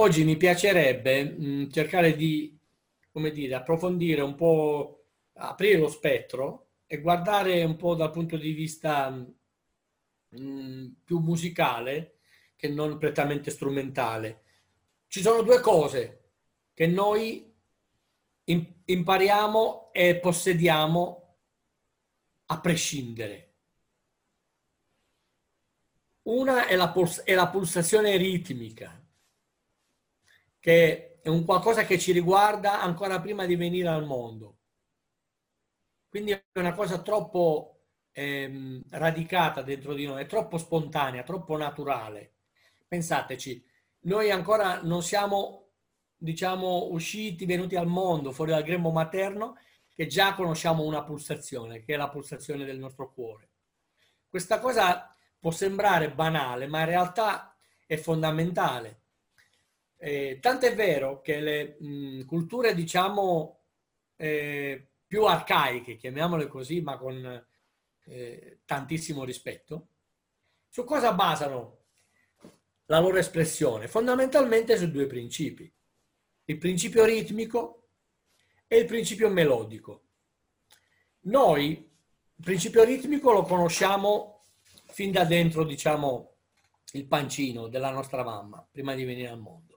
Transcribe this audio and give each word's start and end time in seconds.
Oggi 0.00 0.22
mi 0.22 0.36
piacerebbe 0.36 1.24
mh, 1.24 1.70
cercare 1.70 2.14
di, 2.14 2.56
come 3.10 3.32
dire, 3.32 3.56
approfondire 3.56 4.20
un 4.20 4.36
po', 4.36 5.06
aprire 5.32 5.78
lo 5.78 5.88
spettro 5.88 6.68
e 6.86 7.00
guardare 7.00 7.64
un 7.64 7.74
po' 7.74 7.96
dal 7.96 8.12
punto 8.12 8.36
di 8.36 8.52
vista 8.52 9.10
mh, 9.10 10.86
più 11.02 11.18
musicale 11.18 12.18
che 12.54 12.68
non 12.68 12.96
prettamente 12.96 13.50
strumentale. 13.50 14.42
Ci 15.08 15.20
sono 15.20 15.42
due 15.42 15.60
cose 15.60 16.30
che 16.74 16.86
noi 16.86 17.52
impariamo 18.44 19.90
e 19.92 20.16
possediamo 20.20 21.38
a 22.46 22.60
prescindere. 22.60 23.54
Una 26.22 26.68
è 26.68 26.76
la, 26.76 26.94
è 27.24 27.34
la 27.34 27.48
pulsazione 27.48 28.16
ritmica 28.16 29.02
che 30.68 31.20
è 31.22 31.30
un 31.30 31.46
qualcosa 31.46 31.86
che 31.86 31.98
ci 31.98 32.12
riguarda 32.12 32.82
ancora 32.82 33.22
prima 33.22 33.46
di 33.46 33.56
venire 33.56 33.88
al 33.88 34.04
mondo. 34.04 34.58
Quindi 36.10 36.32
è 36.32 36.44
una 36.58 36.74
cosa 36.74 37.00
troppo 37.00 37.84
ehm, 38.12 38.82
radicata 38.90 39.62
dentro 39.62 39.94
di 39.94 40.04
noi, 40.04 40.20
è 40.20 40.26
troppo 40.26 40.58
spontanea, 40.58 41.22
troppo 41.22 41.56
naturale. 41.56 42.34
Pensateci, 42.86 43.64
noi 44.00 44.30
ancora 44.30 44.82
non 44.82 45.02
siamo, 45.02 45.70
diciamo, 46.14 46.88
usciti, 46.90 47.46
venuti 47.46 47.74
al 47.74 47.86
mondo, 47.86 48.30
fuori 48.30 48.50
dal 48.50 48.62
grembo 48.62 48.90
materno, 48.90 49.56
che 49.94 50.06
già 50.06 50.34
conosciamo 50.34 50.82
una 50.82 51.02
pulsazione, 51.02 51.82
che 51.82 51.94
è 51.94 51.96
la 51.96 52.10
pulsazione 52.10 52.66
del 52.66 52.78
nostro 52.78 53.10
cuore. 53.14 53.52
Questa 54.28 54.60
cosa 54.60 55.16
può 55.38 55.50
sembrare 55.50 56.12
banale, 56.12 56.66
ma 56.66 56.80
in 56.80 56.86
realtà 56.86 57.56
è 57.86 57.96
fondamentale 57.96 59.04
eh, 59.98 60.38
tant'è 60.40 60.74
vero 60.74 61.20
che 61.20 61.40
le 61.40 61.76
mh, 61.78 62.24
culture, 62.24 62.74
diciamo, 62.74 63.60
eh, 64.16 64.90
più 65.06 65.24
arcaiche, 65.24 65.96
chiamiamole 65.96 66.46
così, 66.46 66.80
ma 66.80 66.96
con 66.96 67.46
eh, 68.04 68.60
tantissimo 68.64 69.24
rispetto, 69.24 69.88
su 70.68 70.84
cosa 70.84 71.12
basano 71.12 71.76
la 72.86 73.00
loro 73.00 73.18
espressione? 73.18 73.88
Fondamentalmente 73.88 74.76
su 74.76 74.90
due 74.90 75.06
principi. 75.06 75.70
Il 76.44 76.58
principio 76.58 77.04
ritmico 77.04 77.88
e 78.66 78.78
il 78.78 78.86
principio 78.86 79.28
melodico. 79.28 80.04
Noi 81.22 81.86
il 82.38 82.44
principio 82.44 82.84
ritmico 82.84 83.32
lo 83.32 83.42
conosciamo 83.42 84.44
fin 84.86 85.10
da 85.10 85.24
dentro, 85.24 85.64
diciamo, 85.64 86.36
il 86.92 87.06
pancino 87.06 87.68
della 87.68 87.90
nostra 87.90 88.22
mamma, 88.22 88.66
prima 88.70 88.94
di 88.94 89.04
venire 89.04 89.28
al 89.28 89.40
mondo. 89.40 89.67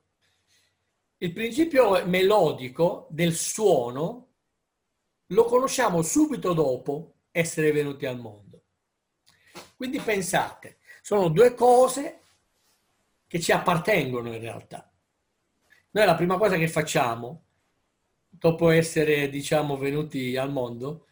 Il 1.24 1.34
principio 1.34 2.04
melodico 2.08 3.06
del 3.12 3.36
suono 3.36 4.30
lo 5.28 5.46
conosciamo 5.46 6.02
subito 6.02 6.54
dopo 6.54 7.14
essere 7.30 7.72
venuti 7.72 8.08
al 8.08 8.20
mondo. 8.20 8.64
Quindi 9.76 10.00
pensate, 10.00 10.80
sono 11.04 11.30
due 11.30 11.54
cose 11.54 12.22
che 13.28 13.40
ci 13.40 13.52
appartengono 13.52 14.34
in 14.34 14.42
realtà. 14.42 14.92
Noi 15.92 16.06
la 16.08 16.16
prima 16.16 16.40
cosa 16.40 16.58
che 16.58 16.68
facciamo, 16.68 17.44
dopo 18.28 18.72
essere, 18.72 19.30
diciamo, 19.30 19.78
venuti 19.78 20.36
al 20.38 20.52
mondo, 20.52 21.06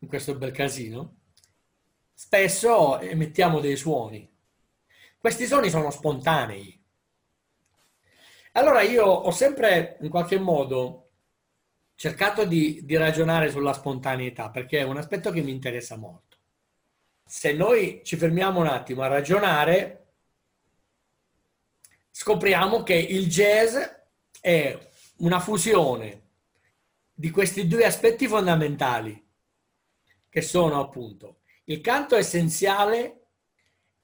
in 0.00 0.08
questo 0.08 0.36
bel 0.36 0.52
casino, 0.52 1.20
spesso 2.12 3.00
emettiamo 3.00 3.60
dei 3.60 3.76
suoni. 3.76 4.30
Questi 5.16 5.46
suoni 5.46 5.70
sono 5.70 5.90
spontanei, 5.90 6.84
allora 8.56 8.80
io 8.80 9.04
ho 9.04 9.30
sempre 9.30 9.98
in 10.00 10.08
qualche 10.08 10.38
modo 10.38 11.10
cercato 11.94 12.44
di, 12.44 12.80
di 12.84 12.96
ragionare 12.96 13.50
sulla 13.50 13.74
spontaneità 13.74 14.50
perché 14.50 14.78
è 14.78 14.82
un 14.82 14.96
aspetto 14.96 15.30
che 15.30 15.42
mi 15.42 15.50
interessa 15.50 15.96
molto. 15.96 16.38
Se 17.24 17.52
noi 17.52 18.00
ci 18.02 18.16
fermiamo 18.16 18.60
un 18.60 18.66
attimo 18.66 19.02
a 19.02 19.08
ragionare, 19.08 20.06
scopriamo 22.10 22.82
che 22.82 22.94
il 22.94 23.28
jazz 23.28 23.76
è 24.40 24.78
una 25.18 25.38
fusione 25.40 26.22
di 27.12 27.30
questi 27.30 27.66
due 27.66 27.84
aspetti 27.84 28.26
fondamentali, 28.26 29.22
che 30.30 30.40
sono 30.40 30.80
appunto 30.80 31.40
il 31.64 31.80
canto 31.82 32.16
essenziale 32.16 33.26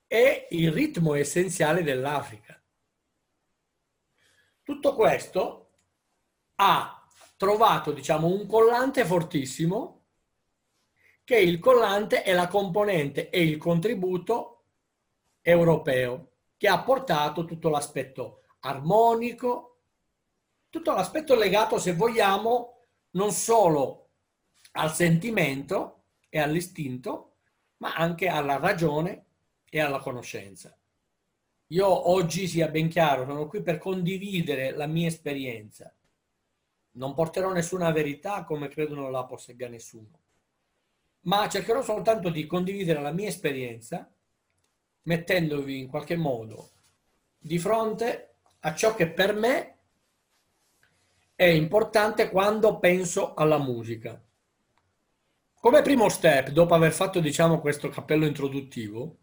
e 0.06 0.48
il 0.50 0.70
ritmo 0.72 1.14
essenziale 1.14 1.82
dell'Africa. 1.82 2.61
Tutto 4.72 4.94
questo 4.94 5.68
ha 6.54 7.06
trovato, 7.36 7.92
diciamo, 7.92 8.26
un 8.26 8.46
collante 8.46 9.04
fortissimo, 9.04 10.04
che 11.24 11.38
il 11.38 11.58
collante 11.58 12.22
è 12.22 12.32
la 12.32 12.48
componente 12.48 13.28
e 13.28 13.42
il 13.42 13.58
contributo 13.58 14.62
europeo, 15.42 16.30
che 16.56 16.68
ha 16.68 16.82
portato 16.82 17.44
tutto 17.44 17.68
l'aspetto 17.68 18.44
armonico, 18.60 19.80
tutto 20.70 20.94
l'aspetto 20.94 21.34
legato, 21.34 21.78
se 21.78 21.92
vogliamo, 21.92 22.78
non 23.10 23.30
solo 23.30 24.08
al 24.72 24.94
sentimento 24.94 26.04
e 26.30 26.40
all'istinto, 26.40 27.34
ma 27.76 27.92
anche 27.94 28.26
alla 28.26 28.56
ragione 28.56 29.26
e 29.68 29.80
alla 29.80 29.98
conoscenza. 29.98 30.74
Io 31.72 32.10
oggi, 32.10 32.48
sia 32.48 32.68
ben 32.68 32.88
chiaro, 32.88 33.24
sono 33.24 33.46
qui 33.46 33.62
per 33.62 33.78
condividere 33.78 34.72
la 34.72 34.86
mia 34.86 35.06
esperienza. 35.06 35.90
Non 36.92 37.14
porterò 37.14 37.50
nessuna 37.50 37.90
verità 37.90 38.44
come 38.44 38.68
credo 38.68 38.94
non 38.94 39.10
la 39.10 39.24
possegga 39.24 39.68
nessuno, 39.68 40.20
ma 41.20 41.48
cercherò 41.48 41.80
soltanto 41.80 42.28
di 42.28 42.44
condividere 42.44 43.00
la 43.00 43.10
mia 43.10 43.28
esperienza 43.28 44.06
mettendovi 45.04 45.78
in 45.78 45.88
qualche 45.88 46.14
modo 46.14 46.72
di 47.38 47.58
fronte 47.58 48.34
a 48.60 48.74
ciò 48.74 48.94
che 48.94 49.08
per 49.08 49.34
me 49.34 49.78
è 51.34 51.46
importante 51.46 52.28
quando 52.28 52.78
penso 52.80 53.32
alla 53.32 53.58
musica. 53.58 54.22
Come 55.54 55.80
primo 55.80 56.10
step, 56.10 56.50
dopo 56.50 56.74
aver 56.74 56.92
fatto 56.92 57.18
diciamo 57.18 57.60
questo 57.60 57.88
cappello 57.88 58.26
introduttivo, 58.26 59.16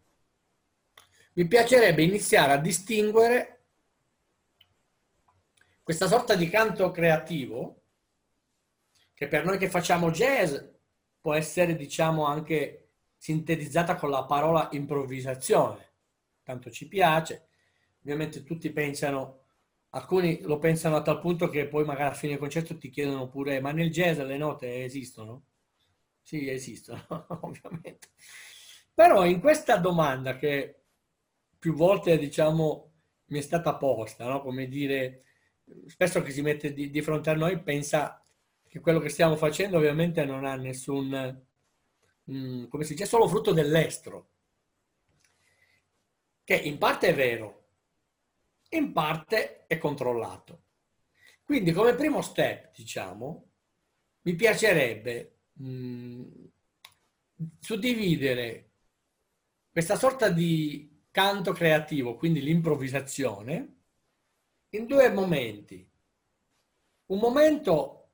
mi 1.32 1.46
piacerebbe 1.46 2.02
iniziare 2.02 2.52
a 2.52 2.58
distinguere 2.58 3.64
questa 5.82 6.06
sorta 6.06 6.34
di 6.34 6.48
canto 6.48 6.90
creativo 6.90 7.82
che 9.14 9.28
per 9.28 9.44
noi 9.44 9.58
che 9.58 9.70
facciamo 9.70 10.10
jazz 10.10 10.56
può 11.20 11.34
essere 11.34 11.76
diciamo 11.76 12.24
anche 12.24 12.88
sintetizzata 13.16 13.96
con 13.96 14.10
la 14.10 14.24
parola 14.24 14.68
improvvisazione 14.72 15.92
tanto 16.42 16.70
ci 16.70 16.88
piace 16.88 17.48
ovviamente 18.00 18.42
tutti 18.42 18.70
pensano 18.70 19.40
alcuni 19.90 20.40
lo 20.42 20.58
pensano 20.58 20.96
a 20.96 21.02
tal 21.02 21.20
punto 21.20 21.48
che 21.48 21.66
poi 21.66 21.84
magari 21.84 22.10
a 22.10 22.18
fine 22.18 22.38
concerto 22.38 22.76
ti 22.76 22.90
chiedono 22.90 23.28
pure 23.28 23.60
ma 23.60 23.72
nel 23.72 23.90
jazz 23.90 24.18
le 24.18 24.36
note 24.36 24.84
esistono? 24.84 25.44
Sì, 26.22 26.48
esistono, 26.48 27.04
ovviamente. 27.42 28.08
Però 28.94 29.24
in 29.24 29.40
questa 29.40 29.78
domanda 29.78 30.36
che 30.36 30.79
più 31.60 31.74
volte 31.74 32.18
diciamo 32.18 32.90
mi 33.26 33.38
è 33.38 33.42
stata 33.42 33.76
posta, 33.76 34.26
no? 34.26 34.40
come 34.42 34.66
dire, 34.66 35.24
spesso 35.86 36.22
chi 36.22 36.32
si 36.32 36.42
mette 36.42 36.72
di, 36.72 36.90
di, 36.90 37.02
fronte 37.02 37.30
a 37.30 37.34
noi 37.34 37.62
pensa 37.62 38.24
che 38.66 38.80
quello 38.80 38.98
che 38.98 39.08
stiamo 39.08 39.36
facendo 39.36 39.76
ovviamente 39.76 40.24
non 40.24 40.44
ha 40.44 40.56
nessun, 40.56 41.46
mm, 42.30 42.66
come 42.66 42.84
si 42.84 42.94
dice, 42.94 43.06
solo 43.06 43.28
frutto 43.28 43.52
dell'estro, 43.52 44.30
che 46.42 46.56
in 46.56 46.78
parte 46.78 47.08
è 47.08 47.14
vero, 47.14 47.66
in 48.70 48.92
parte 48.92 49.66
è 49.66 49.78
controllato. 49.78 50.62
Quindi 51.44 51.72
come 51.72 51.94
primo 51.94 52.22
step, 52.22 52.74
diciamo, 52.74 53.50
mi 54.22 54.34
piacerebbe 54.34 55.38
mh, 55.52 55.68
mm, 55.68 56.22
suddividere 57.60 58.70
questa 59.70 59.94
sorta 59.94 60.30
di 60.30 60.89
canto 61.10 61.52
creativo, 61.52 62.16
quindi 62.16 62.40
l'improvvisazione, 62.40 63.76
in 64.70 64.86
due 64.86 65.10
momenti. 65.10 65.88
Un 67.06 67.18
momento 67.18 68.10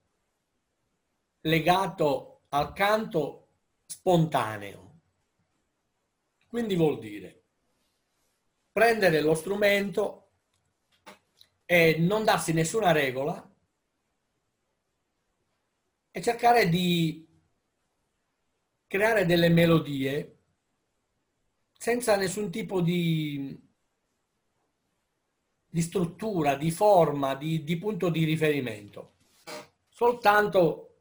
legato 1.41 2.43
al 2.49 2.73
canto 2.73 3.49
spontaneo, 3.87 5.01
quindi 6.49 6.75
vuol 6.75 6.99
dire 6.99 7.37
prendere 8.77 9.23
lo 9.23 9.35
strumento 9.35 10.33
e 11.65 11.97
non 11.99 12.25
darsi 12.25 12.53
nessuna 12.53 12.93
regola 12.93 13.55
e 16.11 16.21
cercare 16.21 16.69
di 16.69 17.27
creare 18.87 19.25
delle 19.25 19.49
melodie 19.49 20.36
senza 21.76 22.17
nessun 22.17 22.50
tipo 22.50 22.81
di, 22.81 23.58
di 25.69 25.81
struttura, 25.82 26.55
di 26.56 26.70
forma, 26.70 27.34
di, 27.34 27.64
di 27.64 27.76
punto 27.76 28.08
di 28.08 28.25
riferimento. 28.25 29.14
Soltanto 29.88 30.99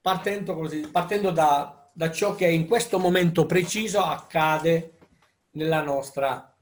partendo, 0.00 0.54
così, 0.54 0.80
partendo 0.88 1.30
da, 1.30 1.90
da 1.92 2.10
ciò 2.10 2.34
che 2.34 2.46
in 2.48 2.66
questo 2.66 2.98
momento 2.98 3.46
preciso 3.46 4.02
accade 4.02 4.98
nella 5.52 5.82
nostra 5.82 6.54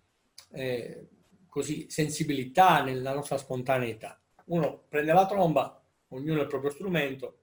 eh, 0.52 1.08
così, 1.48 1.86
sensibilità, 1.90 2.82
nella 2.82 3.12
nostra 3.12 3.36
spontaneità. 3.36 4.18
Uno 4.46 4.84
prende 4.88 5.12
la 5.12 5.26
tromba, 5.26 5.82
ognuno 6.08 6.40
il 6.40 6.46
proprio 6.46 6.70
strumento. 6.70 7.38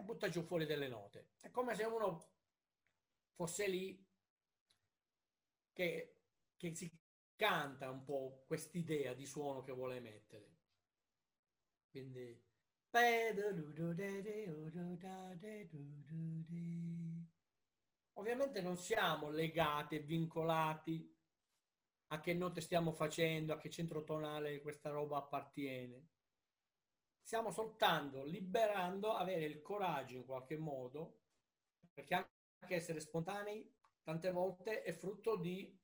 Butta 0.00 0.28
giù 0.28 0.42
fuori 0.42 0.66
delle 0.66 0.88
note. 0.88 1.28
È 1.40 1.50
come 1.50 1.74
se 1.76 1.84
uno 1.84 2.28
fosse 3.34 3.68
lì 3.68 4.04
che, 5.72 6.16
che 6.56 6.74
si 6.74 7.03
canta 7.36 7.90
un 7.90 8.04
po' 8.04 8.44
quest'idea 8.46 9.14
di 9.14 9.26
suono 9.26 9.62
che 9.62 9.72
vuole 9.72 10.00
mettere. 10.00 10.52
Quindi 11.90 12.42
ovviamente 18.14 18.60
non 18.60 18.76
siamo 18.76 19.30
legati 19.30 19.96
e 19.96 20.00
vincolati 20.00 21.12
a 22.08 22.20
che 22.20 22.34
note 22.34 22.60
stiamo 22.60 22.92
facendo, 22.92 23.52
a 23.52 23.58
che 23.58 23.70
centro 23.70 24.04
tonale 24.04 24.60
questa 24.60 24.90
roba 24.90 25.18
appartiene 25.18 26.12
stiamo 27.24 27.50
soltanto 27.50 28.22
liberando, 28.22 29.14
avere 29.14 29.46
il 29.46 29.62
coraggio 29.62 30.16
in 30.16 30.26
qualche 30.26 30.58
modo, 30.58 31.22
perché 31.92 32.14
anche 32.14 32.74
essere 32.74 33.00
spontanei 33.00 33.74
tante 34.02 34.30
volte 34.30 34.82
è 34.82 34.92
frutto 34.92 35.36
di, 35.36 35.76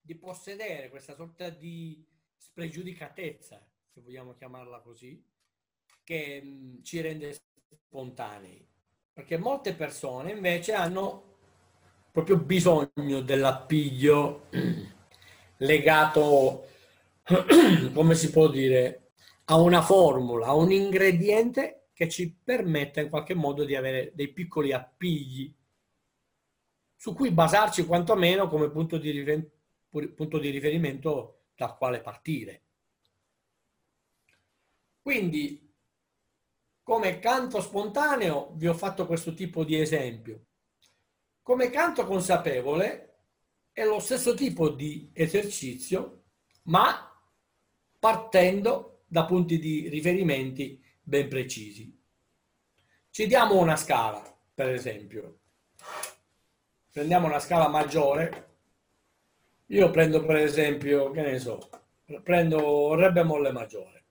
di 0.00 0.14
possedere 0.16 0.88
questa 0.88 1.14
sorta 1.14 1.50
di 1.50 2.04
spregiudicatezza, 2.36 3.64
se 3.88 4.00
vogliamo 4.00 4.34
chiamarla 4.34 4.80
così, 4.80 5.22
che 6.02 6.42
mh, 6.42 6.82
ci 6.82 7.00
rende 7.00 7.36
spontanei. 7.74 8.66
Perché 9.12 9.36
molte 9.36 9.74
persone 9.74 10.32
invece 10.32 10.72
hanno 10.72 11.36
proprio 12.10 12.38
bisogno 12.38 13.20
dell'appiglio 13.22 14.48
legato, 15.58 16.66
come 17.92 18.14
si 18.14 18.30
può 18.30 18.48
dire, 18.48 19.10
a 19.46 19.56
una 19.56 19.82
formula, 19.82 20.46
a 20.46 20.54
un 20.54 20.72
ingrediente 20.72 21.88
che 21.92 22.08
ci 22.08 22.34
permetta 22.42 23.00
in 23.00 23.10
qualche 23.10 23.34
modo 23.34 23.64
di 23.64 23.74
avere 23.74 24.12
dei 24.14 24.32
piccoli 24.32 24.72
appigli 24.72 25.52
su 26.96 27.14
cui 27.14 27.30
basarci 27.30 27.84
quantomeno 27.86 28.48
come 28.48 28.70
punto 28.70 28.98
di, 28.98 29.10
rifer- 29.10 29.50
punto 29.90 30.38
di 30.38 30.50
riferimento 30.50 31.42
dal 31.56 31.76
quale 31.76 32.00
partire. 32.00 32.62
Quindi, 35.02 35.72
come 36.82 37.18
canto 37.18 37.60
spontaneo, 37.60 38.52
vi 38.54 38.68
ho 38.68 38.74
fatto 38.74 39.06
questo 39.06 39.34
tipo 39.34 39.64
di 39.64 39.78
esempio. 39.78 40.46
Come 41.42 41.70
canto 41.70 42.06
consapevole 42.06 43.06
è 43.72 43.84
lo 43.84 43.98
stesso 43.98 44.34
tipo 44.34 44.68
di 44.68 45.10
esercizio, 45.12 46.24
ma 46.64 47.12
partendo 47.98 49.02
da 49.06 49.24
punti 49.24 49.58
di 49.58 49.88
riferimenti 49.88 50.82
ben 51.02 51.28
precisi. 51.28 51.98
Ci 53.10 53.26
diamo 53.26 53.58
una 53.58 53.76
scala, 53.76 54.22
per 54.54 54.70
esempio. 54.70 55.40
Prendiamo 56.92 57.26
una 57.26 57.40
scala 57.40 57.68
maggiore. 57.68 58.49
Io 59.70 59.88
prendo 59.90 60.24
per 60.24 60.36
esempio, 60.36 61.10
che 61.12 61.22
ne 61.22 61.38
so, 61.38 61.70
prendo 62.24 62.94
Re 62.96 63.12
bemolle 63.12 63.52
maggiore. 63.52 64.04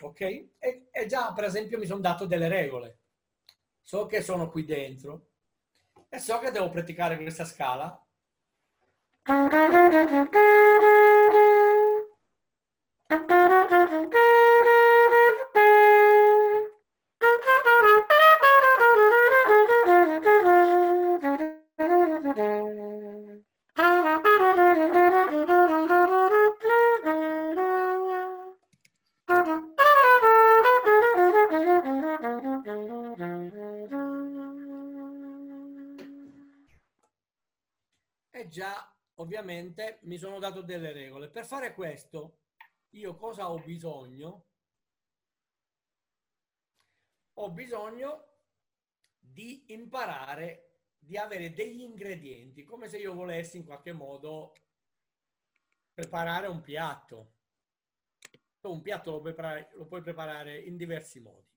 Ok? 0.00 0.20
E, 0.20 0.88
e 0.90 1.06
già 1.06 1.32
per 1.34 1.44
esempio 1.44 1.78
mi 1.78 1.84
sono 1.84 2.00
dato 2.00 2.24
delle 2.24 2.48
regole. 2.48 2.98
So 3.82 4.06
che 4.06 4.22
sono 4.22 4.48
qui 4.50 4.64
dentro 4.64 5.26
e 6.08 6.18
so 6.18 6.38
che 6.38 6.50
devo 6.50 6.70
praticare 6.70 7.18
questa 7.18 7.44
scala 7.44 8.02
ovviamente 39.24 40.00
mi 40.02 40.18
sono 40.18 40.38
dato 40.38 40.60
delle 40.60 40.92
regole. 40.92 41.30
Per 41.30 41.46
fare 41.46 41.72
questo, 41.72 42.40
io 42.90 43.16
cosa 43.16 43.50
ho 43.50 43.58
bisogno? 43.58 44.48
Ho 47.38 47.50
bisogno 47.50 48.32
di 49.18 49.72
imparare, 49.72 50.82
di 50.98 51.16
avere 51.16 51.52
degli 51.52 51.80
ingredienti, 51.80 52.62
come 52.62 52.88
se 52.88 52.98
io 52.98 53.14
volessi 53.14 53.56
in 53.56 53.64
qualche 53.64 53.92
modo 53.92 54.52
preparare 55.92 56.46
un 56.46 56.60
piatto. 56.60 57.32
Un 58.64 58.80
piatto 58.82 59.10
lo 59.10 59.20
puoi, 59.20 59.34
preparare, 59.34 59.70
lo 59.74 59.86
puoi 59.86 60.02
preparare 60.02 60.58
in 60.58 60.76
diversi 60.76 61.20
modi. 61.20 61.50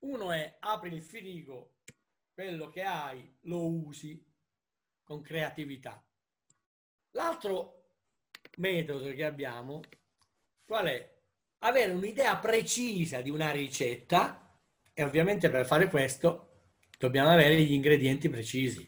Uno 0.00 0.32
è 0.32 0.56
apri 0.60 0.92
il 0.92 1.02
frigo, 1.02 1.76
quello 2.32 2.68
che 2.68 2.82
hai 2.82 3.38
lo 3.42 3.66
usi 3.66 4.22
con 5.02 5.22
creatività. 5.22 6.05
L'altro 7.16 7.84
metodo 8.58 9.10
che 9.14 9.24
abbiamo, 9.24 9.80
qual 10.66 10.86
è? 10.86 11.14
Avere 11.60 11.92
un'idea 11.92 12.36
precisa 12.36 13.22
di 13.22 13.30
una 13.30 13.50
ricetta 13.52 14.54
e 14.92 15.02
ovviamente 15.02 15.48
per 15.48 15.64
fare 15.64 15.88
questo 15.88 16.50
dobbiamo 16.98 17.30
avere 17.30 17.58
gli 17.62 17.72
ingredienti 17.72 18.28
precisi. 18.28 18.86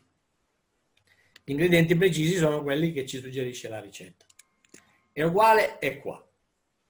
Gli 1.42 1.52
ingredienti 1.52 1.96
precisi 1.96 2.34
sono 2.36 2.62
quelli 2.62 2.92
che 2.92 3.06
ci 3.06 3.18
suggerisce 3.18 3.70
la 3.70 3.80
ricetta. 3.80 4.26
È 5.10 5.22
uguale 5.22 5.78
è 5.78 5.98
qua. 5.98 6.22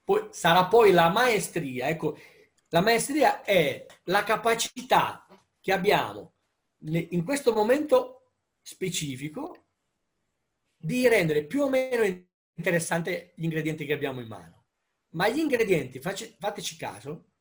Poi, 0.03 0.27
sarà 0.31 0.65
poi 0.65 0.91
la 0.91 1.07
maestria. 1.07 1.87
Ecco, 1.87 2.19
la 2.67 2.81
maestria 2.81 3.43
è 3.43 3.85
la 4.03 4.23
capacità 4.23 5.25
che 5.61 5.71
abbiamo 5.71 6.33
in 6.79 7.23
questo 7.23 7.53
momento 7.53 8.31
specifico 8.61 9.68
di 10.81 11.07
rendere 11.09 11.43
più 11.43 11.63
o 11.63 11.69
meno 11.69 12.03
interessante 12.53 13.33
gli 13.35 13.43
ingredienti 13.43 13.85
che 13.85 13.93
abbiamo 13.93 14.21
in 14.21 14.27
mano. 14.27 14.65
Ma 15.09 15.27
gli 15.27 15.39
ingredienti, 15.39 15.99
fateci 15.99 16.77
caso, 16.77 17.31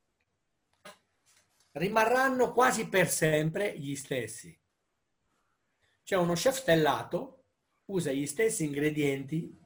rimarranno 1.73 2.53
quasi 2.53 2.89
per 2.89 3.09
sempre 3.09 3.79
gli 3.79 3.95
stessi. 3.95 4.59
Cioè 6.03 6.19
uno 6.19 6.33
chef 6.33 6.57
stellato 6.57 7.45
usa 7.87 8.11
gli 8.11 8.27
stessi 8.27 8.65
ingredienti 8.65 9.57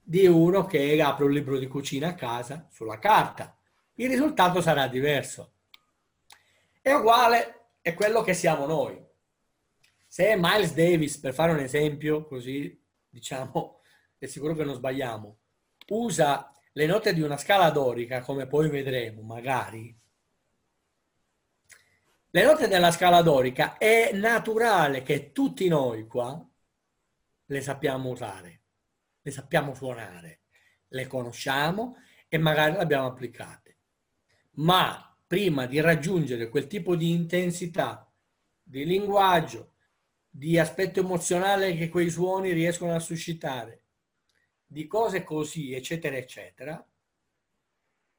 di 0.00 0.26
uno 0.26 0.66
che 0.66 1.00
apre 1.02 1.24
un 1.24 1.32
libro 1.32 1.58
di 1.58 1.66
cucina 1.66 2.08
a 2.08 2.14
casa 2.14 2.68
sulla 2.70 2.98
carta. 2.98 3.58
Il 3.94 4.08
risultato 4.08 4.60
sarà 4.60 4.86
diverso. 4.86 5.54
È 6.80 6.92
uguale, 6.92 7.70
è 7.80 7.94
quello 7.94 8.22
che 8.22 8.34
siamo 8.34 8.66
noi. 8.66 9.04
Se 10.06 10.36
Miles 10.36 10.74
Davis, 10.74 11.18
per 11.18 11.34
fare 11.34 11.52
un 11.52 11.58
esempio 11.58 12.24
così 12.24 12.85
diciamo, 13.16 13.80
è 14.18 14.26
sicuro 14.26 14.54
che 14.54 14.64
non 14.64 14.74
sbagliamo, 14.74 15.38
usa 15.88 16.52
le 16.72 16.86
note 16.86 17.14
di 17.14 17.22
una 17.22 17.38
scala 17.38 17.70
dorica, 17.70 18.20
come 18.20 18.46
poi 18.46 18.68
vedremo 18.68 19.22
magari, 19.22 19.98
le 22.28 22.44
note 22.44 22.68
della 22.68 22.90
scala 22.90 23.22
dorica 23.22 23.78
è 23.78 24.12
naturale 24.12 25.02
che 25.02 25.32
tutti 25.32 25.68
noi 25.68 26.06
qua 26.06 26.46
le 27.46 27.60
sappiamo 27.62 28.10
usare, 28.10 28.60
le 29.22 29.30
sappiamo 29.30 29.72
suonare, 29.72 30.42
le 30.88 31.06
conosciamo 31.06 31.96
e 32.28 32.36
magari 32.36 32.72
le 32.72 32.80
abbiamo 32.80 33.06
applicate. 33.06 33.78
Ma 34.56 35.16
prima 35.26 35.64
di 35.64 35.80
raggiungere 35.80 36.50
quel 36.50 36.66
tipo 36.66 36.94
di 36.94 37.10
intensità 37.10 38.12
di 38.62 38.84
linguaggio, 38.84 39.75
di 40.36 40.58
aspetto 40.58 41.00
emozionale 41.00 41.74
che 41.74 41.88
quei 41.88 42.10
suoni 42.10 42.52
riescono 42.52 42.94
a 42.94 42.98
suscitare, 42.98 43.84
di 44.66 44.86
cose 44.86 45.24
così, 45.24 45.72
eccetera, 45.72 46.14
eccetera, 46.14 46.86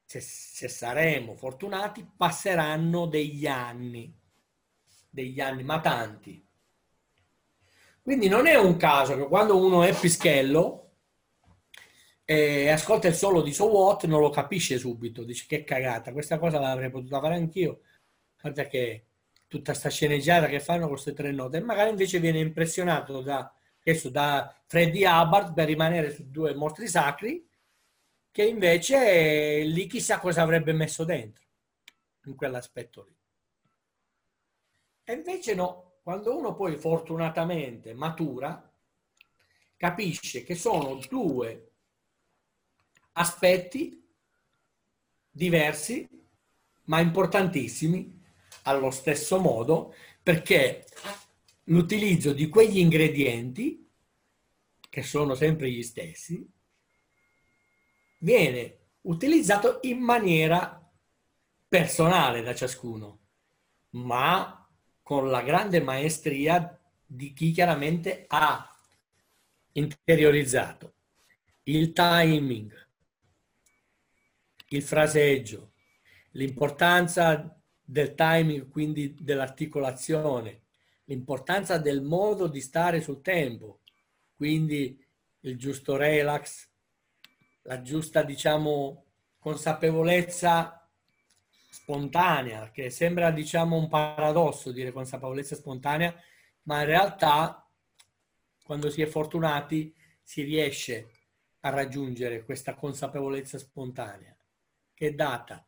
se, 0.04 0.20
se 0.20 0.66
saremo 0.66 1.36
fortunati, 1.36 2.04
passeranno 2.16 3.06
degli 3.06 3.46
anni, 3.46 4.12
degli 5.08 5.38
anni, 5.40 5.62
ma 5.62 5.80
tanti. 5.80 6.44
Quindi 8.02 8.26
non 8.26 8.48
è 8.48 8.56
un 8.56 8.76
caso 8.76 9.16
che 9.16 9.28
quando 9.28 9.56
uno 9.56 9.84
è 9.84 9.96
pischello 9.96 10.94
e 12.24 12.68
ascolta 12.68 13.06
il 13.06 13.14
solo 13.14 13.42
di 13.42 13.52
So 13.52 13.66
What 13.66 14.06
non 14.06 14.20
lo 14.20 14.30
capisce 14.30 14.76
subito, 14.76 15.22
dice 15.22 15.44
che 15.46 15.62
cagata, 15.62 16.12
questa 16.12 16.40
cosa 16.40 16.58
l'avrei 16.58 16.90
potuta 16.90 17.20
fare 17.20 17.36
anch'io, 17.36 17.82
guarda 18.40 18.66
tutta 19.48 19.74
sta 19.74 19.88
sceneggiata 19.88 20.46
che 20.46 20.60
fanno 20.60 20.82
con 20.82 20.92
queste 20.92 21.14
tre 21.14 21.32
note, 21.32 21.56
e 21.56 21.60
magari 21.60 21.90
invece 21.90 22.20
viene 22.20 22.38
impressionato 22.38 23.22
da, 23.22 23.52
da 24.10 24.62
Freddy 24.66 25.04
Hubbard 25.04 25.54
per 25.54 25.66
rimanere 25.66 26.14
su 26.14 26.30
due 26.30 26.54
mostri 26.54 26.86
sacri, 26.86 27.48
che 28.30 28.44
invece 28.44 29.62
lì 29.62 29.86
chissà 29.86 30.20
cosa 30.20 30.42
avrebbe 30.42 30.72
messo 30.72 31.04
dentro, 31.04 31.44
in 32.26 32.36
quell'aspetto 32.36 33.04
lì. 33.04 33.16
E 35.04 35.12
invece 35.14 35.54
no, 35.54 35.98
quando 36.02 36.36
uno 36.36 36.54
poi 36.54 36.76
fortunatamente 36.76 37.94
matura, 37.94 38.70
capisce 39.76 40.44
che 40.44 40.54
sono 40.54 41.00
due 41.08 41.72
aspetti 43.12 44.06
diversi, 45.30 46.06
ma 46.84 47.00
importantissimi, 47.00 48.17
allo 48.68 48.90
stesso 48.90 49.38
modo 49.38 49.94
perché 50.22 50.84
l'utilizzo 51.64 52.32
di 52.32 52.48
quegli 52.48 52.78
ingredienti, 52.78 53.88
che 54.88 55.02
sono 55.02 55.34
sempre 55.34 55.70
gli 55.70 55.82
stessi, 55.82 56.46
viene 58.18 58.76
utilizzato 59.02 59.78
in 59.82 59.98
maniera 60.00 60.86
personale 61.66 62.42
da 62.42 62.54
ciascuno, 62.54 63.18
ma 63.90 64.66
con 65.02 65.30
la 65.30 65.42
grande 65.42 65.80
maestria 65.80 66.78
di 67.06 67.32
chi 67.32 67.52
chiaramente 67.52 68.24
ha 68.28 68.70
interiorizzato 69.72 70.94
il 71.64 71.92
timing, 71.92 72.86
il 74.68 74.82
fraseggio, 74.82 75.72
l'importanza 76.32 77.57
del 77.90 78.14
timing, 78.14 78.68
quindi 78.68 79.14
dell'articolazione, 79.18 80.64
l'importanza 81.04 81.78
del 81.78 82.02
modo 82.02 82.46
di 82.46 82.60
stare 82.60 83.00
sul 83.00 83.22
tempo, 83.22 83.80
quindi 84.36 85.02
il 85.40 85.56
giusto 85.56 85.96
relax, 85.96 86.68
la 87.62 87.80
giusta, 87.80 88.22
diciamo, 88.22 89.06
consapevolezza 89.38 90.86
spontanea, 91.70 92.70
che 92.70 92.90
sembra, 92.90 93.30
diciamo, 93.30 93.76
un 93.76 93.88
paradosso 93.88 94.70
dire 94.70 94.92
consapevolezza 94.92 95.54
spontanea, 95.56 96.14
ma 96.64 96.80
in 96.80 96.86
realtà, 96.86 97.66
quando 98.62 98.90
si 98.90 99.00
è 99.00 99.06
fortunati, 99.06 99.94
si 100.22 100.42
riesce 100.42 101.10
a 101.60 101.70
raggiungere 101.70 102.44
questa 102.44 102.74
consapevolezza 102.74 103.56
spontanea, 103.56 104.36
che 104.92 105.06
è 105.06 105.14
data 105.14 105.67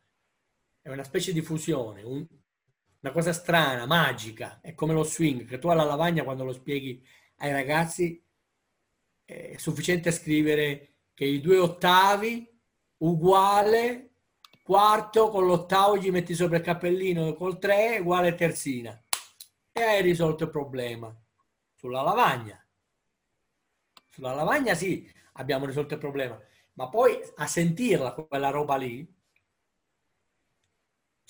è 0.81 0.89
una 0.89 1.03
specie 1.03 1.33
di 1.33 1.41
fusione, 1.41 2.01
un, 2.03 2.25
una 3.01 3.11
cosa 3.11 3.33
strana, 3.33 3.85
magica, 3.85 4.59
è 4.61 4.73
come 4.73 4.93
lo 4.93 5.03
swing, 5.03 5.45
che 5.45 5.59
tu 5.59 5.67
alla 5.67 5.83
lavagna 5.83 6.23
quando 6.23 6.43
lo 6.43 6.53
spieghi 6.53 7.03
ai 7.37 7.51
ragazzi 7.51 8.23
è 9.23 9.55
sufficiente 9.57 10.11
scrivere 10.11 10.97
che 11.13 11.25
i 11.25 11.39
due 11.39 11.57
ottavi 11.57 12.47
uguale 12.97 14.11
quarto 14.63 15.29
con 15.29 15.45
l'ottavo 15.45 15.97
gli 15.97 16.11
metti 16.11 16.33
sopra 16.33 16.57
il 16.57 16.63
cappellino 16.63 17.33
col 17.33 17.59
tre 17.59 17.99
uguale 17.99 18.35
terzina. 18.35 18.99
E 19.71 19.81
hai 19.81 20.01
risolto 20.01 20.45
il 20.45 20.49
problema. 20.49 21.15
Sulla 21.75 22.01
lavagna. 22.01 22.63
Sulla 24.09 24.33
lavagna 24.33 24.75
sì 24.75 25.09
abbiamo 25.33 25.65
risolto 25.65 25.95
il 25.95 25.99
problema. 25.99 26.39
Ma 26.73 26.89
poi 26.89 27.19
a 27.35 27.47
sentirla 27.47 28.13
quella 28.13 28.49
roba 28.49 28.75
lì 28.75 29.07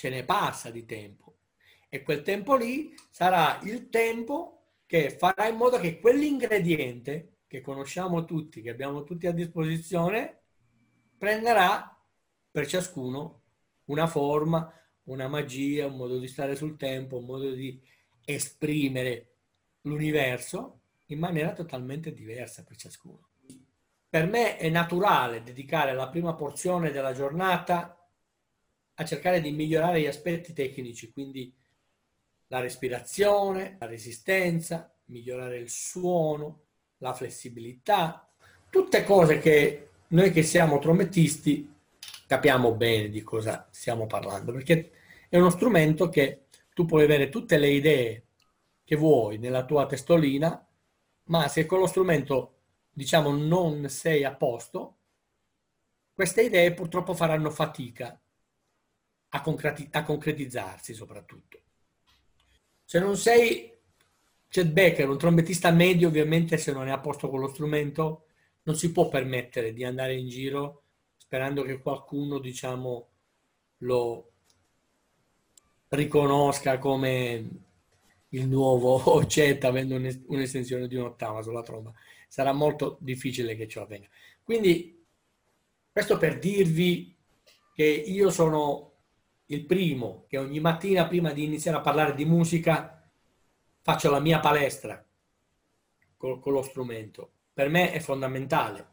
ce 0.02 0.10
ne 0.10 0.24
passa 0.24 0.72
di 0.72 0.84
tempo 0.84 1.42
e 1.88 2.02
quel 2.02 2.24
tempo 2.24 2.56
lì 2.56 2.92
sarà 3.12 3.60
il 3.66 3.88
tempo 3.90 4.80
che 4.88 5.12
farà 5.12 5.48
in 5.48 5.58
modo 5.58 5.78
che 5.78 6.00
quell'ingrediente 6.00 7.42
che 7.46 7.62
conosciamo 7.62 8.26
tutti, 8.26 8.64
che 8.64 8.72
abbiamo 8.72 9.04
tutti 9.04 9.28
a 9.28 9.32
disposizione, 9.32 10.42
prenderà 11.20 11.96
per 12.50 12.66
ciascuno 12.66 13.44
una 13.86 14.08
forma, 14.08 14.74
una 15.04 15.28
magia, 15.28 15.86
un 15.86 15.98
modo 15.98 16.18
di 16.18 16.28
stare 16.28 16.56
sul 16.56 16.78
tempo, 16.78 17.18
un 17.18 17.26
modo 17.26 17.52
di 17.52 17.80
esprimere 18.26 19.36
l'universo 19.82 20.82
in 21.10 21.20
maniera 21.20 21.54
totalmente 21.54 22.12
diversa 22.12 22.64
per 22.64 22.76
ciascuno. 22.76 23.30
Per 24.10 24.26
me 24.26 24.58
è 24.58 24.68
naturale 24.70 25.44
dedicare 25.44 25.94
la 25.94 26.10
prima 26.10 26.34
porzione 26.34 26.90
della 26.90 27.14
giornata 27.14 28.01
a 28.96 29.06
cercare 29.06 29.42
di 29.42 29.52
migliorare 29.52 30.02
gli 30.02 30.08
aspetti 30.08 30.54
tecnici, 30.54 31.12
quindi 31.12 31.54
la 32.48 32.60
respirazione, 32.60 33.78
la 33.80 33.86
resistenza, 33.86 34.94
migliorare 35.06 35.58
il 35.58 35.70
suono, 35.70 36.64
la 36.98 37.14
flessibilità, 37.14 38.30
tutte 38.70 39.04
cose 39.04 39.40
che 39.40 39.90
noi 40.10 40.32
che 40.32 40.44
siamo 40.44 40.80
trombettisti 40.80 41.70
capiamo 42.28 42.74
bene 42.74 43.10
di 43.10 43.22
cosa 43.24 43.68
stiamo 43.72 44.06
parlando, 44.08 44.52
perché 44.52 44.92
è 45.30 45.38
uno 45.38 45.50
strumento 45.50 46.10
che 46.10 46.46
tu 46.74 46.86
puoi 46.86 47.04
avere 47.04 47.30
tutte 47.30 47.58
le 47.58 47.70
idee 47.70 48.26
che 48.84 48.96
vuoi 48.96 49.38
nella 49.38 49.66
tua 49.66 49.86
testolina, 49.86 50.66
ma 51.26 51.48
se 51.48 51.66
con 51.66 51.80
lo 51.80 51.88
strumento 51.88 52.56
diciamo 52.92 53.32
non 53.32 53.90
sei 53.90 54.24
a 54.24 54.34
posto, 54.36 54.98
queste 56.14 56.44
idee 56.44 56.74
purtroppo 56.74 57.14
faranno 57.14 57.50
fatica 57.50 58.20
a, 59.34 59.42
concreti- 59.42 59.88
a 59.92 60.04
concretizzarsi 60.04 60.94
soprattutto. 60.94 61.60
Se 62.84 63.00
non 63.00 63.18
sei 63.18 63.72
Chet 64.48 64.68
Becker, 64.68 65.10
un 65.10 65.18
trombettista 65.18 65.72
medio, 65.72 66.10
ovviamente 66.10 66.58
se 66.58 66.74
non 66.74 66.88
è 66.88 66.92
a 66.92 67.00
posto 67.00 67.30
con 67.30 67.40
lo 67.40 67.48
strumento, 67.48 68.26
non 68.64 68.76
si 68.76 68.92
può 68.92 69.08
permettere 69.08 69.74
di 69.74 69.84
andare 69.84 70.16
in 70.16 70.28
giro 70.28 70.84
sperando 71.16 71.64
che 71.64 71.80
qualcuno, 71.80 72.40
diciamo, 72.40 73.08
lo 73.78 74.32
riconosca 75.88 76.78
come 76.78 77.50
il 78.28 78.48
nuovo 78.48 79.24
Chet 79.26 79.64
avendo 79.64 79.96
un'estensione 79.96 80.88
di 80.88 80.96
un'ottava 80.96 81.42
sulla 81.42 81.64
tromba. 81.64 81.94
Sarà 82.28 82.52
molto 82.52 82.98
difficile 83.00 83.56
che 83.56 83.70
ciò 83.70 83.84
avvenga. 83.84 84.10
Quindi, 84.44 85.06
questo 85.90 86.18
per 86.18 86.38
dirvi 86.38 87.16
che 87.74 87.86
io 87.86 88.30
sono 88.30 88.91
il 89.54 89.66
primo 89.66 90.26
che 90.28 90.38
ogni 90.38 90.60
mattina 90.60 91.08
prima 91.08 91.34
di 91.34 91.44
iniziare 91.44 91.78
a 91.78 91.82
parlare 91.82 92.16
di 92.16 92.26
musica 92.26 93.10
faccio 93.82 94.10
la 94.10 94.20
mia 94.20 94.40
palestra 94.40 95.06
con, 96.16 96.40
con 96.40 96.54
lo 96.54 96.62
strumento. 96.62 97.32
Per 97.54 97.68
me 97.68 97.92
è 97.92 98.00
fondamentale. 98.00 98.90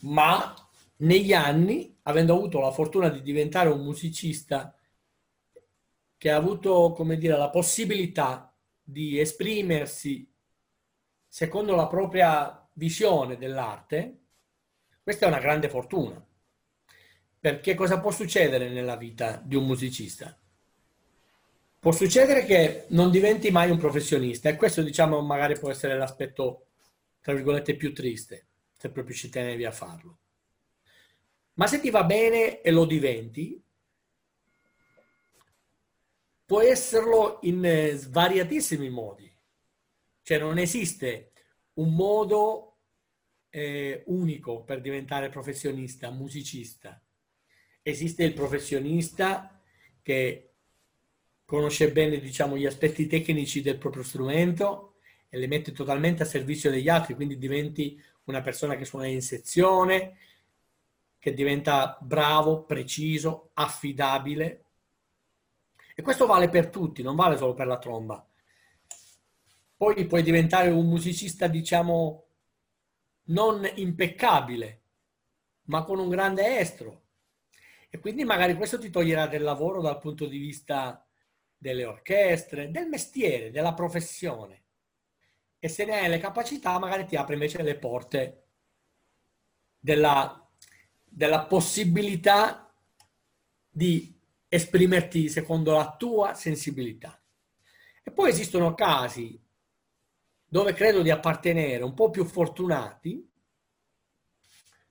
Ma 0.00 0.54
negli 0.98 1.32
anni, 1.32 1.98
avendo 2.02 2.34
avuto 2.34 2.60
la 2.60 2.70
fortuna 2.70 3.08
di 3.08 3.22
diventare 3.22 3.70
un 3.70 3.82
musicista 3.82 4.76
che 6.16 6.30
ha 6.30 6.36
avuto, 6.36 6.92
come 6.92 7.16
dire, 7.16 7.36
la 7.36 7.50
possibilità 7.50 8.54
di 8.80 9.18
esprimersi 9.18 10.30
secondo 11.26 11.74
la 11.74 11.88
propria 11.88 12.68
visione 12.74 13.36
dell'arte, 13.36 14.20
questa 15.02 15.26
è 15.26 15.28
una 15.28 15.40
grande 15.40 15.68
fortuna. 15.68 16.24
Perché 17.44 17.74
cosa 17.74 18.00
può 18.00 18.10
succedere 18.10 18.70
nella 18.70 18.96
vita 18.96 19.38
di 19.44 19.54
un 19.54 19.66
musicista? 19.66 20.34
Può 21.78 21.92
succedere 21.92 22.46
che 22.46 22.86
non 22.88 23.10
diventi 23.10 23.50
mai 23.50 23.70
un 23.70 23.76
professionista 23.76 24.48
e 24.48 24.56
questo 24.56 24.80
diciamo 24.80 25.20
magari 25.20 25.58
può 25.58 25.70
essere 25.70 25.98
l'aspetto 25.98 26.68
tra 27.20 27.34
virgolette 27.34 27.76
più 27.76 27.92
triste, 27.92 28.46
se 28.72 28.88
proprio 28.88 29.14
ci 29.14 29.28
tenevi 29.28 29.66
a 29.66 29.72
farlo. 29.72 30.20
Ma 31.56 31.66
se 31.66 31.80
ti 31.80 31.90
va 31.90 32.02
bene 32.04 32.62
e 32.62 32.70
lo 32.70 32.86
diventi, 32.86 33.62
può 36.46 36.62
esserlo 36.62 37.40
in 37.42 37.90
svariatissimi 37.94 38.88
modi. 38.88 39.30
Cioè 40.22 40.38
non 40.38 40.56
esiste 40.56 41.32
un 41.74 41.94
modo 41.94 42.78
eh, 43.50 44.02
unico 44.06 44.62
per 44.62 44.80
diventare 44.80 45.28
professionista, 45.28 46.10
musicista. 46.10 47.03
Esiste 47.86 48.24
il 48.24 48.32
professionista 48.32 49.60
che 50.00 50.52
conosce 51.44 51.92
bene 51.92 52.18
diciamo, 52.18 52.56
gli 52.56 52.64
aspetti 52.64 53.06
tecnici 53.06 53.60
del 53.60 53.76
proprio 53.76 54.02
strumento 54.02 54.94
e 55.28 55.36
le 55.36 55.46
mette 55.46 55.70
totalmente 55.72 56.22
a 56.22 56.26
servizio 56.26 56.70
degli 56.70 56.88
altri, 56.88 57.14
quindi 57.14 57.36
diventi 57.36 58.02
una 58.24 58.40
persona 58.40 58.76
che 58.76 58.86
suona 58.86 59.06
in 59.06 59.20
sezione, 59.20 60.16
che 61.18 61.34
diventa 61.34 61.98
bravo, 62.00 62.64
preciso, 62.64 63.50
affidabile. 63.52 64.64
E 65.94 66.00
questo 66.00 66.24
vale 66.24 66.48
per 66.48 66.70
tutti, 66.70 67.02
non 67.02 67.16
vale 67.16 67.36
solo 67.36 67.52
per 67.52 67.66
la 67.66 67.78
tromba. 67.78 68.26
Poi 69.76 70.06
puoi 70.06 70.22
diventare 70.22 70.70
un 70.70 70.88
musicista, 70.88 71.48
diciamo, 71.48 72.24
non 73.24 73.70
impeccabile, 73.74 74.80
ma 75.64 75.84
con 75.84 75.98
un 75.98 76.08
grande 76.08 76.58
estro. 76.58 77.03
E 77.94 78.00
quindi 78.00 78.24
magari 78.24 78.56
questo 78.56 78.76
ti 78.76 78.90
toglierà 78.90 79.28
del 79.28 79.42
lavoro 79.42 79.80
dal 79.80 80.00
punto 80.00 80.26
di 80.26 80.38
vista 80.38 81.06
delle 81.56 81.84
orchestre, 81.84 82.72
del 82.72 82.88
mestiere, 82.88 83.52
della 83.52 83.72
professione. 83.72 84.64
E 85.60 85.68
se 85.68 85.84
ne 85.84 86.00
hai 86.00 86.08
le 86.08 86.18
capacità, 86.18 86.76
magari 86.80 87.06
ti 87.06 87.14
apre 87.14 87.34
invece 87.34 87.62
le 87.62 87.78
porte 87.78 88.46
della, 89.78 90.44
della 91.04 91.44
possibilità 91.44 92.74
di 93.70 94.20
esprimerti 94.48 95.28
secondo 95.28 95.74
la 95.74 95.94
tua 95.96 96.34
sensibilità. 96.34 97.22
E 98.02 98.10
poi 98.10 98.30
esistono 98.30 98.74
casi 98.74 99.40
dove 100.44 100.72
credo 100.72 101.00
di 101.00 101.10
appartenere, 101.10 101.84
un 101.84 101.94
po' 101.94 102.10
più 102.10 102.24
fortunati, 102.24 103.30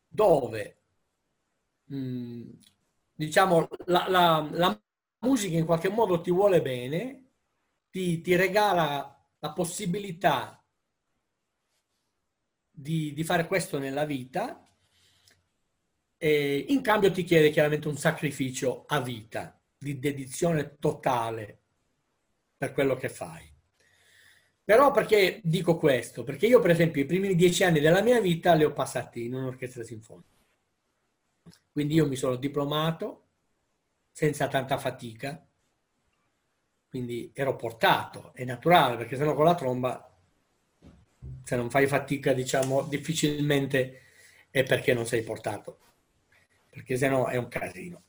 dove 0.07 0.77
mh, 1.87 1.97
mm, 1.97 2.49
diciamo 3.13 3.67
la, 3.85 4.07
la, 4.09 4.47
la 4.51 4.81
musica 5.19 5.57
in 5.57 5.65
qualche 5.65 5.89
modo 5.89 6.21
ti 6.21 6.31
vuole 6.31 6.61
bene, 6.61 7.31
ti, 7.89 8.21
ti 8.21 8.35
regala 8.35 9.09
la 9.39 9.51
possibilità 9.53 10.63
di, 12.69 13.13
di, 13.13 13.23
fare 13.23 13.45
questo 13.45 13.77
nella 13.77 14.05
vita 14.05 14.67
e 16.17 16.65
in 16.69 16.81
cambio 16.81 17.11
ti 17.11 17.23
chiede 17.23 17.51
chiaramente 17.51 17.87
un 17.87 17.97
sacrificio 17.97 18.85
a 18.87 19.01
vita, 19.01 19.59
di 19.77 19.99
dedizione 19.99 20.77
totale 20.79 21.61
per 22.57 22.71
quello 22.71 22.95
che 22.95 23.09
fai. 23.09 23.51
Però 24.63 24.91
perché 24.91 25.41
dico 25.43 25.77
questo? 25.77 26.23
Perché 26.23 26.47
io 26.47 26.61
per 26.61 26.71
esempio 26.71 27.01
i 27.01 27.05
primi 27.05 27.35
dieci 27.35 27.65
anni 27.65 27.81
della 27.81 28.01
mia 28.01 28.21
vita 28.21 28.53
li 28.53 28.63
ho 28.63 28.71
passati 28.71 29.25
in 29.25 29.33
un'orchestra 29.33 29.83
sinfonica. 29.83 30.32
Quindi 31.73 31.95
io 31.95 32.07
mi 32.07 32.15
sono 32.15 32.35
diplomato 32.35 33.23
senza 34.11 34.47
tanta 34.47 34.77
fatica, 34.77 35.43
quindi 36.87 37.31
ero 37.33 37.55
portato, 37.55 38.31
è 38.35 38.45
naturale, 38.45 38.95
perché 38.95 39.15
sennò 39.15 39.33
con 39.33 39.45
la 39.45 39.55
tromba, 39.55 40.15
se 41.43 41.55
non 41.55 41.71
fai 41.71 41.87
fatica, 41.87 42.31
diciamo, 42.31 42.83
difficilmente 42.83 44.01
è 44.51 44.61
perché 44.61 44.93
non 44.93 45.07
sei 45.07 45.23
portato, 45.23 45.79
perché 46.69 46.95
sennò 46.95 47.25
è 47.25 47.37
un 47.37 47.47
casino. 47.47 48.03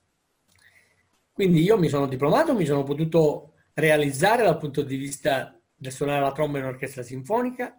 Quindi 1.33 1.63
io 1.63 1.79
mi 1.79 1.89
sono 1.89 2.07
diplomato, 2.07 2.55
mi 2.55 2.67
sono 2.67 2.83
potuto 2.83 3.55
realizzare 3.73 4.43
dal 4.43 4.59
punto 4.59 4.83
di 4.83 4.97
vista 4.97 5.59
del 5.75 5.91
suonare 5.91 6.21
la 6.21 6.33
tromba 6.33 6.59
in 6.59 6.65
orchestra 6.65 7.03
sinfonica, 7.03 7.79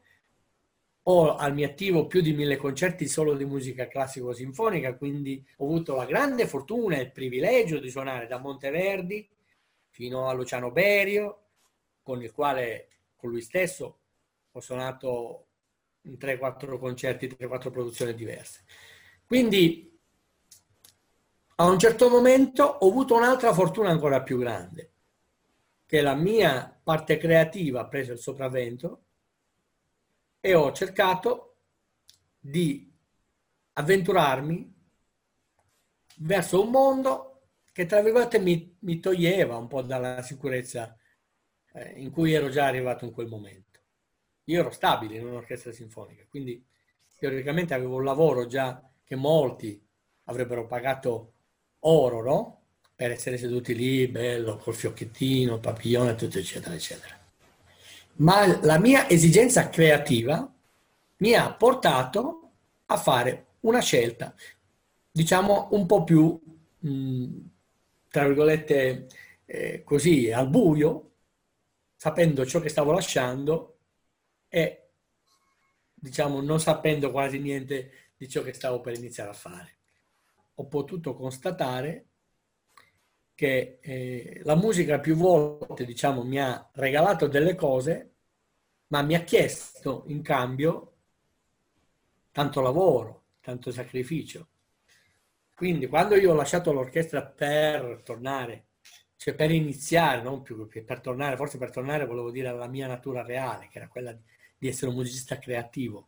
ho 1.08 1.36
al 1.36 1.54
mio 1.54 1.68
attivo 1.68 2.08
più 2.08 2.22
di 2.22 2.34
mille 2.34 2.58
concerti 2.58 3.08
solo 3.08 3.36
di 3.36 3.46
musica 3.46 3.88
classico-sinfonica, 3.88 4.96
quindi 4.96 5.46
ho 5.58 5.66
avuto 5.66 5.96
la 5.96 6.06
grande 6.06 6.48
fortuna 6.48 6.98
e 6.98 7.02
il 7.02 7.12
privilegio 7.12 7.80
di 7.80 7.90
suonare 7.90 8.26
da 8.26 8.40
Monteverdi 8.40 9.30
fino 9.90 10.28
a 10.28 10.34
Luciano 10.34 10.72
Berio, 10.72 11.42
con 12.02 12.24
il 12.24 12.32
quale, 12.32 12.88
con 13.16 13.30
lui 13.30 13.42
stesso, 13.42 14.00
ho 14.52 14.60
suonato 14.60 15.46
in 16.02 16.18
3-4 16.20 16.80
concerti, 16.80 17.28
3-4 17.28 17.72
produzioni 17.72 18.14
diverse. 18.16 18.64
Quindi 19.26 20.00
a 21.58 21.66
un 21.66 21.80
certo 21.80 22.10
momento 22.10 22.64
ho 22.64 22.90
avuto 22.90 23.16
un'altra 23.16 23.54
fortuna 23.54 23.90
ancora 23.90 24.24
più 24.24 24.40
grande, 24.40 24.92
che 25.86 26.02
la 26.02 26.16
mia 26.16 26.80
parte 26.84 27.18
creativa 27.18 27.82
ha 27.82 27.88
preso 27.88 28.12
il 28.12 28.20
sopravvento 28.20 29.05
e 30.46 30.54
ho 30.54 30.72
cercato 30.72 31.56
di 32.40 32.94
avventurarmi 33.74 34.76
verso 36.18 36.62
un 36.62 36.70
mondo 36.70 37.48
che 37.72 37.88
tra 37.88 38.04
virgolette 38.04 38.38
mi, 38.38 38.78
mi 38.82 39.00
toglieva 39.00 39.58
un 39.58 39.66
po' 39.66 39.82
dalla 39.82 40.22
sicurezza 40.22 40.96
eh, 41.74 42.00
in 42.00 42.12
cui 42.12 42.34
ero 42.34 42.50
già 42.50 42.68
arrivato 42.68 43.06
in 43.06 43.12
quel 43.12 43.26
momento. 43.26 43.80
Io 44.44 44.60
ero 44.60 44.70
stabile 44.70 45.18
in 45.18 45.26
un'orchestra 45.26 45.72
sinfonica, 45.72 46.28
quindi 46.30 46.64
teoricamente 47.18 47.74
avevo 47.74 47.96
un 47.96 48.04
lavoro 48.04 48.46
già 48.46 48.88
che 49.04 49.16
molti 49.16 49.84
avrebbero 50.26 50.68
pagato 50.68 51.34
oro, 51.80 52.22
no? 52.22 52.66
Per 52.94 53.10
essere 53.10 53.40
seduti 53.40 53.74
lì, 53.74 54.08
bello, 54.08 54.58
col 54.58 54.76
fiocchettino, 54.76 55.60
papillone, 55.60 56.14
tutto 56.14 56.38
eccetera, 56.38 56.76
eccetera 56.76 57.25
ma 58.18 58.46
la 58.62 58.80
mia 58.80 59.10
esigenza 59.10 59.70
creativa 59.70 60.52
mi 61.18 61.34
ha 61.34 61.54
portato 61.54 62.52
a 62.86 62.98
fare 62.98 63.46
una 63.62 63.80
scelta, 63.80 64.34
diciamo 65.12 65.70
un 65.72 65.86
po' 65.86 66.04
più, 66.04 66.40
mh, 66.80 67.38
tra 68.10 68.26
virgolette, 68.28 69.08
eh, 69.46 69.84
così 69.84 70.32
al 70.32 70.50
buio, 70.50 71.12
sapendo 71.96 72.46
ciò 72.46 72.60
che 72.60 72.70
stavo 72.70 72.92
lasciando 72.92 73.78
e, 74.48 74.90
diciamo, 75.94 76.42
non 76.42 76.60
sapendo 76.60 77.12
quasi 77.12 77.40
niente 77.40 77.92
di 78.16 78.30
ciò 78.30 78.42
che 78.44 78.54
stavo 78.54 78.82
per 78.82 78.96
iniziare 78.96 79.30
a 79.30 79.34
fare. 79.34 79.78
Ho 80.56 80.68
potuto 80.68 81.16
constatare 81.16 82.06
che 83.36 83.80
eh, 83.82 84.42
la 84.44 84.56
musica 84.56 85.00
più 85.00 85.16
volte, 85.16 85.86
diciamo, 85.86 86.24
mi 86.24 86.40
ha 86.40 86.70
regalato 86.74 87.28
delle 87.28 87.54
cose, 87.54 88.14
ma 88.88 89.02
mi 89.02 89.14
ha 89.14 89.24
chiesto 89.24 90.06
in 90.08 90.22
cambio 90.22 90.94
tanto 92.32 92.62
lavoro, 92.62 93.24
tanto 93.42 93.72
sacrificio. 93.72 94.48
Quindi 95.54 95.88
quando 95.88 96.16
io 96.16 96.32
ho 96.32 96.36
lasciato 96.36 96.72
l'orchestra 96.72 97.26
per 97.26 98.02
tornare, 98.04 98.68
cioè 99.18 99.36
per 99.36 99.52
iniziare, 99.52 100.22
non 100.22 100.42
più 100.42 100.68
per 100.68 101.02
tornare, 101.02 101.36
forse 101.36 101.58
per 101.58 101.72
tornare 101.72 102.06
volevo 102.06 102.32
dire 102.32 102.48
alla 102.48 102.68
mia 102.68 102.88
natura 102.88 103.22
reale, 103.22 103.68
che 103.70 103.78
era 103.78 103.88
quella 103.88 104.18
di 104.58 104.68
essere 104.68 104.92
un 104.92 104.98
musicista 104.98 105.40
creativo. 105.40 106.08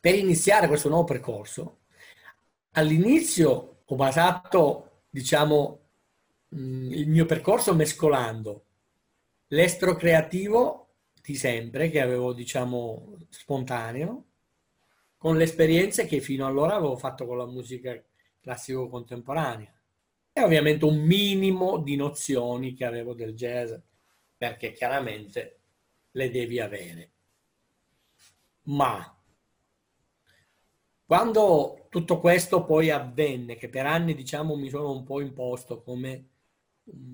Per 0.00 0.14
iniziare 0.14 0.68
questo 0.68 0.88
nuovo 0.88 1.04
percorso, 1.04 1.80
all'inizio 2.72 3.73
ho 3.86 3.96
basato, 3.96 5.02
diciamo, 5.10 5.80
mm, 6.54 6.92
il 6.92 7.08
mio 7.08 7.26
percorso 7.26 7.74
mescolando 7.74 8.64
l'estro 9.48 9.94
creativo 9.94 10.88
di 11.22 11.34
sempre, 11.36 11.90
che 11.90 12.00
avevo, 12.00 12.32
diciamo, 12.32 13.16
spontaneo, 13.28 14.24
con 15.16 15.36
le 15.36 15.44
esperienze 15.44 16.06
che 16.06 16.20
fino 16.20 16.46
allora 16.46 16.74
avevo 16.74 16.96
fatto 16.96 17.26
con 17.26 17.38
la 17.38 17.46
musica 17.46 17.98
classico 18.40 18.88
contemporanea 18.88 19.72
e 20.32 20.42
ovviamente 20.42 20.84
un 20.84 20.98
minimo 20.98 21.78
di 21.78 21.96
nozioni 21.96 22.74
che 22.74 22.84
avevo 22.84 23.14
del 23.14 23.34
jazz, 23.34 23.72
perché 24.36 24.72
chiaramente 24.72 25.60
le 26.10 26.30
devi 26.30 26.60
avere. 26.60 27.10
Ma 28.64 29.13
quando 31.06 31.86
tutto 31.90 32.18
questo 32.18 32.64
poi 32.64 32.90
avvenne, 32.90 33.56
che 33.56 33.68
per 33.68 33.86
anni 33.86 34.14
diciamo 34.14 34.56
mi 34.56 34.68
sono 34.68 34.90
un 34.90 35.04
po' 35.04 35.20
imposto 35.20 35.82
come 35.82 36.28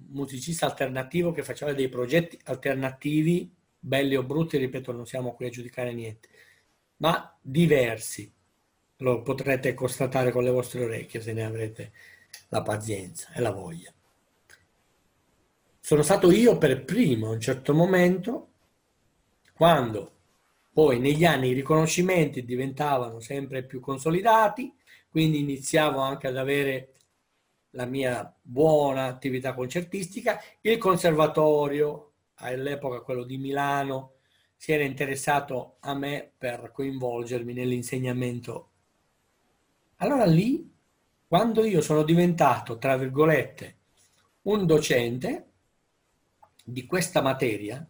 musicista 0.08 0.66
alternativo 0.66 1.32
che 1.32 1.42
faceva 1.42 1.72
dei 1.72 1.88
progetti 1.88 2.38
alternativi, 2.44 3.52
belli 3.78 4.16
o 4.16 4.22
brutti, 4.22 4.58
ripeto, 4.58 4.92
non 4.92 5.06
siamo 5.06 5.34
qui 5.34 5.46
a 5.46 5.50
giudicare 5.50 5.92
niente, 5.92 6.28
ma 6.98 7.36
diversi. 7.40 8.32
Lo 8.98 9.22
potrete 9.22 9.72
constatare 9.74 10.30
con 10.30 10.44
le 10.44 10.50
vostre 10.50 10.84
orecchie 10.84 11.22
se 11.22 11.32
ne 11.32 11.44
avrete 11.44 11.92
la 12.48 12.62
pazienza 12.62 13.32
e 13.32 13.40
la 13.40 13.50
voglia. 13.50 13.92
Sono 15.80 16.02
stato 16.02 16.30
io 16.30 16.58
per 16.58 16.84
primo 16.84 17.28
a 17.28 17.32
un 17.32 17.40
certo 17.40 17.72
momento, 17.72 18.48
quando 19.54 20.19
poi 20.80 20.98
negli 20.98 21.26
anni 21.26 21.48
i 21.48 21.52
riconoscimenti 21.52 22.42
diventavano 22.42 23.20
sempre 23.20 23.64
più 23.64 23.80
consolidati, 23.80 24.74
quindi 25.10 25.40
iniziavo 25.40 25.98
anche 26.00 26.26
ad 26.26 26.38
avere 26.38 26.94
la 27.72 27.84
mia 27.84 28.34
buona 28.40 29.04
attività 29.04 29.52
concertistica, 29.52 30.42
il 30.62 30.78
conservatorio 30.78 32.12
all'epoca 32.36 33.02
quello 33.02 33.24
di 33.24 33.36
Milano, 33.36 34.14
si 34.56 34.72
era 34.72 34.82
interessato 34.82 35.76
a 35.80 35.92
me 35.92 36.32
per 36.38 36.70
coinvolgermi 36.72 37.52
nell'insegnamento. 37.52 38.70
Allora 39.96 40.24
lì, 40.24 40.66
quando 41.28 41.62
io 41.62 41.82
sono 41.82 42.04
diventato, 42.04 42.78
tra 42.78 42.96
virgolette, 42.96 43.76
un 44.44 44.64
docente 44.64 45.50
di 46.64 46.86
questa 46.86 47.20
materia, 47.20 47.86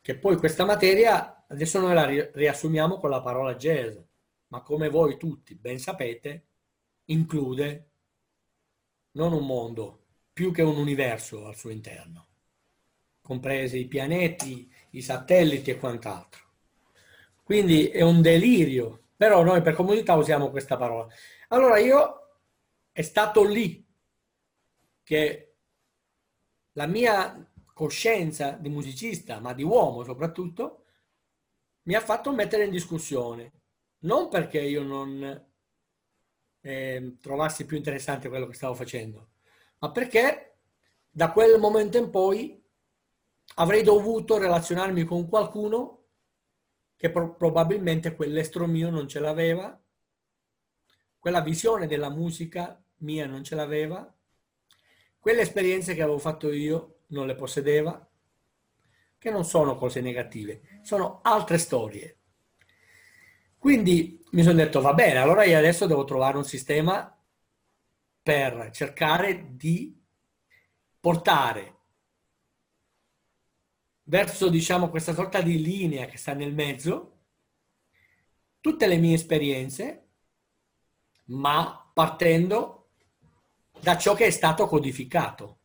che 0.00 0.16
poi 0.16 0.36
questa 0.36 0.64
materia, 0.64 1.34
adesso 1.50 1.80
noi 1.80 1.94
la 1.94 2.30
riassumiamo 2.32 2.98
con 2.98 3.10
la 3.10 3.20
parola 3.20 3.54
jazz, 3.54 3.96
ma 4.48 4.62
come 4.62 4.88
voi 4.88 5.16
tutti 5.16 5.54
ben 5.54 5.78
sapete, 5.78 6.46
include 7.06 7.90
non 9.12 9.32
un 9.32 9.44
mondo, 9.44 10.06
più 10.32 10.52
che 10.52 10.62
un 10.62 10.76
universo 10.76 11.46
al 11.46 11.56
suo 11.56 11.70
interno, 11.70 12.28
compresi 13.20 13.78
i 13.78 13.86
pianeti, 13.86 14.72
i 14.90 15.02
satelliti 15.02 15.70
e 15.70 15.78
quant'altro. 15.78 16.40
Quindi 17.42 17.88
è 17.88 18.02
un 18.02 18.22
delirio, 18.22 19.08
però 19.16 19.42
noi 19.42 19.60
per 19.60 19.74
comunità 19.74 20.14
usiamo 20.14 20.50
questa 20.50 20.76
parola. 20.76 21.12
Allora 21.48 21.78
io 21.78 22.38
è 22.92 23.02
stato 23.02 23.42
lì 23.42 23.84
che 25.02 25.54
la 26.72 26.86
mia 26.86 27.52
coscienza 27.72 28.52
di 28.52 28.68
musicista, 28.68 29.40
ma 29.40 29.52
di 29.52 29.64
uomo 29.64 30.04
soprattutto, 30.04 30.84
mi 31.90 31.96
ha 31.96 32.00
fatto 32.00 32.32
mettere 32.32 32.66
in 32.66 32.70
discussione. 32.70 33.52
Non 34.02 34.28
perché 34.28 34.60
io 34.60 34.84
non 34.84 35.44
eh, 36.60 37.16
trovassi 37.20 37.66
più 37.66 37.76
interessante 37.76 38.28
quello 38.28 38.46
che 38.46 38.54
stavo 38.54 38.74
facendo, 38.74 39.30
ma 39.78 39.90
perché 39.90 40.58
da 41.10 41.32
quel 41.32 41.58
momento 41.58 41.98
in 41.98 42.10
poi 42.10 42.62
avrei 43.56 43.82
dovuto 43.82 44.38
relazionarmi 44.38 45.02
con 45.02 45.28
qualcuno 45.28 46.04
che 46.94 47.10
pro- 47.10 47.34
probabilmente 47.34 48.14
quell'estro 48.14 48.68
mio 48.68 48.88
non 48.88 49.08
ce 49.08 49.18
l'aveva, 49.18 49.76
quella 51.18 51.40
visione 51.40 51.88
della 51.88 52.08
musica 52.08 52.80
mia 52.98 53.26
non 53.26 53.42
ce 53.42 53.56
l'aveva, 53.56 54.16
quelle 55.18 55.40
esperienze 55.40 55.96
che 55.96 56.02
avevo 56.02 56.18
fatto 56.18 56.52
io 56.52 57.00
non 57.08 57.26
le 57.26 57.34
possedeva, 57.34 58.09
che 59.20 59.30
non 59.30 59.44
sono 59.44 59.76
cose 59.76 60.00
negative, 60.00 60.80
sono 60.80 61.20
altre 61.22 61.58
storie. 61.58 62.16
Quindi 63.58 64.24
mi 64.30 64.42
sono 64.42 64.54
detto, 64.54 64.80
va 64.80 64.94
bene, 64.94 65.18
allora 65.18 65.44
io 65.44 65.58
adesso 65.58 65.86
devo 65.86 66.04
trovare 66.04 66.38
un 66.38 66.44
sistema 66.44 67.14
per 68.22 68.70
cercare 68.72 69.54
di 69.56 69.94
portare 70.98 71.76
verso, 74.04 74.48
diciamo, 74.48 74.88
questa 74.88 75.12
sorta 75.12 75.42
di 75.42 75.60
linea 75.60 76.06
che 76.06 76.16
sta 76.16 76.32
nel 76.32 76.54
mezzo 76.54 77.18
tutte 78.58 78.86
le 78.86 78.96
mie 78.96 79.16
esperienze, 79.16 80.08
ma 81.26 81.90
partendo 81.92 82.88
da 83.80 83.98
ciò 83.98 84.14
che 84.14 84.24
è 84.24 84.30
stato 84.30 84.66
codificato. 84.66 85.59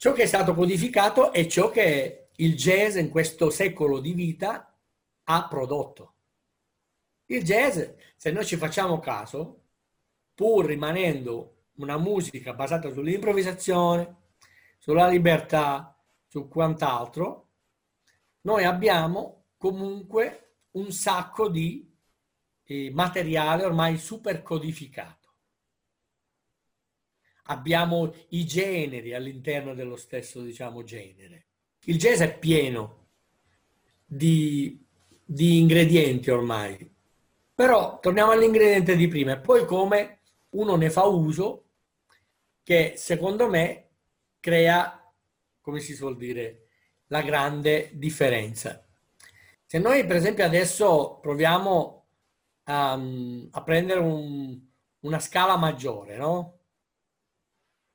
Ciò 0.00 0.12
che 0.12 0.22
è 0.22 0.26
stato 0.26 0.54
codificato 0.54 1.32
è 1.32 1.44
ciò 1.48 1.70
che 1.70 2.28
il 2.36 2.54
jazz 2.54 2.94
in 2.94 3.10
questo 3.10 3.50
secolo 3.50 3.98
di 3.98 4.12
vita 4.12 4.72
ha 5.24 5.48
prodotto. 5.48 6.14
Il 7.26 7.42
jazz, 7.42 7.82
se 8.14 8.30
noi 8.30 8.46
ci 8.46 8.56
facciamo 8.56 9.00
caso, 9.00 9.64
pur 10.36 10.66
rimanendo 10.66 11.64
una 11.78 11.98
musica 11.98 12.54
basata 12.54 12.92
sull'improvvisazione, 12.92 14.16
sulla 14.78 15.08
libertà, 15.08 16.00
su 16.28 16.46
quant'altro, 16.46 17.48
noi 18.42 18.62
abbiamo 18.62 19.46
comunque 19.56 20.58
un 20.72 20.92
sacco 20.92 21.48
di 21.48 21.92
eh, 22.62 22.92
materiale 22.92 23.64
ormai 23.64 23.98
super 23.98 24.44
codificato. 24.44 25.17
Abbiamo 27.50 28.14
i 28.30 28.46
generi 28.46 29.14
all'interno 29.14 29.74
dello 29.74 29.96
stesso, 29.96 30.40
diciamo, 30.40 30.82
genere. 30.84 31.46
Il 31.84 31.98
jazz 31.98 32.20
è 32.20 32.38
pieno 32.38 33.06
di 34.04 34.86
di 35.30 35.58
ingredienti 35.58 36.30
ormai. 36.30 36.90
Però 37.54 37.98
torniamo 38.00 38.30
all'ingrediente 38.30 38.96
di 38.96 39.08
prima 39.08 39.32
e 39.32 39.38
poi 39.38 39.66
come 39.66 40.20
uno 40.50 40.74
ne 40.76 40.88
fa 40.88 41.04
uso 41.04 41.64
che 42.62 42.94
secondo 42.96 43.46
me 43.46 43.88
crea, 44.40 45.12
come 45.60 45.80
si 45.80 45.94
suol 45.94 46.16
dire, 46.16 46.68
la 47.08 47.20
grande 47.20 47.90
differenza. 47.92 48.82
Se 49.66 49.78
noi 49.78 50.06
per 50.06 50.16
esempio 50.16 50.46
adesso 50.46 51.18
proviamo 51.20 52.06
a, 52.64 52.92
a 53.50 53.62
prendere 53.62 54.00
un, 54.00 54.58
una 55.00 55.18
scala 55.18 55.58
maggiore, 55.58 56.16
no? 56.16 56.57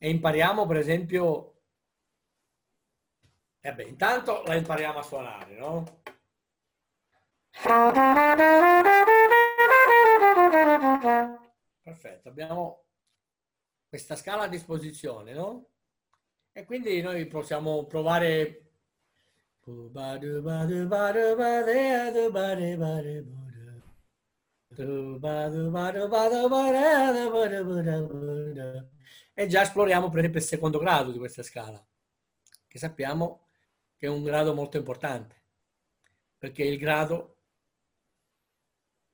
E 0.03 0.09
impariamo 0.09 0.65
per 0.65 0.75
esempio, 0.75 1.61
eh 3.61 3.73
beh, 3.73 3.83
intanto 3.85 4.43
la 4.43 4.55
impariamo 4.55 4.99
a 4.99 5.01
suonare, 5.01 5.55
no? 5.57 6.01
Perfetto, 11.81 12.27
abbiamo 12.27 12.83
questa 13.87 14.17
scala 14.17 14.43
a 14.43 14.47
disposizione, 14.49 15.31
no? 15.31 15.69
E 16.51 16.65
quindi 16.65 16.99
noi 16.99 17.25
possiamo 17.27 17.85
provare 17.85 18.71
e 29.33 29.47
già 29.47 29.61
esploriamo 29.61 30.09
per 30.09 30.19
esempio 30.19 30.39
il 30.39 30.45
secondo 30.45 30.79
grado 30.79 31.11
di 31.11 31.17
questa 31.17 31.43
scala, 31.43 31.83
che 32.67 32.77
sappiamo 32.77 33.47
che 33.95 34.07
è 34.07 34.09
un 34.09 34.23
grado 34.23 34.53
molto 34.53 34.77
importante, 34.77 35.43
perché 36.37 36.63
il 36.63 36.77
grado 36.77 37.37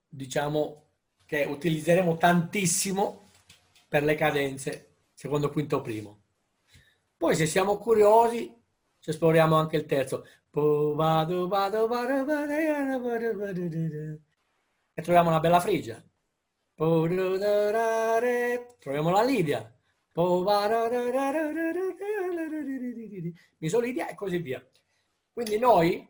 diciamo 0.08 0.88
che 1.26 1.44
utilizzeremo 1.44 2.18
tantissimo 2.18 3.30
per 3.88 4.04
le 4.04 4.16
cadenze 4.16 4.96
secondo 5.14 5.52
quinto 5.52 5.82
primo. 5.82 6.22
Poi 7.16 7.36
se 7.36 7.46
siamo 7.46 7.78
curiosi 7.78 8.56
ci 9.00 9.10
esploriamo 9.12 9.56
anche 9.56 9.78
il 9.78 9.86
terzo. 9.86 10.26
E 14.94 15.02
troviamo 15.02 15.30
una 15.30 15.40
bella 15.40 15.60
frigia. 15.60 16.04
Troviamo 18.80 19.12
la 19.12 19.24
Lidia. 19.24 19.79
Misolidia 23.58 24.08
e 24.08 24.16
così 24.16 24.38
via. 24.40 24.66
Quindi 25.32 25.58
noi 25.58 26.08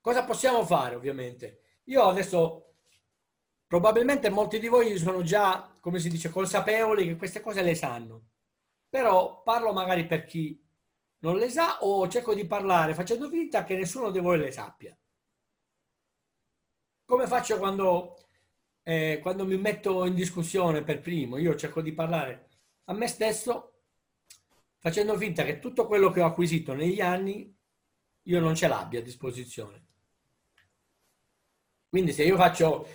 cosa 0.00 0.24
possiamo 0.24 0.64
fare 0.64 0.94
ovviamente? 0.94 1.62
Io 1.84 2.02
adesso, 2.02 2.74
probabilmente 3.66 4.30
molti 4.30 4.58
di 4.58 4.68
voi 4.68 4.96
sono 4.98 5.22
già, 5.22 5.76
come 5.80 5.98
si 5.98 6.08
dice, 6.08 6.30
consapevoli 6.30 7.06
che 7.06 7.16
queste 7.16 7.40
cose 7.40 7.62
le 7.62 7.74
sanno, 7.74 8.28
però 8.88 9.42
parlo 9.42 9.72
magari 9.72 10.06
per 10.06 10.24
chi 10.24 10.62
non 11.18 11.36
le 11.36 11.48
sa 11.48 11.82
o 11.82 12.06
cerco 12.08 12.34
di 12.34 12.46
parlare 12.46 12.94
facendo 12.94 13.28
finta 13.28 13.64
che 13.64 13.76
nessuno 13.76 14.10
di 14.10 14.20
voi 14.20 14.38
le 14.38 14.52
sappia. 14.52 14.96
Come 17.04 17.26
faccio 17.26 17.58
quando, 17.58 18.25
eh, 18.88 19.18
quando 19.20 19.44
mi 19.44 19.56
metto 19.56 20.04
in 20.04 20.14
discussione 20.14 20.84
per 20.84 21.00
primo? 21.00 21.38
Io 21.38 21.56
cerco 21.56 21.82
di 21.82 21.92
parlare 21.92 22.50
a 22.84 22.92
me 22.92 23.08
stesso 23.08 23.80
facendo 24.78 25.16
finta 25.16 25.42
che 25.42 25.58
tutto 25.58 25.88
quello 25.88 26.10
che 26.10 26.20
ho 26.20 26.26
acquisito 26.26 26.72
negli 26.72 27.00
anni 27.00 27.52
io 28.22 28.40
non 28.40 28.54
ce 28.54 28.68
l'abbia 28.68 29.00
a 29.00 29.02
disposizione. 29.02 29.86
Quindi 31.88 32.12
se 32.12 32.22
io 32.22 32.36
faccio 32.36 32.86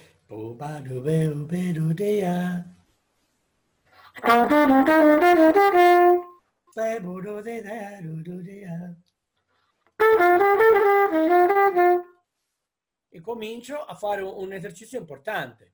e 13.10 13.20
comincio 13.20 13.84
a 13.84 13.94
fare 13.96 14.22
un 14.22 14.54
esercizio 14.54 14.98
importante. 14.98 15.74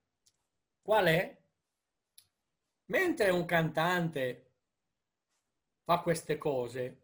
Qual 0.87 1.05
è? 1.05 1.37
Mentre 2.85 3.29
un 3.29 3.43
cantante 3.43 4.51
fa 5.83 5.99
queste 5.99 6.37
cose 6.37 7.01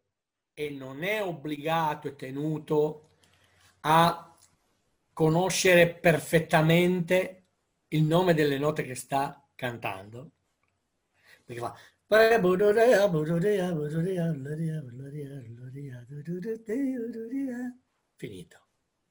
e 0.53 0.69
non 0.69 1.03
è 1.03 1.21
obbligato 1.21 2.07
e 2.07 2.15
tenuto 2.15 3.09
a 3.81 4.37
conoscere 5.11 5.95
perfettamente 5.95 7.47
il 7.89 8.03
nome 8.03 8.33
delle 8.33 8.57
note 8.57 8.83
che 8.83 8.95
sta 8.95 9.45
cantando. 9.53 10.31
Perché 11.43 11.59
fa 11.59 11.77
Finito. 18.15 18.65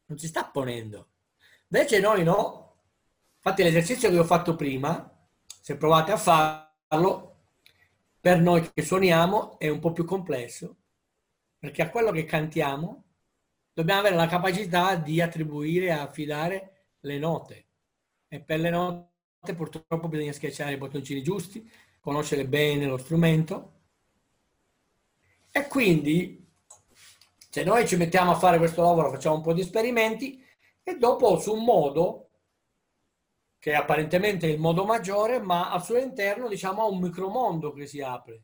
Non 0.06 0.18
si 0.18 0.28
sta 0.28 0.46
ponendo. 0.46 1.10
Invece 1.68 2.00
noi 2.00 2.24
no. 2.24 2.71
Infatti 3.44 3.64
l'esercizio 3.64 4.08
che 4.08 4.18
ho 4.20 4.24
fatto 4.24 4.54
prima, 4.54 5.10
se 5.60 5.76
provate 5.76 6.12
a 6.12 6.16
farlo, 6.16 7.38
per 8.20 8.40
noi 8.40 8.70
che 8.72 8.82
suoniamo 8.82 9.58
è 9.58 9.68
un 9.68 9.80
po' 9.80 9.90
più 9.90 10.04
complesso, 10.04 10.76
perché 11.58 11.82
a 11.82 11.90
quello 11.90 12.12
che 12.12 12.24
cantiamo 12.24 13.02
dobbiamo 13.72 13.98
avere 13.98 14.14
la 14.14 14.28
capacità 14.28 14.94
di 14.94 15.20
attribuire 15.20 15.86
e 15.86 15.90
affidare 15.90 16.84
le 17.00 17.18
note. 17.18 17.66
E 18.28 18.40
per 18.40 18.60
le 18.60 18.70
note 18.70 19.54
purtroppo 19.56 20.06
bisogna 20.06 20.30
schiacciare 20.30 20.74
i 20.74 20.78
bottoncini 20.78 21.20
giusti, 21.20 21.68
conoscere 21.98 22.46
bene 22.46 22.86
lo 22.86 22.96
strumento. 22.96 23.72
E 25.50 25.66
quindi, 25.66 26.48
se 27.48 27.64
noi 27.64 27.88
ci 27.88 27.96
mettiamo 27.96 28.30
a 28.30 28.36
fare 28.36 28.58
questo 28.58 28.82
lavoro, 28.82 29.10
facciamo 29.10 29.34
un 29.34 29.42
po' 29.42 29.52
di 29.52 29.62
esperimenti 29.62 30.40
e 30.84 30.96
dopo 30.96 31.40
su 31.40 31.54
un 31.54 31.64
modo 31.64 32.28
che 33.62 33.74
apparentemente 33.76 34.48
è 34.48 34.50
il 34.50 34.58
modo 34.58 34.84
maggiore, 34.84 35.38
ma 35.38 35.70
al 35.70 35.84
suo 35.84 35.96
interno 35.96 36.48
diciamo 36.48 36.82
ha 36.82 36.86
un 36.86 36.98
micromondo 36.98 37.72
che 37.72 37.86
si 37.86 38.00
apre. 38.00 38.42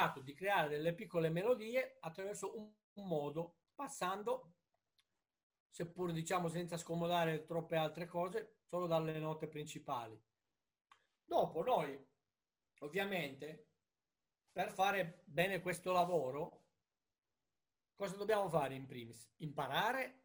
Cercato 0.00 0.20
di 0.20 0.32
creare 0.32 0.68
delle 0.68 0.94
piccole 0.94 1.28
melodie 1.28 1.98
attraverso 2.00 2.58
un, 2.58 2.72
un 2.94 3.06
modo, 3.06 3.58
passando, 3.74 4.54
seppur 5.68 6.12
diciamo 6.12 6.48
senza 6.48 6.78
scomodare 6.78 7.44
troppe 7.44 7.76
altre 7.76 8.06
cose, 8.06 8.60
solo 8.64 8.86
dalle 8.86 9.18
note 9.18 9.46
principali. 9.46 10.18
Dopo 11.22 11.62
noi, 11.62 12.02
ovviamente, 12.78 13.68
per 14.50 14.72
fare 14.72 15.22
bene 15.26 15.60
questo 15.60 15.92
lavoro, 15.92 16.64
cosa 17.94 18.16
dobbiamo 18.16 18.48
fare 18.48 18.74
in 18.74 18.86
primis? 18.86 19.30
Imparare 19.38 20.22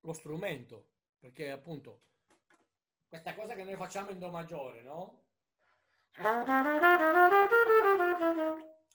lo 0.00 0.14
strumento, 0.14 0.92
perché 1.18 1.50
appunto 1.50 2.04
questa 3.06 3.34
cosa 3.34 3.54
che 3.54 3.64
noi 3.64 3.76
facciamo 3.76 4.10
in 4.10 4.18
Do 4.18 4.30
maggiore, 4.30 4.80
no? 4.82 5.19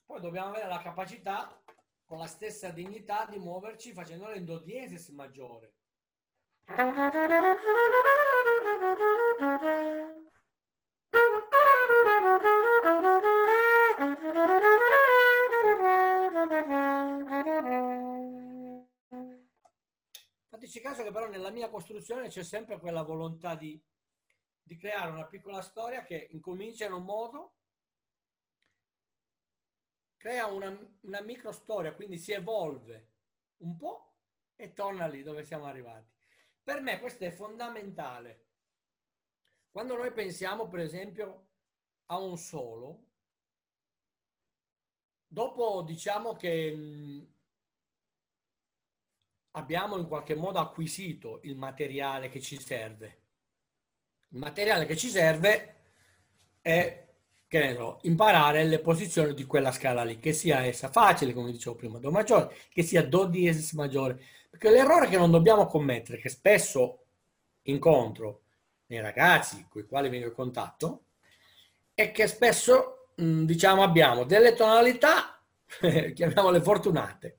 Poi 0.06 0.22
dobbiamo 0.22 0.50
avere 0.50 0.68
la 0.68 0.82
capacità, 0.82 1.62
con 2.06 2.20
la 2.20 2.28
stessa 2.28 2.70
dignità, 2.70 3.26
di 3.26 3.38
muoverci 3.38 3.94
facendolo 3.94 4.34
in 4.36 4.46
Do 4.46 4.60
diesis 4.60 5.10
maggiore. 5.10 5.74
Fateci 20.50 20.80
caso 20.82 21.04
che 21.04 21.12
però 21.12 21.28
nella 21.28 21.52
mia 21.52 21.70
costruzione 21.70 22.30
c'è 22.30 22.44
sempre 22.44 22.80
quella 22.80 23.04
volontà 23.04 23.56
di 23.56 23.82
creare 24.86 25.10
una 25.10 25.26
piccola 25.26 25.64
storia 25.64 26.04
che 26.04 26.28
incomincia 26.30 26.86
in 26.86 26.92
un 26.92 27.04
modo, 27.04 27.56
crea 30.16 30.46
una, 30.46 30.78
una 31.02 31.22
micro 31.22 31.52
storia, 31.52 31.96
quindi 31.96 32.20
si 32.20 32.34
evolve 32.34 33.14
un 33.58 33.76
po' 33.78 34.18
e 34.56 34.74
torna 34.74 35.08
lì 35.08 35.24
dove 35.24 35.44
siamo 35.44 35.66
arrivati. 35.66 36.08
Per 36.62 36.82
me 36.82 37.00
questo 37.00 37.26
è 37.26 37.32
fondamentale. 37.32 38.44
Quando 39.72 39.96
noi 39.96 40.12
pensiamo, 40.12 40.68
per 40.68 40.82
esempio, 40.82 41.48
a 42.06 42.20
un 42.20 42.38
solo, 42.38 43.06
dopo 45.26 45.82
diciamo 45.82 46.36
che 46.36 46.72
mh, 46.72 47.34
abbiamo 49.54 49.98
in 49.98 50.08
qualche 50.08 50.36
modo 50.36 50.60
acquisito 50.60 51.40
il 51.42 51.58
materiale 51.58 52.30
che 52.30 52.40
ci 52.40 52.62
serve 52.62 53.24
il 54.36 54.42
materiale 54.42 54.86
che 54.86 54.98
ci 54.98 55.08
serve 55.08 55.76
è 56.62 57.04
che 57.48 57.60
ne 57.60 57.74
so, 57.74 58.00
imparare 58.02 58.66
le 58.66 58.80
posizioni 58.80 59.34
di 59.34 59.46
quella 59.46 59.72
scala 59.72 60.04
lì, 60.04 60.20
che 60.20 60.34
sia 60.34 60.66
essa 60.66 60.90
facile, 60.90 61.34
come 61.34 61.52
dicevo 61.52 61.76
prima, 61.76 62.00
Do 62.00 62.12
maggiore, 62.12 62.54
che 62.70 62.84
sia 62.84 63.02
Do 63.02 63.26
diesis 63.26 63.72
maggiore. 63.72 64.22
Perché 64.50 64.70
l'errore 64.72 65.08
che 65.08 65.18
non 65.18 65.32
dobbiamo 65.32 65.68
commettere, 65.68 66.18
che 66.18 66.28
spesso 66.28 67.06
incontro 67.64 68.42
nei 68.88 69.00
ragazzi 69.00 69.68
con 69.70 69.82
i 69.82 69.86
quali 69.86 70.10
vengo 70.10 70.28
in 70.28 70.34
contatto, 70.34 71.04
è 71.94 72.12
che 72.12 72.28
spesso, 72.28 73.12
diciamo, 73.16 73.84
abbiamo 73.84 74.26
delle 74.26 74.54
tonalità, 74.54 75.42
chiamiamole 76.14 76.62
fortunate. 76.62 77.38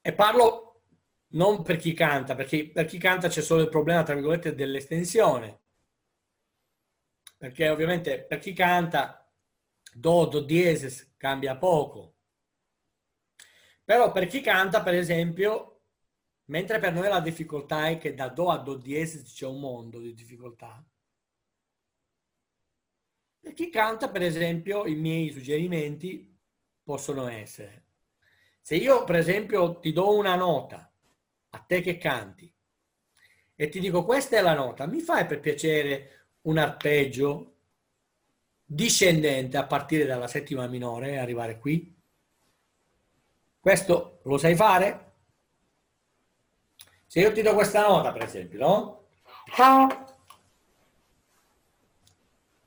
E 0.00 0.12
parlo 0.12 0.67
non 1.30 1.62
per 1.62 1.76
chi 1.76 1.92
canta, 1.92 2.34
perché 2.34 2.70
per 2.70 2.86
chi 2.86 2.98
canta 2.98 3.28
c'è 3.28 3.42
solo 3.42 3.62
il 3.62 3.68
problema, 3.68 4.02
tra 4.02 4.14
virgolette, 4.14 4.54
dell'estensione. 4.54 5.60
Perché 7.36 7.68
ovviamente 7.68 8.24
per 8.24 8.38
chi 8.38 8.52
canta 8.52 9.30
Do, 9.94 10.26
Do 10.26 10.40
diesis 10.40 11.14
cambia 11.16 11.56
poco. 11.56 12.16
Però 13.84 14.12
per 14.12 14.26
chi 14.26 14.40
canta, 14.40 14.82
per 14.82 14.94
esempio, 14.94 15.82
mentre 16.46 16.78
per 16.78 16.92
noi 16.92 17.08
la 17.08 17.20
difficoltà 17.20 17.88
è 17.88 17.98
che 17.98 18.14
da 18.14 18.28
Do 18.28 18.50
a 18.50 18.58
Do 18.58 18.76
diesis 18.76 19.32
c'è 19.32 19.46
un 19.46 19.60
mondo 19.60 20.00
di 20.00 20.14
difficoltà, 20.14 20.84
per 23.40 23.52
chi 23.54 23.70
canta, 23.70 24.10
per 24.10 24.22
esempio, 24.22 24.84
i 24.86 24.94
miei 24.94 25.30
suggerimenti 25.30 26.36
possono 26.82 27.28
essere. 27.28 27.86
Se 28.60 28.76
io, 28.76 29.04
per 29.04 29.16
esempio, 29.16 29.78
ti 29.80 29.92
do 29.92 30.14
una 30.14 30.34
nota 30.36 30.87
a 31.50 31.58
te 31.58 31.80
che 31.80 31.98
canti, 31.98 32.52
e 33.54 33.68
ti 33.68 33.80
dico 33.80 34.04
questa 34.04 34.36
è 34.36 34.40
la 34.40 34.54
nota, 34.54 34.86
mi 34.86 35.00
fai 35.00 35.26
per 35.26 35.40
piacere 35.40 36.26
un 36.42 36.58
arpeggio 36.58 37.54
discendente 38.64 39.56
a 39.56 39.66
partire 39.66 40.04
dalla 40.04 40.28
settima 40.28 40.66
minore 40.66 41.12
e 41.12 41.18
arrivare 41.18 41.58
qui? 41.58 41.96
Questo 43.58 44.20
lo 44.24 44.38
sai 44.38 44.54
fare? 44.54 45.12
Se 47.06 47.20
io 47.20 47.32
ti 47.32 47.42
do 47.42 47.54
questa 47.54 47.86
nota, 47.86 48.12
per 48.12 48.22
esempio, 48.22 48.58
no? 48.58 49.08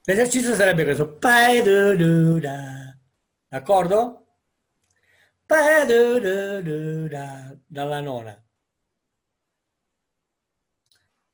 L'esercizio 0.03 0.55
sarebbe 0.55 0.83
questo. 0.83 1.17
D'accordo? 3.47 4.25
Dalla 7.67 7.99
nona. 8.01 8.43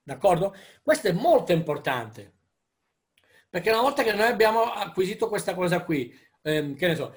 D'accordo? 0.07 0.55
Questo 0.81 1.09
è 1.09 1.11
molto 1.11 1.51
importante. 1.51 2.35
Perché 3.49 3.71
una 3.71 3.81
volta 3.81 4.03
che 4.03 4.13
noi 4.13 4.27
abbiamo 4.27 4.61
acquisito 4.61 5.27
questa 5.27 5.53
cosa 5.53 5.83
qui, 5.83 6.17
ehm, 6.43 6.75
che 6.77 6.87
ne 6.87 6.95
so, 6.95 7.13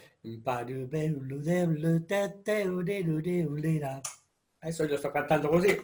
adesso 4.58 4.82
io 4.82 4.96
sto 4.96 5.12
cantando 5.12 5.48
così. 5.48 5.80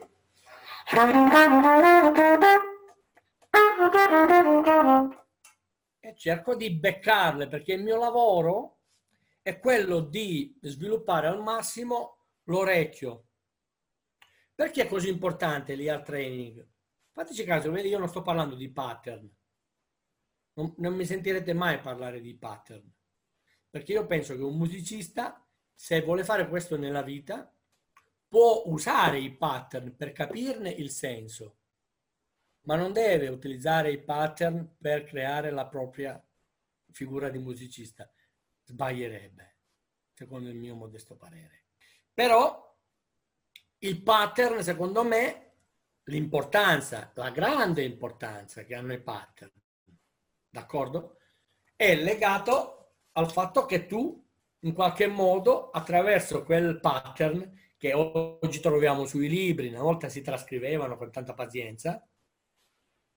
E 6.01 6.17
cerco 6.17 6.57
di 6.57 6.73
beccarle 6.73 7.47
perché 7.47 7.75
il 7.75 7.85
mio 7.85 7.99
lavoro 7.99 8.79
è 9.43 9.61
quello 9.61 10.01
di 10.01 10.59
sviluppare 10.61 11.29
al 11.29 11.41
massimo 11.41 12.17
l'orecchio. 12.47 13.27
Perché 14.53 14.83
è 14.83 14.89
così 14.89 15.09
importante 15.09 15.77
l'ear 15.77 16.03
training? 16.03 16.75
Fateci 17.17 17.45
caso, 17.45 17.71
vedi, 17.71 17.89
io 17.89 17.99
non 17.99 18.11
sto 18.11 18.21
parlando 18.21 18.55
di 18.55 18.69
pattern. 18.69 19.27
Non, 20.53 20.75
non 20.77 20.95
mi 20.95 21.07
sentirete 21.07 21.55
mai 21.55 21.81
parlare 21.81 22.21
di 22.21 22.35
pattern. 22.35 22.93
Perché 23.71 23.93
io 23.93 24.05
penso 24.05 24.37
che 24.37 24.43
un 24.43 24.55
musicista, 24.55 25.43
se 25.73 26.03
vuole 26.03 26.25
fare 26.25 26.47
questo 26.47 26.77
nella 26.77 27.01
vita, 27.01 27.51
può 28.29 28.65
usare 28.67 29.19
i 29.19 29.35
pattern 29.35 29.97
per 29.97 30.13
capirne 30.13 30.69
il 30.69 30.91
senso, 30.91 31.57
ma 32.65 32.77
non 32.77 32.93
deve 32.93 33.29
utilizzare 33.29 33.93
i 33.93 34.03
pattern 34.03 34.77
per 34.79 35.05
creare 35.05 35.51
la 35.51 35.67
propria 35.67 36.23
figura 36.91 37.31
di 37.31 37.39
musicista, 37.39 38.13
sbaglierebbe, 38.63 39.57
secondo 40.13 40.51
il 40.51 40.57
mio 40.57 40.75
modesto 40.75 41.17
parere. 41.17 41.69
Però 42.13 42.77
il 43.79 44.03
pattern, 44.03 44.63
secondo 44.63 45.03
me, 45.03 45.46
l'importanza, 46.07 47.11
la 47.15 47.31
grande 47.31 47.83
importanza 47.83 48.65
che 48.65 48.75
hanno 48.75 48.93
i 48.93 49.01
pattern, 49.01 49.53
d'accordo? 50.49 51.19
È 51.75 51.95
legato 51.95 52.95
al 53.13 53.31
fatto 53.31 53.67
che 53.67 53.87
tu, 53.87 54.25
in 54.61 54.73
qualche 54.73 55.07
modo, 55.07 55.71
attraverso 55.71 56.45
quel 56.45 56.81
pattern 56.81 57.55
che 57.77 57.93
oggi 57.93 58.61
troviamo 58.61 59.05
sui 59.05 59.29
libri, 59.29 59.69
una 59.69 59.83
volta 59.83 60.09
si 60.09 60.23
trascrivevano 60.23 60.97
con 60.97 61.11
tanta 61.11 61.35
pazienza, 61.35 62.07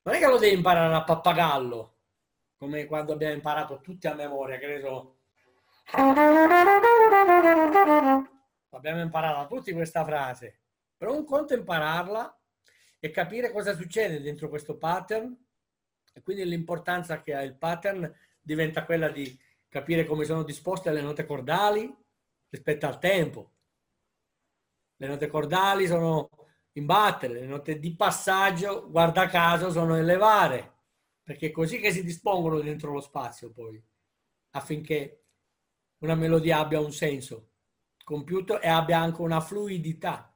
non 0.01 0.15
è 0.15 0.19
che 0.19 0.27
lo 0.27 0.37
devi 0.37 0.55
imparare 0.55 0.93
a 0.93 1.03
pappagallo, 1.03 1.97
come 2.57 2.85
quando 2.85 3.13
abbiamo 3.13 3.33
imparato 3.33 3.79
tutti 3.81 4.07
a 4.07 4.15
memoria, 4.15 4.59
so. 4.81 5.17
Abbiamo 8.71 9.01
imparato 9.01 9.55
tutti 9.55 9.73
questa 9.73 10.03
frase, 10.03 10.61
però 10.97 11.13
un 11.15 11.25
conto 11.25 11.53
è 11.53 11.57
impararla 11.57 12.38
e 12.99 13.11
capire 13.11 13.51
cosa 13.51 13.75
succede 13.75 14.21
dentro 14.21 14.49
questo 14.49 14.77
pattern 14.77 15.35
e 16.13 16.21
quindi 16.21 16.45
l'importanza 16.45 17.21
che 17.21 17.33
ha 17.33 17.41
il 17.41 17.55
pattern 17.55 18.13
diventa 18.41 18.83
quella 18.85 19.09
di 19.09 19.37
capire 19.67 20.05
come 20.05 20.25
sono 20.25 20.43
disposte 20.43 20.91
le 20.91 21.01
note 21.01 21.25
cordali 21.25 21.95
rispetto 22.49 22.85
al 22.87 22.99
tempo. 22.99 23.53
Le 24.97 25.07
note 25.07 25.27
cordali 25.27 25.87
sono 25.87 26.29
in 26.73 26.85
battere, 26.85 27.39
le 27.39 27.45
note 27.45 27.79
di 27.79 27.95
passaggio, 27.95 28.89
guarda 28.89 29.27
caso, 29.27 29.71
sono 29.71 29.95
elevare, 29.95 30.73
perché 31.23 31.47
è 31.47 31.51
così 31.51 31.79
che 31.79 31.91
si 31.91 32.03
dispongono 32.03 32.59
dentro 32.59 32.91
lo 32.91 33.01
spazio 33.01 33.51
poi, 33.51 33.81
affinché 34.51 35.23
una 35.99 36.15
melodia 36.15 36.59
abbia 36.59 36.79
un 36.79 36.91
senso 36.91 37.47
compiuto 38.03 38.59
e 38.59 38.67
abbia 38.67 38.99
anche 38.99 39.21
una 39.21 39.39
fluidità, 39.39 40.28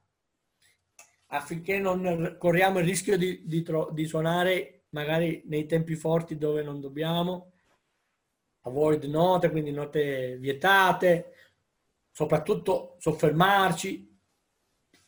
affinché 1.36 1.78
non 1.78 2.36
corriamo 2.38 2.78
il 2.78 2.84
rischio 2.84 3.16
di, 3.16 3.42
di, 3.44 3.64
di 3.92 4.06
suonare 4.06 4.84
magari 4.90 5.42
nei 5.46 5.66
tempi 5.66 5.94
forti 5.96 6.36
dove 6.38 6.62
non 6.62 6.80
dobbiamo, 6.80 7.52
avoid 8.62 9.04
note, 9.04 9.50
quindi 9.50 9.72
note 9.72 10.36
vietate, 10.38 11.32
soprattutto 12.10 12.96
soffermarci, 12.98 14.14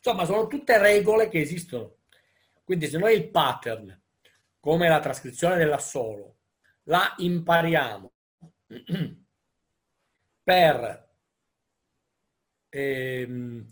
Insomma, 0.06 0.24
sono 0.24 0.46
tutte 0.46 0.78
regole 0.78 1.28
che 1.28 1.40
esistono. 1.40 1.96
Quindi 2.62 2.86
se 2.86 2.96
noi 2.96 3.16
il 3.16 3.28
pattern, 3.28 4.00
come 4.60 4.88
la 4.88 5.00
trascrizione 5.00 5.56
dell'assolo, 5.56 6.36
la 6.84 7.12
impariamo 7.16 8.12
per, 10.44 11.08
ehm, 12.68 13.66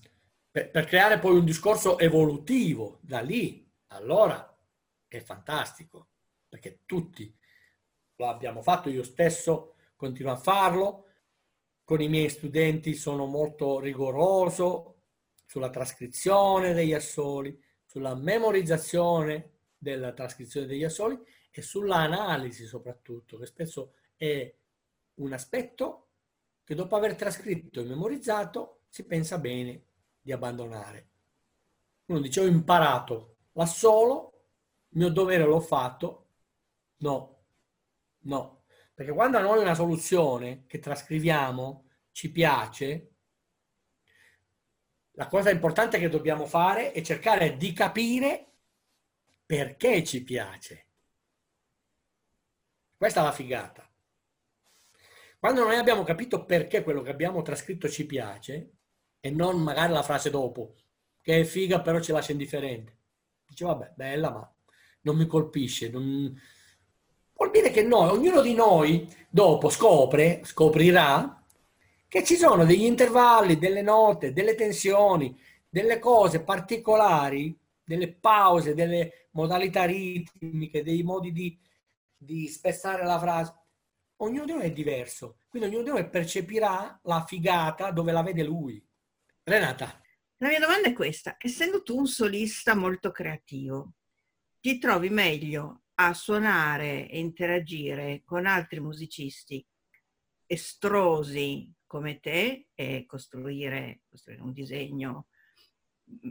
per, 0.54 0.70
per 0.70 0.84
creare 0.84 1.18
poi 1.18 1.36
un 1.36 1.44
discorso 1.44 1.98
evolutivo 1.98 3.00
da 3.00 3.18
lì, 3.18 3.68
allora 3.88 4.56
è 5.08 5.18
fantastico, 5.18 6.10
perché 6.48 6.82
tutti 6.86 7.36
lo 8.14 8.28
abbiamo 8.28 8.62
fatto, 8.62 8.88
io 8.88 9.02
stesso 9.02 9.74
continuo 9.96 10.30
a 10.30 10.36
farlo, 10.36 11.06
con 11.82 12.00
i 12.00 12.08
miei 12.08 12.28
studenti 12.28 12.94
sono 12.94 13.26
molto 13.26 13.80
rigoroso, 13.80 15.00
sulla 15.44 15.70
trascrizione 15.70 16.72
degli 16.72 16.94
assoli, 16.94 17.60
sulla 17.84 18.14
memorizzazione 18.14 19.54
della 19.76 20.12
trascrizione 20.12 20.66
degli 20.66 20.84
assoli 20.84 21.20
e 21.50 21.62
sull'analisi 21.62 22.64
soprattutto, 22.64 23.38
che 23.38 23.46
spesso 23.46 23.94
è 24.14 24.54
un 25.14 25.32
aspetto 25.32 26.10
che 26.62 26.76
dopo 26.76 26.94
aver 26.94 27.16
trascritto 27.16 27.80
e 27.80 27.84
memorizzato 27.84 28.82
si 28.88 29.04
pensa 29.04 29.38
bene 29.38 29.86
di 30.24 30.32
abbandonare. 30.32 31.10
Uno 32.06 32.20
dice 32.20 32.40
ho 32.40 32.46
imparato 32.46 33.36
l'assolo, 33.52 34.46
il 34.88 34.98
mio 34.98 35.10
dovere 35.10 35.44
l'ho 35.44 35.60
fatto, 35.60 36.28
no, 36.98 37.44
no, 38.20 38.64
perché 38.94 39.12
quando 39.12 39.36
a 39.36 39.42
noi 39.42 39.60
una 39.60 39.74
soluzione 39.74 40.64
che 40.66 40.78
trascriviamo 40.78 41.90
ci 42.10 42.32
piace, 42.32 43.10
la 45.12 45.26
cosa 45.28 45.50
importante 45.50 45.98
che 45.98 46.08
dobbiamo 46.08 46.46
fare 46.46 46.92
è 46.92 47.02
cercare 47.02 47.58
di 47.58 47.72
capire 47.74 48.52
perché 49.44 50.02
ci 50.04 50.24
piace. 50.24 50.86
Questa 52.96 53.20
è 53.20 53.24
la 53.24 53.32
figata. 53.32 53.86
Quando 55.38 55.64
noi 55.64 55.76
abbiamo 55.76 56.02
capito 56.02 56.46
perché 56.46 56.82
quello 56.82 57.02
che 57.02 57.10
abbiamo 57.10 57.42
trascritto 57.42 57.90
ci 57.90 58.06
piace, 58.06 58.73
e 59.24 59.30
non 59.30 59.62
magari 59.62 59.90
la 59.90 60.02
frase 60.02 60.28
dopo, 60.28 60.74
che 61.22 61.40
è 61.40 61.44
figa 61.44 61.80
però 61.80 61.98
ci 61.98 62.12
lascia 62.12 62.32
indifferente. 62.32 62.98
Dice, 63.48 63.64
vabbè, 63.64 63.94
bella, 63.96 64.30
ma 64.30 64.54
non 65.00 65.16
mi 65.16 65.26
colpisce. 65.26 65.88
Non... 65.88 66.38
Vuol 67.32 67.50
dire 67.50 67.70
che 67.70 67.82
noi, 67.82 68.10
ognuno 68.10 68.42
di 68.42 68.52
noi, 68.52 69.10
dopo 69.30 69.70
scopre, 69.70 70.42
scoprirà 70.44 71.42
che 72.06 72.22
ci 72.22 72.36
sono 72.36 72.66
degli 72.66 72.84
intervalli, 72.84 73.56
delle 73.56 73.80
note, 73.80 74.34
delle 74.34 74.54
tensioni, 74.54 75.34
delle 75.70 75.98
cose 75.98 76.42
particolari, 76.42 77.58
delle 77.82 78.12
pause, 78.12 78.74
delle 78.74 79.28
modalità 79.30 79.84
ritmiche, 79.84 80.82
dei 80.82 81.02
modi 81.02 81.32
di, 81.32 81.58
di 82.14 82.46
spessare 82.46 83.06
la 83.06 83.18
frase. 83.18 83.54
Ognuno 84.16 84.44
di 84.44 84.52
noi 84.52 84.64
è 84.64 84.70
diverso, 84.70 85.38
quindi 85.48 85.70
ognuno 85.70 85.84
di 85.84 85.90
noi 85.92 86.10
percepirà 86.10 87.00
la 87.04 87.24
figata 87.26 87.90
dove 87.90 88.12
la 88.12 88.22
vede 88.22 88.42
lui. 88.42 88.83
Renata. 89.46 90.00
La 90.38 90.48
mia 90.48 90.58
domanda 90.58 90.88
è 90.88 90.94
questa, 90.94 91.36
essendo 91.38 91.82
tu 91.82 91.98
un 91.98 92.06
solista 92.06 92.74
molto 92.74 93.10
creativo, 93.10 93.92
ti 94.58 94.78
trovi 94.78 95.10
meglio 95.10 95.82
a 95.96 96.14
suonare 96.14 97.06
e 97.10 97.18
interagire 97.18 98.22
con 98.24 98.46
altri 98.46 98.80
musicisti 98.80 99.64
estrosi 100.46 101.70
come 101.86 102.20
te 102.20 102.68
e 102.74 103.04
costruire, 103.06 104.00
costruire 104.08 104.42
un 104.42 104.52
disegno 104.52 105.28
mm, 106.10 106.30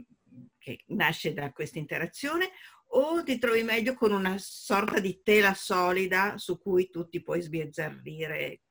che 0.58 0.82
nasce 0.88 1.32
da 1.32 1.52
questa 1.52 1.78
interazione 1.78 2.50
o 2.96 3.22
ti 3.22 3.38
trovi 3.38 3.62
meglio 3.62 3.94
con 3.94 4.10
una 4.10 4.36
sorta 4.38 4.98
di 4.98 5.22
tela 5.22 5.54
solida 5.54 6.36
su 6.36 6.58
cui 6.58 6.90
tu 6.90 7.08
ti 7.08 7.22
puoi 7.22 7.40
sbizzarrire 7.40 8.62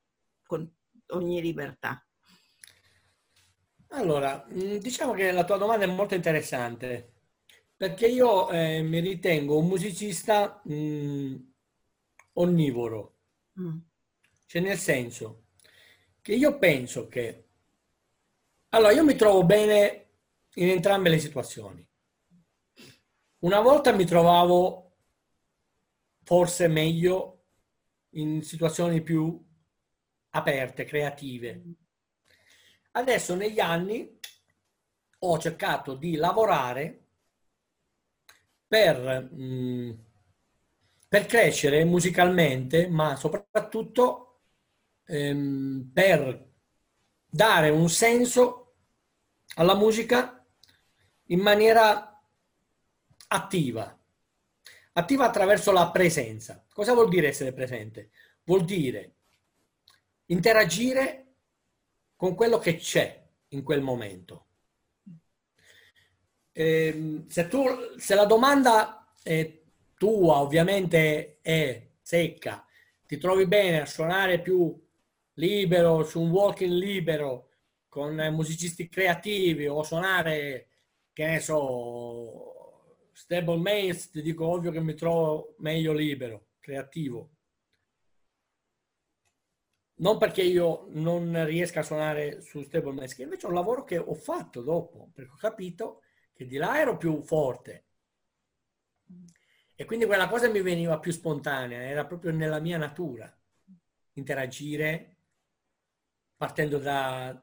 con 0.44 0.70
ogni 1.08 1.40
libertà? 1.40 2.03
Allora, 3.94 4.44
mm, 4.52 4.76
diciamo 4.76 5.12
che 5.12 5.30
la 5.30 5.44
tua 5.44 5.56
domanda 5.56 5.84
è 5.84 5.88
molto 5.88 6.14
interessante 6.14 7.12
perché 7.76 8.06
io 8.08 8.50
eh, 8.50 8.82
mi 8.82 8.98
ritengo 9.00 9.56
un 9.58 9.66
musicista 9.68 10.60
mh, 10.64 10.74
mm, 10.74 11.36
onnivoro, 12.34 13.16
mm. 13.60 13.76
cioè 14.46 14.62
nel 14.62 14.78
senso 14.78 15.44
che 16.20 16.34
io 16.34 16.58
penso 16.58 17.06
che... 17.06 17.44
Allora, 18.70 18.92
io 18.92 19.04
mi 19.04 19.14
trovo 19.14 19.44
bene 19.44 20.06
in 20.54 20.70
entrambe 20.70 21.08
le 21.08 21.18
situazioni. 21.18 21.86
Una 23.40 23.60
volta 23.60 23.92
mi 23.92 24.04
trovavo 24.04 24.96
forse 26.24 26.66
meglio 26.66 27.44
in 28.10 28.42
situazioni 28.42 29.02
più 29.02 29.40
aperte, 30.30 30.84
creative. 30.84 31.62
Adesso 32.96 33.34
negli 33.34 33.58
anni 33.58 34.18
ho 35.18 35.38
cercato 35.38 35.94
di 35.94 36.14
lavorare 36.14 37.06
per, 38.68 39.30
mm, 39.34 39.90
per 41.08 41.26
crescere 41.26 41.84
musicalmente, 41.84 42.86
ma 42.86 43.16
soprattutto 43.16 44.42
ehm, 45.06 45.90
per 45.92 46.52
dare 47.26 47.70
un 47.70 47.88
senso 47.90 48.76
alla 49.56 49.74
musica 49.74 50.44
in 51.28 51.40
maniera 51.40 52.22
attiva, 53.26 53.98
attiva 54.92 55.24
attraverso 55.24 55.72
la 55.72 55.90
presenza. 55.90 56.64
Cosa 56.72 56.92
vuol 56.92 57.08
dire 57.08 57.26
essere 57.26 57.52
presente? 57.52 58.10
Vuol 58.44 58.64
dire 58.64 59.14
interagire 60.26 61.23
con 62.16 62.34
quello 62.34 62.58
che 62.58 62.76
c'è 62.76 63.22
in 63.48 63.62
quel 63.62 63.82
momento. 63.82 64.46
Eh, 66.52 67.24
se, 67.28 67.48
tu, 67.48 67.64
se 67.96 68.14
la 68.14 68.26
domanda 68.26 69.12
tua 69.96 70.40
ovviamente 70.40 71.38
è 71.40 71.90
secca, 72.00 72.64
ti 73.06 73.18
trovi 73.18 73.46
bene 73.46 73.80
a 73.80 73.86
suonare 73.86 74.40
più 74.40 74.80
libero, 75.34 76.04
su 76.04 76.20
un 76.20 76.30
walking 76.30 76.72
libero, 76.72 77.48
con 77.88 78.14
musicisti 78.32 78.88
creativi 78.88 79.66
o 79.66 79.82
suonare, 79.82 80.68
che 81.12 81.26
ne 81.26 81.40
so, 81.40 83.08
stable 83.12 83.56
mates, 83.56 84.10
ti 84.10 84.22
dico 84.22 84.46
ovvio 84.46 84.70
che 84.70 84.80
mi 84.80 84.94
trovo 84.94 85.54
meglio 85.58 85.92
libero, 85.92 86.48
creativo. 86.60 87.33
Non 90.04 90.18
perché 90.18 90.42
io 90.42 90.84
non 90.90 91.46
riesca 91.46 91.80
a 91.80 91.82
suonare 91.82 92.42
su 92.42 92.62
stable 92.62 92.92
mask, 92.92 93.20
invece 93.20 93.46
è 93.46 93.48
un 93.48 93.54
lavoro 93.54 93.84
che 93.84 93.96
ho 93.96 94.12
fatto 94.12 94.60
dopo, 94.60 95.08
perché 95.14 95.30
ho 95.30 95.36
capito 95.36 96.02
che 96.34 96.44
di 96.44 96.58
là 96.58 96.78
ero 96.78 96.98
più 96.98 97.22
forte. 97.22 97.84
E 99.74 99.84
quindi 99.86 100.04
quella 100.04 100.28
cosa 100.28 100.50
mi 100.50 100.60
veniva 100.60 100.98
più 100.98 101.10
spontanea, 101.10 101.80
era 101.84 102.04
proprio 102.04 102.32
nella 102.32 102.60
mia 102.60 102.76
natura 102.76 103.34
interagire 104.12 105.16
partendo 106.36 106.76
da, 106.76 107.42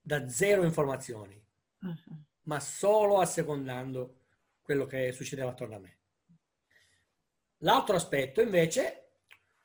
da 0.00 0.28
zero 0.28 0.62
informazioni, 0.62 1.44
uh-huh. 1.80 2.22
ma 2.42 2.60
solo 2.60 3.18
assecondando 3.18 4.20
quello 4.62 4.86
che 4.86 5.10
succedeva 5.10 5.50
attorno 5.50 5.74
a 5.74 5.80
me. 5.80 5.98
L'altro 7.62 7.96
aspetto 7.96 8.40
invece, 8.40 9.08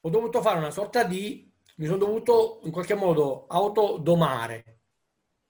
ho 0.01 0.09
dovuto 0.09 0.41
fare 0.41 0.57
una 0.57 0.71
sorta 0.71 1.03
di, 1.03 1.52
mi 1.75 1.85
sono 1.85 1.97
dovuto 1.97 2.59
in 2.63 2.71
qualche 2.71 2.95
modo 2.95 3.47
autodomare, 3.47 4.81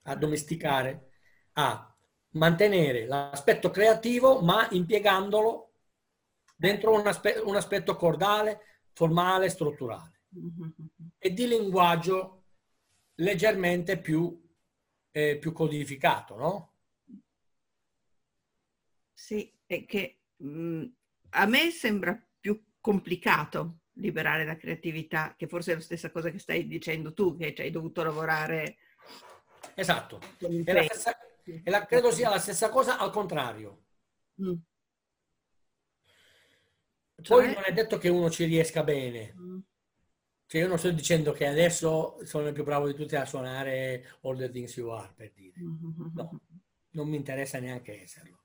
addomesticare, 0.02 1.10
a 1.54 1.94
mantenere 2.30 3.06
l'aspetto 3.06 3.70
creativo 3.70 4.40
ma 4.40 4.66
impiegandolo 4.70 5.72
dentro 6.56 6.92
un, 6.92 7.06
aspe- 7.06 7.40
un 7.44 7.56
aspetto 7.56 7.96
cordale, 7.96 8.60
formale, 8.92 9.48
strutturale 9.48 10.22
e 11.18 11.32
di 11.32 11.46
linguaggio 11.46 12.42
leggermente 13.16 13.98
più, 14.00 14.40
eh, 15.10 15.38
più 15.38 15.52
codificato, 15.52 16.36
no? 16.36 16.72
Sì, 19.12 19.52
è 19.64 19.84
che 19.84 20.22
mh, 20.36 20.48
mm, 20.48 20.84
a 21.30 21.46
me 21.46 21.70
sembra 21.70 22.20
più 22.40 22.62
complicato 22.80 23.83
liberare 23.94 24.44
la 24.44 24.56
creatività, 24.56 25.34
che 25.36 25.46
forse 25.46 25.72
è 25.72 25.74
la 25.74 25.80
stessa 25.80 26.10
cosa 26.10 26.30
che 26.30 26.38
stai 26.38 26.66
dicendo 26.66 27.12
tu, 27.12 27.36
che 27.36 27.54
hai 27.56 27.70
dovuto 27.70 28.02
lavorare. 28.02 28.76
Esatto, 29.74 30.20
è 30.38 30.72
la 30.72 30.82
stessa, 30.84 31.16
è 31.62 31.70
la, 31.70 31.84
credo 31.84 32.10
sia 32.10 32.30
la 32.30 32.38
stessa 32.38 32.68
cosa 32.68 32.98
al 32.98 33.10
contrario. 33.10 33.84
Mm. 34.42 34.54
Poi 37.14 37.44
cioè? 37.44 37.54
non 37.54 37.62
è 37.64 37.72
detto 37.72 37.98
che 37.98 38.08
uno 38.08 38.30
ci 38.30 38.44
riesca 38.44 38.82
bene. 38.82 39.34
Mm. 39.38 39.58
Cioè 40.46 40.60
io 40.60 40.68
non 40.68 40.78
sto 40.78 40.90
dicendo 40.90 41.32
che 41.32 41.46
adesso 41.46 42.18
sono 42.24 42.48
il 42.48 42.52
più 42.52 42.64
bravo 42.64 42.86
di 42.86 42.94
tutti 42.94 43.16
a 43.16 43.24
suonare 43.24 44.18
All 44.22 44.36
the 44.36 44.50
Things 44.50 44.76
You 44.76 44.90
Are, 44.90 45.12
per 45.14 45.32
dire. 45.32 45.54
No, 45.58 46.40
non 46.90 47.08
mi 47.08 47.16
interessa 47.16 47.58
neanche 47.58 48.02
esserlo. 48.02 48.44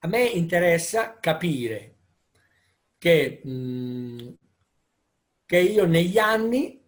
A 0.00 0.06
me 0.06 0.24
interessa 0.24 1.18
capire 1.18 1.97
che, 2.98 3.40
mh, 3.42 3.50
mm, 3.50 4.28
che 5.46 5.58
io 5.58 5.86
negli 5.86 6.18
anni 6.18 6.84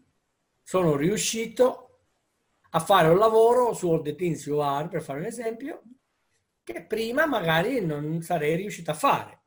sono 0.62 0.96
riuscito 0.96 1.86
a 2.70 2.80
fare 2.80 3.08
un 3.08 3.18
lavoro 3.18 3.72
su 3.72 3.90
All 3.90 4.02
the 4.02 4.14
Things 4.14 4.46
You 4.46 4.58
Are, 4.58 4.88
per 4.88 5.02
fare 5.02 5.20
un 5.20 5.26
esempio, 5.26 5.82
che 6.62 6.84
prima 6.84 7.26
magari 7.26 7.84
non 7.84 8.22
sarei 8.22 8.56
riuscito 8.56 8.90
a 8.90 8.94
fare. 8.94 9.38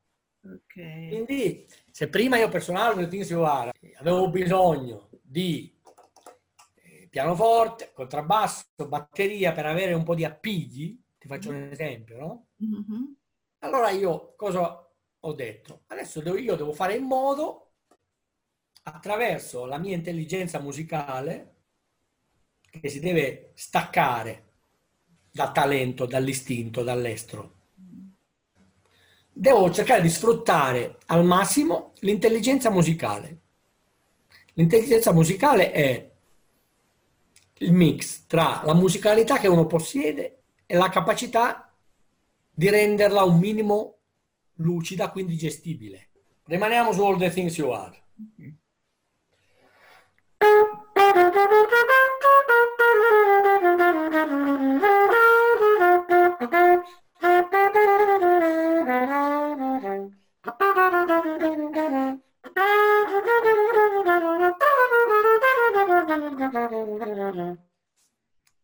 Okay. 0.43 1.07
Quindi 1.07 1.65
se 1.89 2.09
prima 2.09 2.37
io 2.37 2.49
personalmente 2.49 3.09
Things 3.09 3.29
You 3.29 3.43
Are 3.43 3.71
avevo 3.95 4.29
bisogno 4.29 5.09
di 5.21 5.73
eh, 6.83 7.07
pianoforte, 7.09 7.91
contrabbasso, 7.93 8.65
batteria 8.87 9.53
per 9.53 9.65
avere 9.65 9.93
un 9.93 10.03
po' 10.03 10.15
di 10.15 10.25
appigli, 10.25 11.01
ti 11.17 11.27
faccio 11.27 11.51
un 11.51 11.69
esempio, 11.71 12.17
no? 12.17 12.47
Mm-hmm. 12.61 13.03
Allora 13.59 13.89
io 13.91 14.33
cosa 14.35 14.82
ho 15.25 15.33
detto? 15.33 15.83
Adesso 15.87 16.21
devo, 16.21 16.37
io 16.37 16.55
devo 16.55 16.73
fare 16.73 16.95
in 16.95 17.03
modo, 17.03 17.71
attraverso 18.83 19.65
la 19.65 19.77
mia 19.77 19.95
intelligenza 19.95 20.59
musicale, 20.59 21.51
che 22.69 22.89
si 22.89 22.99
deve 22.99 23.51
staccare 23.55 24.51
dal 25.31 25.53
talento, 25.53 26.05
dall'istinto, 26.05 26.83
dall'estero. 26.83 27.61
Devo 29.31 29.71
cercare 29.71 30.01
di 30.01 30.09
sfruttare 30.09 30.97
al 31.07 31.23
massimo 31.23 31.93
l'intelligenza 31.99 32.69
musicale. 32.69 33.39
L'intelligenza 34.53 35.13
musicale 35.13 35.71
è 35.71 36.11
il 37.59 37.71
mix 37.71 38.25
tra 38.27 38.61
la 38.65 38.73
musicalità 38.73 39.37
che 39.37 39.47
uno 39.47 39.65
possiede 39.65 40.43
e 40.65 40.75
la 40.75 40.89
capacità 40.89 41.73
di 42.51 42.69
renderla 42.69 43.23
un 43.23 43.39
minimo 43.39 43.99
lucida, 44.55 45.09
quindi 45.11 45.35
gestibile. 45.35 46.09
Rimaniamo 46.45 46.91
su 46.91 47.03
All 47.03 47.17
the 47.17 47.29
Things 47.31 47.57
You 47.57 47.69
Are. 47.71 48.01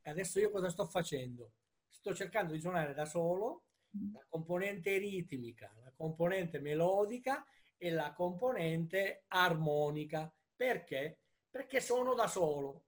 Adesso 0.03 0.39
io 0.39 0.51
cosa 0.51 0.69
sto 0.69 0.85
facendo? 0.85 1.51
Sto 1.87 2.13
cercando 2.13 2.53
di 2.53 2.59
suonare 2.59 2.93
da 2.93 3.05
solo 3.05 3.68
la 4.11 4.25
componente 4.27 4.97
ritmica, 4.97 5.73
la 5.83 5.91
componente 5.95 6.59
melodica 6.59 7.45
e 7.77 7.89
la 7.89 8.13
componente 8.13 9.23
armonica. 9.27 10.31
Perché? 10.55 11.19
Perché 11.49 11.79
sono 11.79 12.13
da 12.13 12.27
solo. 12.27 12.85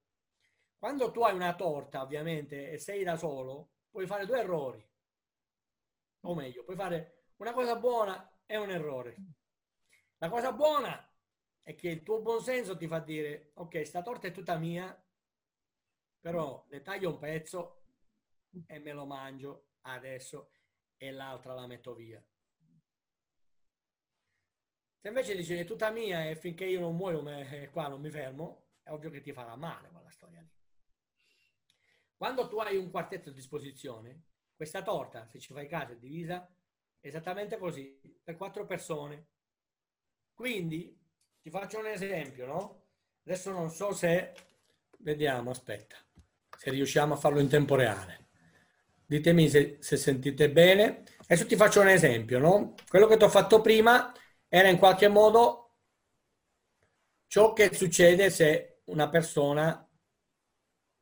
Quando 0.77 1.11
tu 1.11 1.21
hai 1.21 1.33
una 1.33 1.55
torta, 1.55 2.01
ovviamente, 2.01 2.71
e 2.71 2.77
sei 2.77 3.03
da 3.03 3.15
solo, 3.15 3.71
puoi 3.89 4.05
fare 4.05 4.25
due 4.25 4.39
errori. 4.39 4.85
O 6.21 6.35
meglio, 6.35 6.63
puoi 6.63 6.75
fare 6.75 7.25
una 7.37 7.53
cosa 7.53 7.75
buona 7.75 8.39
e 8.45 8.57
un 8.57 8.69
errore. 8.69 9.15
La 10.17 10.29
cosa 10.29 10.51
buona 10.51 11.07
è 11.63 11.75
che 11.75 11.89
il 11.89 12.03
tuo 12.03 12.21
buon 12.21 12.41
senso 12.41 12.77
ti 12.77 12.87
fa 12.87 12.99
dire, 12.99 13.51
ok, 13.55 13.85
sta 13.85 14.01
torta 14.01 14.27
è 14.27 14.31
tutta 14.31 14.57
mia, 14.57 14.95
però 16.19 16.65
ne 16.69 16.81
taglio 16.81 17.11
un 17.11 17.17
pezzo 17.17 17.83
e 18.67 18.79
me 18.79 18.91
lo 18.91 19.05
mangio 19.05 19.69
adesso 19.81 20.51
e 21.01 21.09
l'altra 21.09 21.55
la 21.55 21.65
metto 21.65 21.95
via. 21.95 22.23
Se 24.99 25.07
invece 25.07 25.35
dici 25.35 25.55
è 25.55 25.65
tutta 25.65 25.89
mia 25.89 26.29
e 26.29 26.35
finché 26.35 26.65
io 26.65 26.79
non 26.79 26.95
muoio 26.95 27.23
me, 27.23 27.69
qua 27.71 27.87
non 27.87 27.99
mi 27.99 28.11
fermo, 28.11 28.67
è 28.83 28.91
ovvio 28.91 29.09
che 29.09 29.21
ti 29.21 29.33
farà 29.33 29.55
male 29.55 29.89
quella 29.89 30.11
storia 30.11 30.41
lì. 30.41 30.51
Quando 32.15 32.47
tu 32.47 32.59
hai 32.59 32.77
un 32.77 32.91
quartetto 32.91 33.29
a 33.29 33.33
disposizione, 33.33 34.25
questa 34.55 34.83
torta, 34.83 35.25
se 35.25 35.39
ci 35.39 35.53
fai 35.53 35.67
caso, 35.67 35.93
è 35.93 35.97
divisa 35.97 36.47
esattamente 36.99 37.57
così, 37.57 37.99
per 38.23 38.35
quattro 38.37 38.67
persone. 38.67 39.29
Quindi, 40.35 40.95
ti 41.41 41.49
faccio 41.49 41.79
un 41.79 41.87
esempio, 41.87 42.45
no? 42.45 42.85
Adesso 43.23 43.51
non 43.51 43.71
so 43.71 43.91
se, 43.91 44.35
vediamo, 44.99 45.49
aspetta, 45.49 45.97
se 46.55 46.69
riusciamo 46.69 47.15
a 47.15 47.17
farlo 47.17 47.39
in 47.39 47.49
tempo 47.49 47.73
reale. 47.73 48.29
Ditemi 49.11 49.49
se, 49.49 49.75
se 49.81 49.97
sentite 49.97 50.49
bene. 50.49 51.03
Adesso 51.17 51.45
ti 51.45 51.57
faccio 51.57 51.81
un 51.81 51.89
esempio, 51.89 52.39
no? 52.39 52.75
Quello 52.87 53.07
che 53.07 53.17
ti 53.17 53.25
ho 53.25 53.29
fatto 53.29 53.59
prima 53.59 54.13
era 54.47 54.69
in 54.69 54.77
qualche 54.77 55.09
modo 55.09 55.79
ciò 57.27 57.51
che 57.51 57.73
succede 57.73 58.29
se 58.29 58.83
una 58.85 59.09
persona 59.09 59.85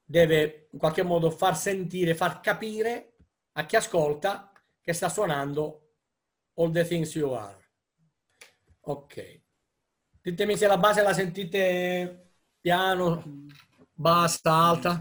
deve 0.03 0.69
in 0.71 0.79
qualche 0.79 1.03
modo 1.03 1.29
far 1.29 1.55
sentire, 1.55 2.15
far 2.15 2.39
capire 2.39 3.13
a 3.51 3.65
chi 3.67 3.75
ascolta 3.75 4.51
che 4.81 4.93
sta 4.93 5.07
suonando 5.07 5.91
All 6.55 6.71
the 6.71 6.87
Things 6.87 7.13
You 7.13 7.33
Are. 7.33 7.69
Ok. 8.85 9.41
Ditemi 10.19 10.57
se 10.57 10.65
la 10.65 10.79
base 10.79 11.03
la 11.03 11.13
sentite 11.13 12.39
piano, 12.59 13.45
bassa, 13.93 14.51
alta. 14.51 14.99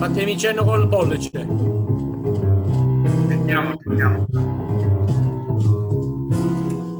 Fatemi 0.00 0.38
cenno 0.38 0.64
col 0.64 0.88
pollice. 0.88 1.46
Sentiamo, 3.28 3.78
sentiamo. 3.82 4.26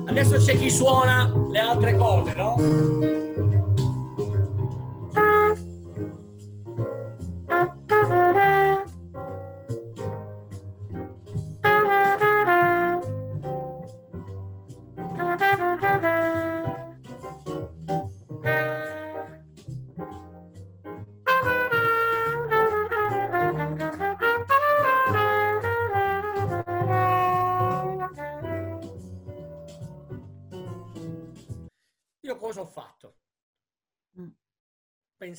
Adesso 0.07 0.37
c'è 0.37 0.59
chi 0.59 0.71
suona 0.71 1.33
le 1.51 1.59
altre 1.61 1.97
cose, 1.97 2.35
no? 2.35 3.20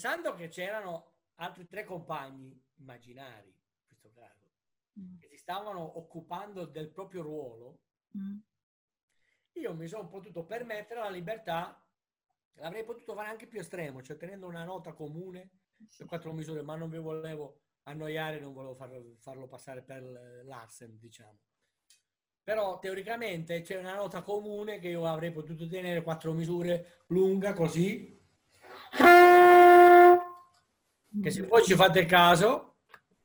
Pensando 0.02 0.34
che 0.34 0.48
c'erano 0.48 1.12
altri 1.36 1.68
tre 1.68 1.84
compagni 1.84 2.60
immaginari, 2.78 3.50
in 3.50 3.86
questo 3.86 4.10
caso, 4.12 4.50
mm. 5.00 5.20
che 5.20 5.28
si 5.28 5.38
stavano 5.38 6.00
occupando 6.00 6.66
del 6.66 6.90
proprio 6.90 7.22
ruolo, 7.22 7.82
mm. 8.18 8.38
io 9.54 9.76
mi 9.76 9.88
sono 9.88 10.08
potuto 10.08 10.44
permettere 10.44 11.02
la 11.02 11.10
libertà, 11.12 11.80
l'avrei 12.54 12.84
potuto 12.84 13.14
fare 13.14 13.30
anche 13.30 13.46
più 13.46 13.60
estremo, 13.60 14.02
cioè 14.02 14.18
tenendo 14.18 14.48
una 14.48 14.64
nota 14.64 14.94
comune 14.94 15.52
per 15.96 16.08
quattro 16.08 16.34
misure, 16.34 16.64
ma 16.64 16.76
non 16.76 16.90
vi 16.90 16.98
volevo 16.98 17.60
annoiare, 17.84 18.40
non 18.40 18.54
volevo 18.54 18.74
farlo, 18.74 19.18
farlo 19.20 19.48
passare 19.48 19.84
per 19.84 20.02
l'Arsen, 20.46 20.98
diciamo. 20.98 21.38
Però 22.42 22.80
teoricamente 22.80 23.62
c'è 23.62 23.78
una 23.78 23.94
nota 23.94 24.24
comune 24.24 24.80
che 24.80 24.88
io 24.88 25.06
avrei 25.06 25.32
potuto 25.32 25.68
tenere 25.68 26.02
quattro 26.02 26.34
misure 26.34 27.04
lunga 27.10 27.54
così. 27.54 28.20
Che 31.20 31.30
se 31.30 31.44
poi 31.44 31.62
ci 31.64 31.76
fate 31.76 32.06
caso, 32.06 32.76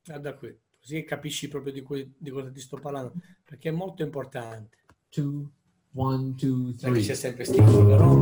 guarda 0.05 0.35
qui, 0.35 0.53
così 0.81 1.05
capisci 1.05 1.47
proprio 1.47 1.73
di, 1.73 1.83
cui, 1.83 2.13
di 2.19 2.31
cosa 2.31 2.51
ti 2.51 2.59
sto 2.59 2.79
parlando, 2.79 3.13
perché 3.45 3.69
è 3.69 3.73
molto 3.73 4.03
importante. 4.03 4.79
Two, 5.09 5.49
one, 5.95 6.35
two, 6.35 6.75
three. 6.75 7.01
C'è 7.01 7.15
sempre 7.15 7.45
sticchi, 7.45 7.63
però. 7.63 8.13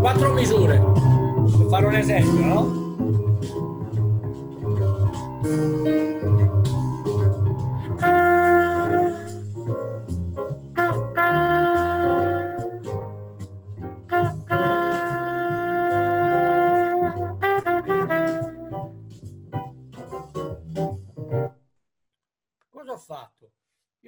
Quattro 0.00 0.34
misure, 0.34 0.78
per 0.78 1.66
fare 1.70 1.86
un 1.86 1.94
esempio, 1.94 2.44
no? 2.44 2.85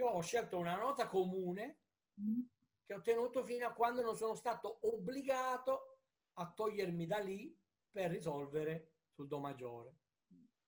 Ho 0.01 0.21
scelto 0.21 0.59
una 0.59 0.77
nota 0.77 1.07
comune 1.07 1.81
mm. 2.21 2.41
che 2.85 2.95
ho 2.95 3.01
tenuto 3.01 3.43
fino 3.45 3.67
a 3.67 3.73
quando 3.73 4.03
non 4.03 4.17
sono 4.17 4.35
stato 4.35 4.79
obbligato 4.83 5.99
a 6.35 6.51
togliermi 6.51 7.07
da 7.07 7.19
lì 7.19 7.57
per 7.91 8.11
risolvere 8.11 8.93
sul 9.11 9.27
Do 9.27 9.41
maggiore. 9.41 9.97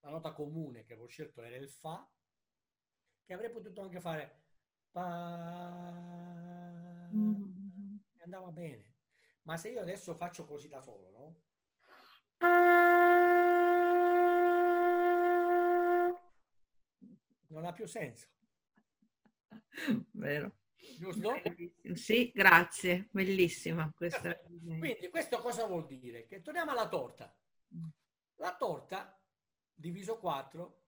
La 0.00 0.10
nota 0.10 0.32
comune 0.32 0.84
che 0.84 0.94
avevo 0.94 1.08
scelto 1.08 1.42
era 1.42 1.56
il 1.56 1.68
Fa, 1.68 2.08
che 3.24 3.32
avrei 3.32 3.50
potuto 3.50 3.82
anche 3.82 4.00
fare 4.00 4.42
pa... 4.90 5.90
E 7.10 8.22
andava 8.22 8.50
bene. 8.50 8.94
Ma 9.42 9.56
se 9.56 9.70
io 9.70 9.80
adesso 9.80 10.14
faccio 10.14 10.44
così 10.44 10.68
da 10.68 10.80
solo, 10.80 11.10
no? 11.10 11.40
Non 17.48 17.64
ha 17.64 17.72
più 17.72 17.86
senso. 17.86 18.28
Vero. 20.12 20.56
Giusto? 20.98 21.32
Sì, 21.94 22.30
grazie, 22.30 23.08
bellissima 23.10 23.92
questa. 23.94 24.36
Quindi 24.38 25.08
questo 25.10 25.38
cosa 25.38 25.66
vuol 25.66 25.86
dire? 25.86 26.26
Che 26.26 26.40
torniamo 26.40 26.70
alla 26.70 26.88
torta. 26.88 27.34
Mm. 27.74 27.88
La 28.36 28.56
torta 28.56 29.18
diviso 29.74 30.18
4 30.18 30.82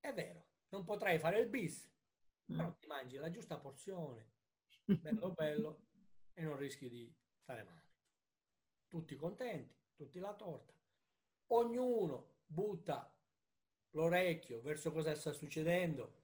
è 0.00 0.12
vero, 0.12 0.46
non 0.68 0.84
potrai 0.84 1.18
fare 1.18 1.40
il 1.40 1.48
bis, 1.48 1.90
mm. 2.52 2.56
però 2.56 2.74
ti 2.74 2.86
mangi 2.86 3.16
la 3.16 3.30
giusta 3.30 3.58
porzione, 3.58 4.32
bello 4.84 5.32
bello, 5.32 5.86
e 6.32 6.42
non 6.42 6.56
rischi 6.56 6.88
di 6.88 7.14
stare 7.36 7.62
male. 7.64 7.84
Tutti 8.88 9.14
contenti, 9.16 9.74
tutti 9.94 10.18
la 10.18 10.34
torta. 10.34 10.74
Ognuno 11.48 12.40
butta 12.46 13.12
l'orecchio 13.90 14.60
verso 14.60 14.92
cosa 14.92 15.14
sta 15.14 15.32
succedendo, 15.32 16.15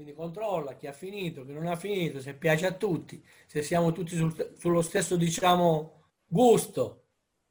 quindi 0.00 0.14
controlla 0.14 0.76
chi 0.76 0.86
ha 0.86 0.92
finito, 0.92 1.44
chi 1.44 1.52
non 1.52 1.66
ha 1.66 1.76
finito, 1.76 2.20
se 2.20 2.34
piace 2.34 2.64
a 2.64 2.72
tutti, 2.72 3.22
se 3.46 3.60
siamo 3.60 3.92
tutti 3.92 4.16
sul, 4.16 4.54
sullo 4.56 4.80
stesso, 4.80 5.16
diciamo, 5.16 6.04
gusto. 6.26 7.08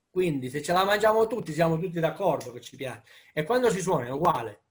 Quindi 0.10 0.50
se 0.50 0.64
ce 0.64 0.74
la 0.74 0.84
mangiamo 0.84 1.28
tutti, 1.28 1.54
siamo 1.54 1.78
tutti 1.78 2.00
d'accordo 2.00 2.52
che 2.52 2.60
ci 2.60 2.76
piace. 2.76 3.04
E 3.34 3.44
quando 3.44 3.70
si 3.70 3.82
suona 3.82 4.08
è 4.08 4.12
uguale. 4.12 4.64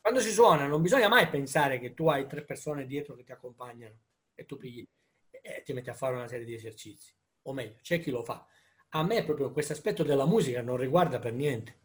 Quando 0.00 0.20
si 0.20 0.30
suona 0.30 0.66
non 0.66 0.80
bisogna 0.80 1.08
mai 1.08 1.28
pensare 1.28 1.78
che 1.78 1.92
tu 1.92 2.08
hai 2.08 2.26
tre 2.26 2.44
persone 2.44 2.86
dietro 2.86 3.14
che 3.14 3.24
ti 3.24 3.32
accompagnano 3.32 3.94
e 4.34 4.46
tu 4.46 4.56
pigli 4.56 4.84
e 5.30 5.62
ti 5.62 5.74
metti 5.74 5.90
a 5.90 5.94
fare 5.94 6.14
una 6.14 6.28
serie 6.28 6.46
di 6.46 6.54
esercizi. 6.54 7.12
O 7.42 7.52
meglio, 7.52 7.76
c'è 7.82 8.00
chi 8.00 8.10
lo 8.10 8.24
fa. 8.24 8.46
A 8.94 9.02
me 9.02 9.22
proprio 9.22 9.52
questo 9.52 9.74
aspetto 9.74 10.02
della 10.02 10.26
musica 10.26 10.62
non 10.62 10.78
riguarda 10.78 11.18
per 11.18 11.34
niente. 11.34 11.80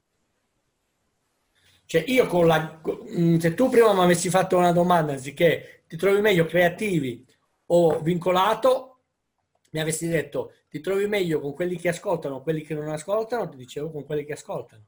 Cioè 1.88 2.04
io 2.06 2.28
con 2.28 2.48
la... 2.48 2.82
Mm, 3.18 3.38
se 3.38 3.54
tu 3.54 3.70
prima 3.70 3.94
mi 3.94 4.02
avessi 4.02 4.30
fatto 4.30 4.58
una 4.58 4.74
domanda 4.74 5.14
anziché 5.14 5.86
ti 5.88 5.96
trovi 5.96 6.20
meglio 6.20 6.46
creativi 6.46 7.26
o 7.68 8.00
vincolato, 8.02 9.00
mi 9.72 9.80
avessi 9.80 10.08
detto 10.10 10.52
ti 10.70 10.82
trovi 10.82 11.08
meglio 11.08 11.40
con 11.40 11.54
quelli 11.54 11.78
che 11.78 11.88
ascoltano 11.88 12.36
o 12.36 12.42
quelli 12.42 12.62
che 12.62 12.74
non 12.74 12.90
ascoltano, 12.90 13.48
ti 13.48 13.56
dicevo 13.56 13.90
con 13.90 14.04
quelli 14.04 14.26
che 14.26 14.34
ascoltano. 14.34 14.86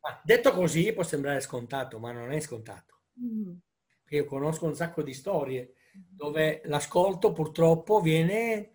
Ma 0.00 0.20
detto 0.22 0.52
così 0.52 0.92
può 0.92 1.02
sembrare 1.02 1.40
scontato, 1.40 1.98
ma 1.98 2.12
non 2.12 2.30
è 2.30 2.38
scontato. 2.38 3.00
Mm. 3.20 3.56
Io 4.10 4.24
conosco 4.24 4.66
un 4.66 4.76
sacco 4.76 5.02
di 5.02 5.12
storie 5.12 5.74
dove 5.92 6.60
l'ascolto 6.66 7.32
purtroppo 7.32 8.00
viene 8.00 8.74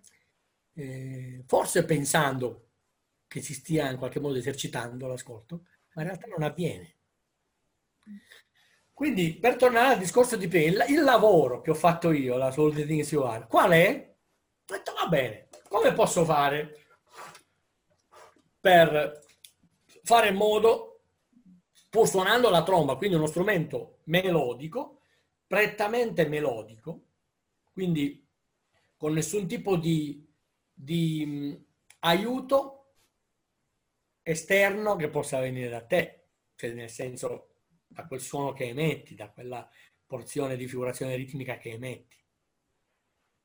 eh, 0.73 1.41
forse 1.47 1.85
pensando 1.85 2.67
che 3.27 3.41
si 3.41 3.53
stia 3.53 3.89
in 3.89 3.97
qualche 3.97 4.19
modo 4.19 4.35
esercitando 4.35 5.07
l'ascolto, 5.07 5.67
ma 5.93 6.01
in 6.01 6.07
realtà 6.07 6.27
non 6.27 6.43
avviene. 6.43 6.95
Quindi, 8.93 9.33
per 9.33 9.55
tornare 9.55 9.93
al 9.93 9.99
discorso 9.99 10.35
di 10.35 10.47
prima, 10.47 10.85
il, 10.85 11.01
lavoro 11.01 11.61
che 11.61 11.71
ho 11.71 11.75
fatto 11.75 12.11
io, 12.11 12.37
la 12.37 12.51
Soul 12.51 12.75
the 12.75 12.85
Things 12.85 13.09
qual 13.47 13.71
è? 13.71 14.15
Ho 14.67 14.73
detto, 14.73 14.93
va 14.93 15.07
bene, 15.07 15.49
come 15.67 15.93
posso 15.93 16.23
fare 16.23 16.77
per 18.59 19.19
fare 20.03 20.27
in 20.29 20.35
modo, 20.35 21.01
pur 21.89 22.07
suonando 22.07 22.49
la 22.49 22.63
tromba, 22.63 22.95
quindi 22.95 23.15
uno 23.15 23.25
strumento 23.25 24.01
melodico, 24.03 25.01
prettamente 25.47 26.27
melodico, 26.27 27.07
quindi 27.73 28.23
con 28.95 29.13
nessun 29.13 29.47
tipo 29.47 29.77
di, 29.77 30.23
di 30.71 31.59
aiuto 31.99 32.80
esterno 34.32 34.95
che 34.95 35.09
possa 35.09 35.39
venire 35.39 35.69
da 35.69 35.82
te, 35.82 36.27
cioè 36.55 36.71
nel 36.71 36.89
senso 36.89 37.47
da 37.88 38.05
quel 38.05 38.19
suono 38.19 38.53
che 38.53 38.69
emetti, 38.69 39.15
da 39.15 39.29
quella 39.29 39.69
porzione 40.05 40.55
di 40.55 40.67
figurazione 40.67 41.15
ritmica 41.15 41.57
che 41.57 41.71
emetti. 41.71 42.17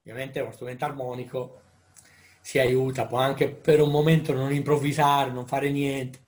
Ovviamente 0.00 0.40
uno 0.40 0.52
strumento 0.52 0.84
armonico 0.84 1.60
si 2.40 2.58
aiuta, 2.58 3.06
può 3.06 3.18
anche 3.18 3.50
per 3.50 3.80
un 3.80 3.90
momento 3.90 4.32
non 4.32 4.52
improvvisare, 4.52 5.30
non 5.30 5.46
fare 5.46 5.70
niente, 5.70 6.26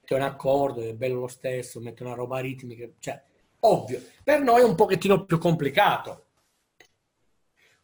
mette 0.00 0.14
un 0.14 0.22
accordo, 0.22 0.80
è 0.80 0.94
bello 0.94 1.20
lo 1.20 1.28
stesso, 1.28 1.80
mette 1.80 2.02
una 2.02 2.14
roba 2.14 2.38
ritmica, 2.40 2.88
cioè 2.98 3.22
ovvio. 3.60 4.02
Per 4.24 4.40
noi 4.40 4.62
è 4.62 4.64
un 4.64 4.74
pochettino 4.74 5.24
più 5.24 5.38
complicato. 5.38 6.28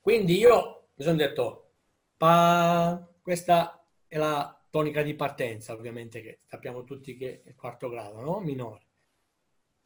Quindi 0.00 0.38
io 0.38 0.88
mi 0.94 1.04
sono 1.04 1.16
detto, 1.16 1.72
pa, 2.16 3.06
questa 3.20 3.86
è 4.06 4.16
la 4.16 4.55
tonica 4.76 5.00
di 5.00 5.14
partenza, 5.14 5.72
ovviamente, 5.72 6.20
che 6.20 6.40
sappiamo 6.44 6.84
tutti 6.84 7.16
che 7.16 7.40
è 7.42 7.48
il 7.48 7.54
quarto 7.54 7.88
grado, 7.88 8.20
no? 8.20 8.40
Minore, 8.40 8.84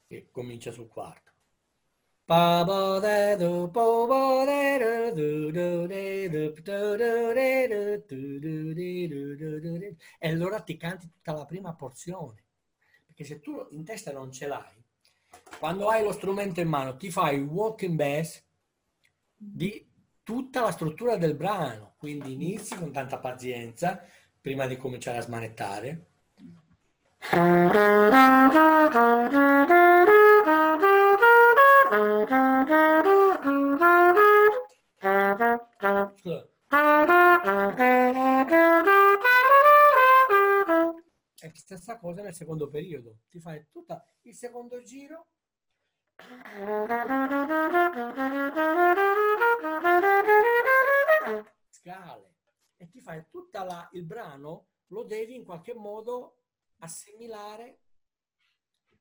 che 0.09 0.26
comincia 0.32 0.72
sul 0.72 0.88
quarto. 0.88 1.30
E 10.18 10.28
allora 10.28 10.61
ti 10.61 10.76
canti 10.76 11.09
tutta 11.09 11.32
la 11.34 11.45
prima 11.45 11.72
porzione. 11.74 12.45
Perché 13.07 13.22
se 13.22 13.38
tu 13.38 13.64
in 13.70 13.84
testa 13.84 14.11
non 14.11 14.32
ce 14.32 14.49
l'hai, 14.49 14.84
quando 15.61 15.88
hai 15.88 16.03
lo 16.03 16.11
strumento 16.11 16.61
in 16.61 16.68
mano, 16.68 16.97
ti 16.97 17.12
fai 17.12 17.36
il 17.36 17.45
walking 17.45 17.95
bass 17.95 18.45
di 19.36 19.88
tutta 20.24 20.62
la 20.62 20.72
struttura 20.72 21.16
del 21.16 21.34
brano. 21.34 21.95
Quindi 21.97 22.32
inizi 22.32 22.76
con 22.76 22.93
tanta 22.93 23.18
pazienza, 23.18 24.03
prima 24.41 24.66
di 24.66 24.76
cominciare 24.76 25.18
a 25.18 25.22
smanettare. 25.22 26.07
E 41.43 41.53
stessa 41.55 41.99
cosa 41.99 42.22
nel 42.22 42.34
secondo 42.34 42.68
periodo. 42.68 43.18
Ti 43.28 43.41
fai 43.41 43.66
tutto 43.70 44.03
il 44.22 44.34
secondo 44.34 44.82
giro. 44.82 45.26
Tutta 53.28 53.64
la, 53.64 53.89
il 53.93 54.05
brano 54.05 54.68
lo 54.89 55.05
devi 55.05 55.35
in 55.35 55.45
qualche 55.45 55.74
modo 55.74 56.45
assimilare 56.78 57.81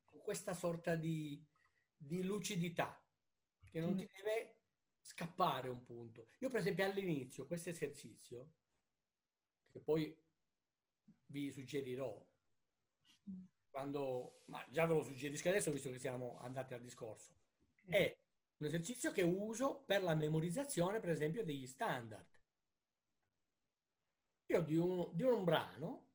con 0.04 0.20
questa 0.20 0.54
sorta 0.54 0.94
di, 0.94 1.42
di 1.96 2.22
lucidità 2.22 3.02
che 3.70 3.80
non 3.80 3.94
ti 3.96 4.08
deve 4.14 4.56
scappare 5.00 5.68
un 5.68 5.84
punto. 5.84 6.28
Io 6.38 6.50
per 6.50 6.60
esempio 6.60 6.84
all'inizio 6.84 7.46
questo 7.46 7.70
esercizio, 7.70 8.52
che 9.70 9.80
poi 9.80 10.16
vi 11.26 11.50
suggerirò, 11.52 12.26
quando, 13.68 14.42
ma 14.46 14.64
già 14.68 14.86
ve 14.86 14.94
lo 14.94 15.02
suggerisco 15.02 15.48
adesso 15.48 15.70
visto 15.70 15.90
che 15.90 15.98
siamo 15.98 16.38
andati 16.40 16.74
al 16.74 16.80
discorso, 16.80 17.34
è 17.86 18.16
un 18.58 18.66
esercizio 18.66 19.12
che 19.12 19.22
uso 19.22 19.82
per 19.86 20.02
la 20.02 20.14
memorizzazione 20.14 21.00
per 21.00 21.10
esempio 21.10 21.44
degli 21.44 21.66
standard. 21.66 22.26
Io 24.50 24.60
di 24.62 24.76
un, 24.76 25.08
di 25.12 25.22
un 25.22 25.44
brano, 25.44 26.06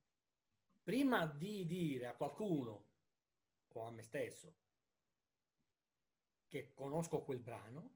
prima 0.84 1.26
di 1.26 1.66
dire 1.66 2.08
a 2.08 2.14
qualcuno 2.14 2.84
o 3.72 3.86
a 3.86 3.92
me 3.92 4.02
stesso 4.02 4.54
che 6.48 6.74
conosco 6.74 7.22
quel 7.22 7.40
brano, 7.40 7.92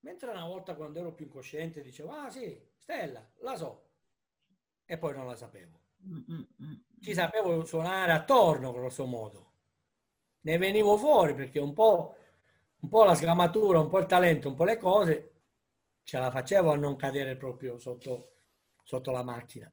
mentre 0.00 0.30
una 0.30 0.44
volta 0.44 0.74
quando 0.74 0.98
ero 0.98 1.12
più 1.12 1.26
incosciente 1.26 1.80
dicevo, 1.80 2.10
ah 2.10 2.28
sì, 2.28 2.60
Stella, 2.76 3.24
la 3.38 3.56
so, 3.56 3.90
e 4.84 4.98
poi 4.98 5.14
non 5.14 5.26
la 5.26 5.36
sapevo. 5.36 5.80
Ci 7.00 7.14
sapevo 7.14 7.64
suonare 7.64 8.10
attorno, 8.10 8.72
grosso 8.72 9.06
modo. 9.06 9.52
Ne 10.40 10.58
venivo 10.58 10.96
fuori 10.96 11.34
perché 11.34 11.60
un 11.60 11.72
po', 11.72 12.16
un 12.80 12.88
po' 12.88 13.04
la 13.04 13.14
sgamatura, 13.14 13.78
un 13.78 13.88
po' 13.88 14.00
il 14.00 14.06
talento, 14.06 14.48
un 14.48 14.54
po' 14.54 14.64
le 14.64 14.76
cose, 14.76 15.32
ce 16.02 16.18
la 16.18 16.32
facevo 16.32 16.72
a 16.72 16.76
non 16.76 16.96
cadere 16.96 17.36
proprio 17.36 17.78
sotto, 17.78 18.33
sotto 18.84 19.10
la 19.10 19.24
macchina. 19.24 19.70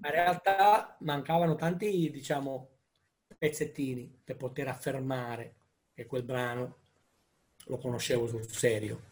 Ma 0.00 0.08
in 0.08 0.14
realtà 0.14 0.96
mancavano 1.00 1.54
tanti, 1.54 2.10
diciamo, 2.10 2.68
pezzettini 3.38 4.20
per 4.22 4.36
poter 4.36 4.68
affermare 4.68 5.54
che 5.94 6.06
quel 6.06 6.22
brano 6.22 6.76
lo 7.66 7.78
conoscevo 7.78 8.26
sul 8.26 8.46
serio. 8.50 9.10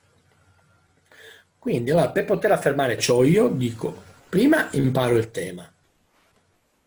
Quindi 1.59 1.91
allora, 1.91 2.11
per 2.11 2.25
poter 2.25 2.53
affermare 2.53 2.99
ciò 2.99 3.23
io 3.23 3.49
dico, 3.49 4.03
prima 4.29 4.69
imparo 4.73 5.17
il 5.17 5.31
tema, 5.31 5.71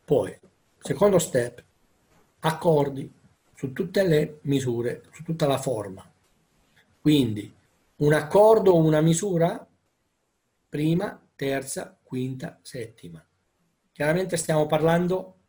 poi 0.06 0.38
secondo 0.80 1.20
step, 1.20 1.64
accordi 2.40 3.12
su 3.56 3.72
tutte 3.72 4.04
le 4.04 4.40
misure, 4.44 5.04
su 5.12 5.24
tutta 5.24 5.48
la 5.48 5.58
forma. 5.58 6.06
Quindi 7.00 7.54
un 7.98 8.14
accordo 8.14 8.72
o 8.72 8.78
una 8.78 9.02
misura, 9.02 9.66
prima, 10.68 11.22
terza, 11.36 11.98
quinta, 12.14 12.60
settima. 12.62 13.28
Chiaramente 13.92 14.38
stiamo 14.38 14.68
parlando 14.68 15.46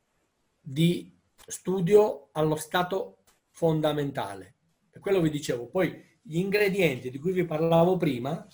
di 0.59 1.15
studio 1.47 2.31
allo 2.33 2.57
stato 2.57 3.25
fondamentale. 3.51 4.55
Per 4.89 5.03
quello 5.03 5.21
vi 5.21 5.29
dicevo, 5.29 5.67
poi 5.67 6.03
gli 6.23 6.39
ingredienti 6.39 7.11
di 7.11 7.19
cui 7.19 7.33
vi 7.33 7.45
parlavo 7.45 7.99
prima, 7.99 8.49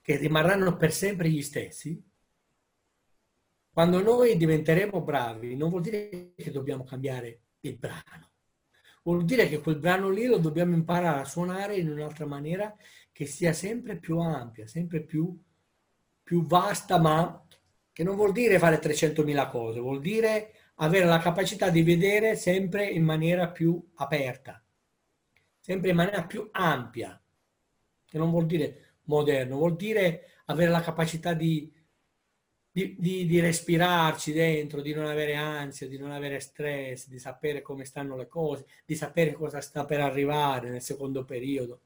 che 0.00 0.16
rimarranno 0.18 0.76
per 0.76 0.92
sempre 0.92 1.30
gli 1.30 1.42
stessi, 1.42 2.00
quando 3.72 4.00
noi 4.02 4.36
diventeremo 4.36 5.02
bravi, 5.02 5.56
non 5.56 5.70
vuol 5.70 5.82
dire 5.82 6.34
che 6.36 6.52
dobbiamo 6.52 6.84
cambiare 6.84 7.40
il 7.62 7.76
brano. 7.76 8.30
Vuol 9.02 9.24
dire 9.24 9.48
che 9.48 9.58
quel 9.58 9.80
brano 9.80 10.10
lì 10.10 10.26
lo 10.26 10.38
dobbiamo 10.38 10.74
imparare 10.74 11.22
a 11.22 11.24
suonare 11.24 11.76
in 11.76 11.90
un'altra 11.90 12.24
maniera 12.24 12.72
che 13.10 13.26
sia 13.26 13.52
sempre 13.52 13.98
più 13.98 14.20
ampia, 14.20 14.68
sempre 14.68 15.02
più, 15.02 15.36
più 16.28 16.44
vasta, 16.44 16.98
ma 16.98 17.42
che 17.90 18.04
non 18.04 18.14
vuol 18.14 18.32
dire 18.32 18.58
fare 18.58 18.78
300.000 18.78 19.48
cose, 19.48 19.80
vuol 19.80 19.98
dire 19.98 20.52
avere 20.74 21.06
la 21.06 21.20
capacità 21.20 21.70
di 21.70 21.82
vedere 21.82 22.36
sempre 22.36 22.84
in 22.84 23.02
maniera 23.02 23.48
più 23.48 23.82
aperta, 23.94 24.62
sempre 25.58 25.88
in 25.88 25.96
maniera 25.96 26.24
più 26.24 26.46
ampia, 26.52 27.18
che 28.04 28.18
non 28.18 28.28
vuol 28.28 28.44
dire 28.44 28.96
moderno, 29.04 29.56
vuol 29.56 29.74
dire 29.76 30.42
avere 30.44 30.70
la 30.70 30.82
capacità 30.82 31.32
di, 31.32 31.72
di, 32.70 32.94
di, 32.98 33.24
di 33.24 33.40
respirarci 33.40 34.34
dentro, 34.34 34.82
di 34.82 34.92
non 34.92 35.06
avere 35.06 35.34
ansia, 35.34 35.88
di 35.88 35.96
non 35.96 36.10
avere 36.10 36.40
stress, 36.40 37.08
di 37.08 37.18
sapere 37.18 37.62
come 37.62 37.86
stanno 37.86 38.18
le 38.18 38.28
cose, 38.28 38.66
di 38.84 38.94
sapere 38.94 39.32
cosa 39.32 39.62
sta 39.62 39.86
per 39.86 40.00
arrivare 40.00 40.68
nel 40.68 40.82
secondo 40.82 41.24
periodo. 41.24 41.80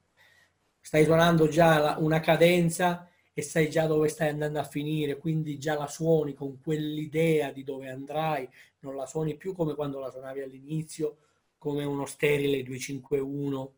Stai 0.81 1.05
suonando 1.05 1.47
già 1.47 1.95
una 2.01 2.19
cadenza 2.19 3.07
e 3.35 3.43
sai 3.43 3.71
già 3.71 3.87
dove 3.87 4.09
stai 4.09 4.29
andando 4.29 4.59
a 4.59 4.65
finire, 4.65 5.17
quindi 5.17 5.59
già 5.59 5.77
la 5.77 5.87
suoni 5.87 6.35
con 6.35 6.61
quell'idea 6.61 7.51
di 7.51 7.65
dove 7.65 7.89
andrai, 7.89 8.49
non 8.81 8.95
la 8.95 9.07
suoni 9.07 9.37
più 9.37 9.55
come 9.55 9.75
quando 9.75 9.99
la 9.99 10.11
suonavi 10.11 10.41
all'inizio, 10.41 11.19
come 11.57 11.85
uno 11.85 12.05
sterile 12.07 12.63
251, 12.63 13.73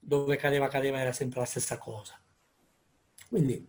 dove 0.00 0.36
cadeva 0.36 0.68
cadeva 0.68 1.00
era 1.00 1.12
sempre 1.12 1.40
la 1.40 1.46
stessa 1.46 1.78
cosa. 1.78 2.20
Quindi 3.28 3.66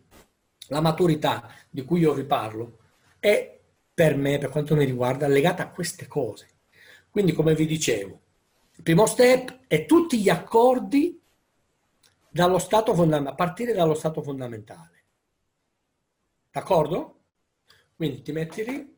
la 0.67 0.81
maturità 0.81 1.49
di 1.69 1.83
cui 1.83 2.01
io 2.01 2.13
vi 2.13 2.23
parlo 2.23 2.77
è 3.19 3.59
per 3.93 4.15
me, 4.15 4.37
per 4.37 4.49
quanto 4.49 4.75
mi 4.75 4.85
riguarda, 4.85 5.27
legata 5.27 5.63
a 5.63 5.69
queste 5.69 6.07
cose. 6.07 6.47
Quindi, 7.09 7.33
come 7.33 7.53
vi 7.53 7.65
dicevo, 7.65 8.21
il 8.75 8.83
primo 8.83 9.05
step 9.05 9.65
è 9.67 9.85
tutti 9.85 10.21
gli 10.21 10.29
accordi 10.29 11.18
dallo 12.39 12.57
stato 12.57 12.93
fondamentale, 12.95 13.33
a 13.33 13.35
partire 13.35 13.73
dallo 13.73 13.93
stato 13.93 14.21
fondamentale. 14.21 15.03
D'accordo? 16.51 17.23
Quindi 17.97 18.21
ti 18.21 18.31
metti 18.31 18.63
lì. 18.63 18.97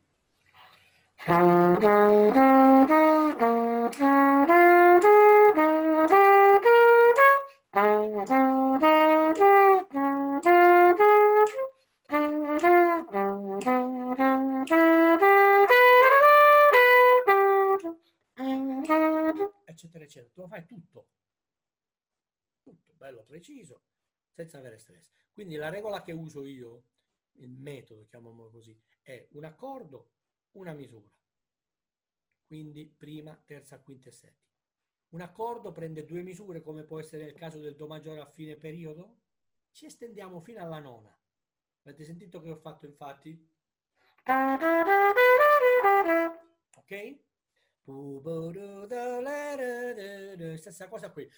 eccetera 19.64 20.04
eccetera 20.04 20.30
tu 20.32 20.40
lo 20.42 20.46
fai 20.46 20.64
tutto 20.66 21.06
bello 23.02 23.24
preciso, 23.24 23.82
senza 24.30 24.58
avere 24.58 24.78
stress. 24.78 25.10
Quindi 25.32 25.56
la 25.56 25.70
regola 25.70 26.02
che 26.02 26.12
uso 26.12 26.44
io, 26.44 26.84
il 27.38 27.50
metodo, 27.50 28.04
chiamiamolo 28.04 28.50
così, 28.50 28.80
è 29.00 29.26
un 29.32 29.44
accordo, 29.44 30.12
una 30.52 30.72
misura. 30.72 31.10
Quindi 32.46 32.86
prima, 32.86 33.34
terza, 33.44 33.80
quinta 33.80 34.08
e 34.08 34.12
settima. 34.12 34.54
Un 35.08 35.20
accordo 35.20 35.72
prende 35.72 36.04
due 36.04 36.22
misure, 36.22 36.62
come 36.62 36.84
può 36.84 37.00
essere 37.00 37.24
il 37.24 37.34
caso 37.34 37.58
del 37.58 37.74
Do 37.74 37.88
maggiore 37.88 38.20
a 38.20 38.26
fine 38.26 38.56
periodo. 38.56 39.22
Ci 39.72 39.86
estendiamo 39.86 40.40
fino 40.40 40.60
alla 40.62 40.78
nona. 40.78 41.12
Avete 41.82 42.04
sentito 42.04 42.40
che 42.40 42.50
ho 42.50 42.56
fatto 42.56 42.86
infatti? 42.86 43.50
Ok? 46.76 47.18
Stessa 50.56 50.88
cosa 50.88 51.10
qui. 51.10 51.28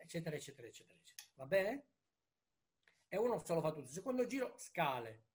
Eccetera, 0.00 0.36
eccetera, 0.36 0.66
eccetera, 0.66 0.66
eccetera. 0.66 1.00
Va 1.34 1.46
bene? 1.46 1.84
E 3.08 3.16
uno 3.16 3.38
solo 3.44 3.60
fa 3.60 3.72
tutto. 3.72 3.86
Secondo 3.86 4.26
giro, 4.26 4.54
scale. 4.56 5.26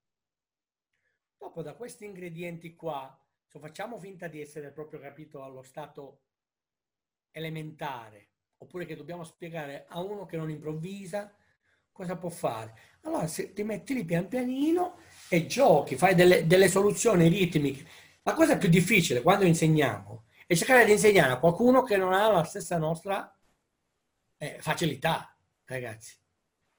Dopo 1.38 1.62
da 1.62 1.74
questi 1.74 2.06
ingredienti 2.06 2.76
qua, 2.76 3.18
se 3.46 3.60
facciamo 3.60 3.98
finta 3.98 4.28
di 4.28 4.42
essere 4.42 4.72
proprio 4.72 5.00
capito 5.00 5.44
allo 5.44 5.64
stato 5.64 6.22
elementare, 7.32 8.30
oppure 8.58 8.86
che 8.86 8.96
dobbiamo 8.96 9.24
spiegare 9.24 9.86
a 9.88 10.02
uno 10.02 10.26
che 10.26 10.38
non 10.38 10.50
improvvisa, 10.50 11.36
cosa 11.92 12.18
può 12.18 12.30
fare? 12.30 12.78
Allora 13.02 13.28
se 13.28 13.54
ti 13.54 13.64
metti 13.64 13.94
lì 13.94 14.06
pian 14.06 14.28
pianino 14.28 15.00
e 15.34 15.48
giochi, 15.48 15.96
fai 15.96 16.14
delle, 16.14 16.46
delle 16.46 16.68
soluzioni 16.68 17.28
ritmiche. 17.28 17.84
La 18.22 18.36
cosa 18.36 18.56
più 18.56 18.70
difficile 18.70 19.24
quando 19.24 19.46
insegniamo 19.46 20.26
è 20.46 20.54
cercare 20.54 20.86
di 20.86 20.92
insegnare 20.92 21.32
a 21.34 21.40
qualcuno 21.40 21.82
che 21.82 21.98
non 21.98 22.14
ha 22.14 22.30
la 22.30 22.44
stessa 22.44 22.78
nostra 22.78 23.36
eh, 24.38 24.58
facilità, 24.60 25.36
ragazzi. 25.66 26.16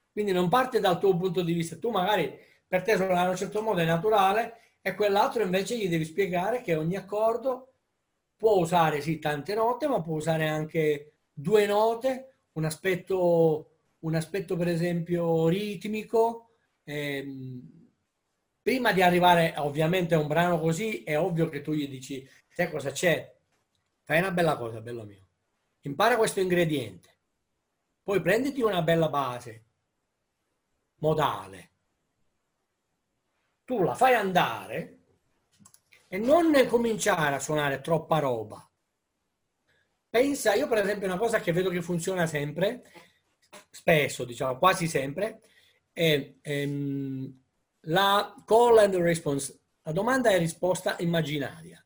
Quindi 0.09 0.31
non 0.31 0.47
parte 0.47 0.79
dal 0.79 0.97
tuo 0.99 1.17
punto 1.17 1.41
di 1.41 1.51
vista. 1.51 1.75
Tu 1.75 1.89
magari 1.89 2.33
per 2.65 2.81
te 2.81 2.95
suonare 2.95 3.23
in 3.23 3.29
un 3.31 3.35
certo 3.35 3.61
modo 3.61 3.81
è 3.81 3.85
naturale 3.85 4.77
e 4.81 4.95
quell'altro 4.95 5.43
invece 5.43 5.77
gli 5.77 5.89
devi 5.89 6.05
spiegare 6.05 6.61
che 6.61 6.75
ogni 6.75 6.95
accordo 6.95 7.73
può 8.37 8.55
usare 8.55 9.01
sì 9.01 9.19
tante 9.19 9.53
note, 9.53 9.85
ma 9.89 10.01
può 10.01 10.15
usare 10.15 10.47
anche 10.47 11.15
due 11.33 11.65
note, 11.65 12.35
un 12.53 12.63
aspetto 12.63 13.71
un 13.99 14.15
aspetto 14.15 14.55
per 14.55 14.69
esempio 14.69 15.49
ritmico. 15.49 16.51
Ehm, 16.85 17.74
prima 18.65 18.93
di 18.93 19.03
arrivare 19.03 19.53
ovviamente 19.57 20.15
a 20.15 20.19
un 20.19 20.25
brano 20.25 20.59
così, 20.59 21.03
è 21.03 21.19
ovvio 21.19 21.49
che 21.49 21.61
tu 21.61 21.73
gli 21.73 21.87
dici, 21.87 22.27
sai 22.49 22.71
cosa 22.71 22.89
c'è? 22.89 23.31
Fai 24.01 24.17
una 24.17 24.31
bella 24.31 24.57
cosa, 24.57 24.81
bello 24.81 25.03
mio. 25.03 25.27
Impara 25.81 26.17
questo 26.17 26.39
ingrediente. 26.39 27.19
Poi 28.01 28.19
prenditi 28.23 28.63
una 28.63 28.81
bella 28.81 29.07
base. 29.07 29.65
modale. 30.95 31.73
Tu 33.65 33.83
la 33.83 33.93
fai 33.93 34.15
andare 34.15 34.97
e 36.07 36.17
non 36.17 36.51
cominciare 36.67 37.35
a 37.35 37.39
suonare 37.39 37.81
troppa 37.81 38.17
roba. 38.17 38.67
Pensa, 40.09 40.55
io 40.55 40.67
per 40.67 40.79
esempio 40.79 41.05
una 41.05 41.19
cosa 41.19 41.39
che 41.39 41.51
vedo 41.51 41.69
che 41.69 41.83
funziona 41.83 42.25
sempre, 42.25 42.81
spesso, 43.69 44.25
diciamo 44.25 44.57
quasi 44.57 44.87
sempre, 44.87 45.41
è 45.91 46.33
ehm, 46.41 47.44
la 47.85 48.33
call 48.45 48.77
and 48.77 48.95
response, 48.95 49.59
la 49.81 49.91
domanda 49.91 50.29
e 50.29 50.37
risposta 50.37 50.95
immaginaria, 50.99 51.83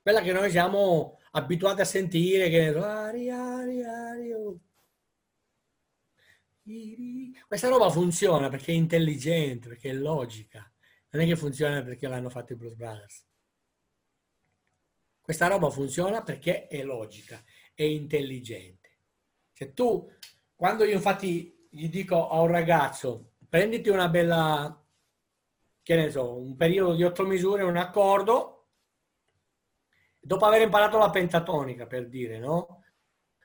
quella 0.00 0.20
che 0.20 0.32
noi 0.32 0.50
siamo 0.50 1.18
abituati 1.32 1.80
a 1.80 1.84
sentire, 1.84 2.48
che 2.48 2.68
ari, 2.68 3.30
ari, 3.30 3.84
ari, 3.84 4.32
oh. 4.32 4.60
questa 7.46 7.68
roba 7.68 7.90
funziona 7.90 8.48
perché 8.48 8.72
è 8.72 8.74
intelligente, 8.74 9.68
perché 9.68 9.90
è 9.90 9.94
logica, 9.94 10.70
non 11.10 11.22
è 11.22 11.26
che 11.26 11.36
funziona 11.36 11.82
perché 11.82 12.08
l'hanno 12.08 12.30
fatto 12.30 12.52
i 12.52 12.56
Blues 12.56 12.74
Brothers. 12.74 13.24
Questa 15.20 15.48
roba 15.48 15.70
funziona 15.70 16.22
perché 16.22 16.68
è 16.68 16.82
logica, 16.84 17.42
è 17.74 17.82
intelligente. 17.82 18.98
Se 19.52 19.72
tu, 19.72 20.08
quando 20.54 20.84
io 20.84 20.94
infatti 20.94 21.66
gli 21.68 21.88
dico 21.88 22.28
a 22.28 22.40
un 22.40 22.48
ragazzo, 22.48 23.32
prenditi 23.48 23.88
una 23.88 24.08
bella, 24.08 24.85
che 25.86 25.94
ne 25.94 26.10
so, 26.10 26.36
un 26.36 26.56
periodo 26.56 26.96
di 26.96 27.04
otto 27.04 27.24
misure, 27.24 27.62
un 27.62 27.76
accordo, 27.76 28.70
dopo 30.18 30.44
aver 30.44 30.62
imparato 30.62 30.98
la 30.98 31.10
pentatonica, 31.10 31.86
per 31.86 32.08
dire, 32.08 32.40
no? 32.40 32.82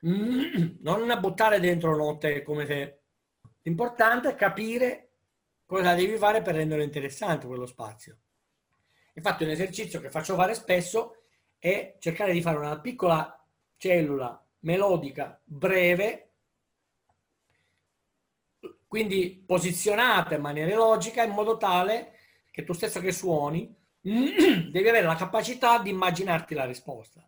Non 0.00 1.18
buttare 1.20 1.60
dentro 1.60 1.94
note 1.94 2.42
come 2.42 2.66
se... 2.66 3.02
L'importante 3.62 4.30
è 4.30 4.34
capire 4.34 5.10
cosa 5.64 5.94
devi 5.94 6.16
fare 6.16 6.42
per 6.42 6.56
rendere 6.56 6.82
interessante 6.82 7.46
quello 7.46 7.64
spazio. 7.64 8.18
Infatti 9.14 9.44
un 9.44 9.50
esercizio 9.50 10.00
che 10.00 10.10
faccio 10.10 10.34
fare 10.34 10.54
spesso 10.54 11.18
è 11.58 11.94
cercare 12.00 12.32
di 12.32 12.42
fare 12.42 12.56
una 12.56 12.80
piccola 12.80 13.40
cellula 13.76 14.44
melodica 14.62 15.40
breve, 15.44 16.32
quindi 18.88 19.44
posizionata 19.46 20.34
in 20.34 20.40
maniera 20.40 20.74
logica 20.74 21.22
in 21.22 21.30
modo 21.30 21.56
tale 21.56 22.16
che 22.52 22.62
tu 22.62 22.72
stesso 22.72 23.00
che 23.00 23.10
suoni 23.10 23.74
devi 24.00 24.88
avere 24.88 25.06
la 25.06 25.16
capacità 25.16 25.80
di 25.80 25.90
immaginarti 25.90 26.54
la 26.54 26.66
risposta. 26.66 27.26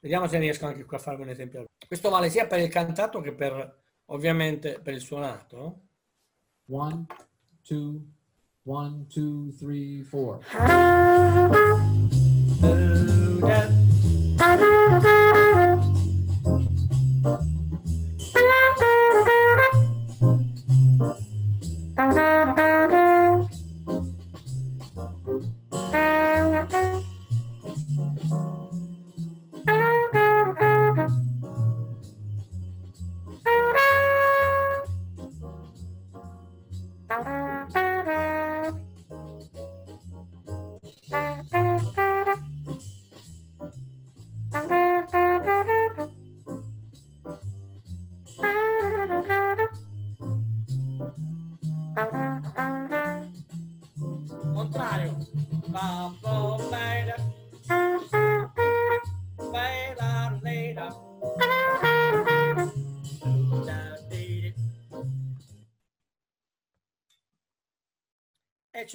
Vediamo 0.00 0.28
se 0.28 0.38
riesco 0.38 0.66
anche 0.66 0.84
qua 0.84 0.96
a 0.96 1.00
farvi 1.00 1.22
un 1.22 1.30
esempio. 1.30 1.64
Questo 1.86 2.08
vale 2.08 2.30
sia 2.30 2.46
per 2.46 2.60
il 2.60 2.68
cantato 2.68 3.20
che 3.20 3.34
per 3.34 3.82
ovviamente 4.06 4.80
per 4.80 4.94
il 4.94 5.00
suonato. 5.00 5.80
One, 6.68 7.06
two, 7.62 8.00
one, 8.62 9.06
two, 9.08 9.52
three, 9.58 10.02
four. 10.04 10.38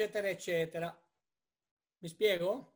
Eccetera, 0.02 0.30
eccetera. 0.30 1.04
Mi 2.00 2.08
spiego? 2.08 2.74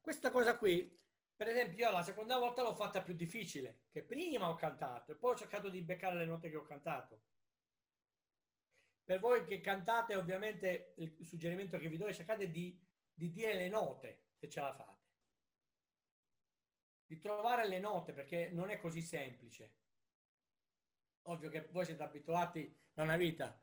Questa 0.00 0.30
cosa 0.30 0.56
qui, 0.56 0.96
per 1.34 1.48
esempio, 1.48 1.84
io 1.84 1.90
la 1.90 2.04
seconda 2.04 2.38
volta 2.38 2.62
l'ho 2.62 2.76
fatta 2.76 3.02
più 3.02 3.14
difficile, 3.14 3.86
che 3.90 4.04
prima 4.04 4.48
ho 4.48 4.54
cantato 4.54 5.10
e 5.10 5.16
poi 5.16 5.32
ho 5.32 5.36
cercato 5.36 5.68
di 5.68 5.82
beccare 5.82 6.14
le 6.14 6.24
note 6.24 6.50
che 6.50 6.56
ho 6.56 6.62
cantato. 6.62 7.20
Per 9.02 9.18
voi 9.18 9.44
che 9.44 9.60
cantate, 9.60 10.14
ovviamente 10.14 10.94
il 10.98 11.26
suggerimento 11.26 11.78
che 11.78 11.88
vi 11.88 11.96
do 11.96 12.06
è 12.06 12.12
cercate 12.12 12.48
di, 12.48 12.80
di 13.12 13.32
dire 13.32 13.54
le 13.54 13.68
note 13.68 14.26
se 14.36 14.48
ce 14.48 14.60
la 14.60 14.72
fate. 14.72 15.08
Di 17.06 17.18
trovare 17.18 17.66
le 17.66 17.80
note 17.80 18.12
perché 18.12 18.50
non 18.52 18.70
è 18.70 18.78
così 18.78 19.02
semplice. 19.02 19.74
Ovvio 21.22 21.50
che 21.50 21.66
voi 21.72 21.84
siete 21.84 22.04
abituati 22.04 22.72
da 22.92 23.02
una 23.02 23.16
vita. 23.16 23.60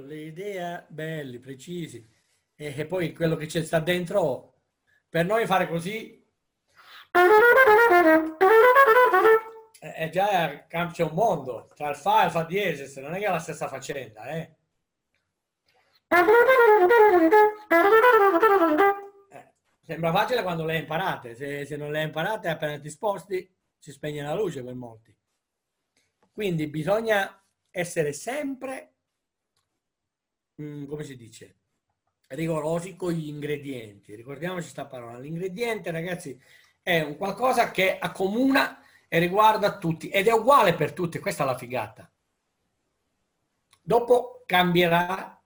L'idea, 0.00 0.84
belli, 0.88 1.38
precisi. 1.38 2.08
E, 2.54 2.74
e 2.76 2.86
poi 2.86 3.12
quello 3.12 3.36
che 3.36 3.46
c'è 3.46 3.62
sta 3.62 3.80
dentro, 3.80 4.60
per 5.08 5.24
noi 5.26 5.46
fare 5.46 5.68
così 5.68 6.20
è 9.78 10.08
già 10.10 10.66
c'è 10.66 11.02
un 11.02 11.12
mondo 11.12 11.68
tra 11.74 11.90
il 11.90 11.96
fa 11.96 12.22
e 12.22 12.26
il 12.26 12.30
fa 12.30 12.44
diesis, 12.44 12.96
non 12.96 13.14
è 13.14 13.18
che 13.18 13.26
è 13.26 13.30
la 13.30 13.38
stessa 13.38 13.68
faccenda, 13.68 14.24
eh. 14.30 14.56
eh 19.30 19.52
sembra 19.82 20.12
facile 20.12 20.42
quando 20.42 20.64
le 20.64 20.78
imparate, 20.78 21.34
se, 21.34 21.66
se 21.66 21.76
non 21.76 21.90
le 21.90 22.02
imparate 22.02 22.48
appena 22.48 22.78
ti 22.78 22.88
sposti 22.88 23.52
si 23.76 23.90
spegne 23.90 24.22
la 24.22 24.34
luce 24.34 24.62
per 24.62 24.74
molti. 24.74 25.14
Quindi 26.32 26.68
bisogna 26.68 27.41
essere 27.72 28.12
sempre, 28.12 28.92
mh, 30.54 30.84
come 30.84 31.02
si 31.02 31.16
dice, 31.16 31.56
rigorosi 32.28 32.94
con 32.94 33.12
gli 33.12 33.28
ingredienti. 33.28 34.14
Ricordiamoci 34.14 34.62
questa 34.62 34.86
parola. 34.86 35.18
L'ingrediente, 35.18 35.90
ragazzi, 35.90 36.40
è 36.82 37.00
un 37.00 37.16
qualcosa 37.16 37.70
che 37.70 37.98
accomuna 37.98 38.80
e 39.08 39.18
riguarda 39.18 39.78
tutti 39.78 40.08
ed 40.08 40.28
è 40.28 40.32
uguale 40.32 40.74
per 40.74 40.92
tutti, 40.92 41.18
questa 41.18 41.42
è 41.42 41.46
la 41.46 41.58
figata. 41.58 42.10
Dopo 43.80 44.42
cambierà 44.46 45.42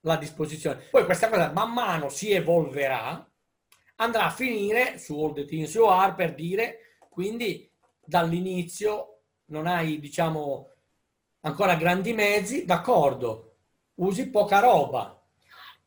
la 0.00 0.16
disposizione. 0.16 0.88
Poi 0.90 1.04
questa 1.04 1.28
cosa 1.28 1.52
man 1.52 1.72
mano 1.72 2.08
si 2.08 2.32
evolverà, 2.32 3.30
andrà 3.96 4.24
a 4.24 4.30
finire 4.30 4.98
su 4.98 5.22
All 5.22 5.34
the 5.34 5.44
Things 5.44 5.74
You 5.74 5.86
Are 5.86 6.14
per 6.14 6.34
dire, 6.34 6.96
quindi 7.08 7.70
dall'inizio 8.02 9.22
non 9.46 9.66
hai, 9.66 9.98
diciamo, 9.98 10.69
ancora 11.42 11.74
grandi 11.74 12.12
mezzi, 12.12 12.64
d'accordo, 12.64 13.54
usi 13.96 14.28
poca 14.28 14.60
roba. 14.60 15.20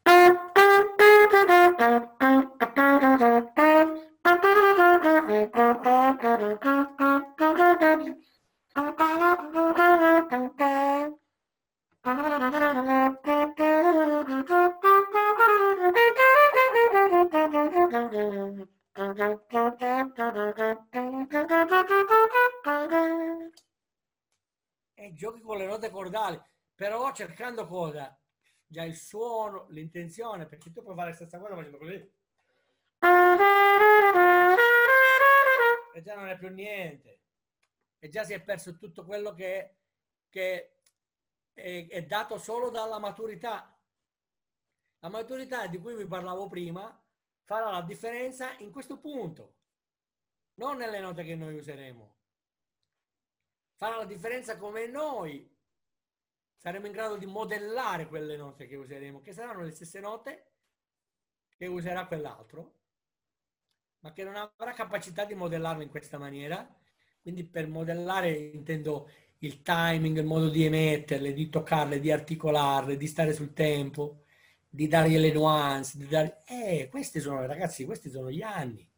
E 25.04 25.14
giochi 25.14 25.42
con 25.42 25.58
le 25.58 25.66
note 25.66 25.90
cordali, 25.90 26.42
però 26.74 27.12
cercando 27.12 27.68
cosa? 27.68 28.18
Già 28.66 28.84
il 28.84 28.96
suono, 28.96 29.66
l'intenzione, 29.68 30.46
perché 30.46 30.72
tu 30.72 30.82
puoi 30.82 30.96
fare 30.96 31.10
la 31.10 31.16
stessa 31.16 31.40
cosa 31.40 31.56
facendo 31.56 31.78
così. 31.78 32.10
E 35.94 36.02
già 36.02 36.16
non 36.16 36.30
è 36.30 36.38
più 36.38 36.48
niente. 36.48 37.20
E 38.00 38.08
già 38.08 38.24
si 38.24 38.32
è 38.32 38.42
perso 38.42 38.78
tutto 38.78 39.04
quello 39.04 39.34
che, 39.34 39.76
che 40.30 40.78
è, 41.52 41.86
è 41.86 42.06
dato 42.06 42.38
solo 42.38 42.70
dalla 42.70 42.98
maturità. 42.98 43.78
La 45.00 45.10
maturità 45.10 45.68
di 45.68 45.80
cui 45.80 45.98
vi 45.98 46.08
parlavo 46.08 46.48
prima 46.48 46.98
farà 47.44 47.70
la 47.72 47.82
differenza 47.82 48.56
in 48.60 48.72
questo 48.72 48.98
punto, 49.00 49.56
non 50.54 50.78
nelle 50.78 51.02
note 51.02 51.26
che 51.26 51.36
noi 51.36 51.58
useremo. 51.58 52.16
Farà 53.84 53.98
la 53.98 54.06
differenza 54.06 54.56
come 54.56 54.88
noi 54.88 55.46
saremo 56.56 56.86
in 56.86 56.94
grado 56.94 57.18
di 57.18 57.26
modellare 57.26 58.08
quelle 58.08 58.38
note 58.38 58.66
che 58.66 58.78
useremo, 58.78 59.20
che 59.20 59.34
saranno 59.34 59.64
le 59.64 59.72
stesse 59.72 60.00
note 60.00 60.52
che 61.58 61.66
userà 61.68 62.06
quell'altro, 62.06 62.76
ma 64.00 64.14
che 64.14 64.24
non 64.24 64.36
avrà 64.38 64.72
capacità 64.72 65.26
di 65.26 65.34
modellarlo 65.34 65.84
in 65.84 65.90
questa 65.90 66.18
maniera. 66.18 66.66
Quindi 67.22 67.44
per 67.44 67.68
modellare 67.68 68.32
intendo 68.32 69.10
il 69.40 69.62
timing, 69.62 70.18
il 70.18 70.26
modo 70.26 70.48
di 70.48 70.64
emetterle, 70.64 71.34
di 71.34 71.50
toccarle, 71.50 72.00
di 72.00 72.10
articolarle, 72.10 72.96
di 72.96 73.08
stare 73.08 73.34
sul 73.34 73.52
tempo, 73.52 74.24
di 74.70 74.88
dargli 74.88 75.18
le 75.18 75.34
nuance, 75.34 75.98
di 75.98 76.08
dare... 76.08 76.42
Eh, 76.48 76.88
questi 76.90 77.20
sono, 77.20 77.46
ragazzi, 77.46 77.84
questi 77.84 78.10
sono 78.10 78.32
gli 78.32 78.42
anni. 78.42 78.90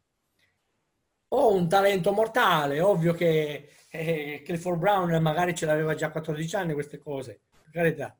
Ho 1.28 1.52
un 1.52 1.68
talento 1.68 2.12
mortale, 2.12 2.80
ovvio 2.80 3.12
che 3.12 3.68
eh, 3.88 4.42
Clifford 4.44 4.78
Brown 4.78 5.20
magari 5.22 5.54
ce 5.54 5.66
l'aveva 5.66 5.94
già 5.94 6.06
a 6.06 6.10
14 6.10 6.56
anni 6.56 6.72
queste 6.72 6.98
cose, 6.98 7.42
per 7.62 7.70
carità. 7.72 8.16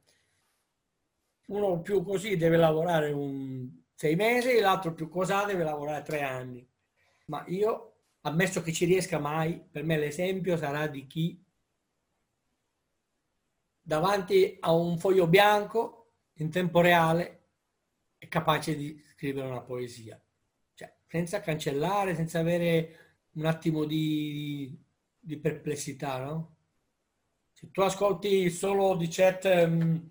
Uno 1.48 1.80
più 1.80 2.02
così 2.02 2.36
deve 2.36 2.56
lavorare 2.56 3.12
un 3.12 3.70
sei 3.94 4.16
mesi, 4.16 4.58
l'altro 4.58 4.92
più 4.92 5.08
cosà 5.08 5.44
deve 5.44 5.64
lavorare 5.64 6.02
tre 6.02 6.22
anni. 6.22 6.68
Ma 7.26 7.44
io, 7.48 8.00
ammesso 8.22 8.62
che 8.62 8.72
ci 8.72 8.84
riesca 8.84 9.18
mai, 9.18 9.58
per 9.70 9.84
me 9.84 9.96
l'esempio 9.96 10.56
sarà 10.56 10.86
di 10.86 11.06
chi 11.06 11.42
davanti 13.80 14.56
a 14.60 14.72
un 14.72 14.98
foglio 14.98 15.28
bianco 15.28 16.14
in 16.38 16.50
tempo 16.50 16.80
reale 16.80 17.50
è 18.18 18.26
capace 18.26 18.74
di 18.76 19.00
scrivere 19.06 19.46
una 19.46 19.62
poesia. 19.62 20.20
Senza 21.16 21.40
cancellare, 21.40 22.14
senza 22.14 22.40
avere 22.40 22.94
un 23.36 23.46
attimo 23.46 23.86
di, 23.86 24.78
di 25.18 25.38
perplessità, 25.38 26.18
no? 26.18 26.56
Se 27.52 27.70
tu 27.70 27.80
ascolti 27.80 28.50
solo 28.50 28.96
di 28.96 29.08
chat... 29.08 29.44
Um... 29.66 30.10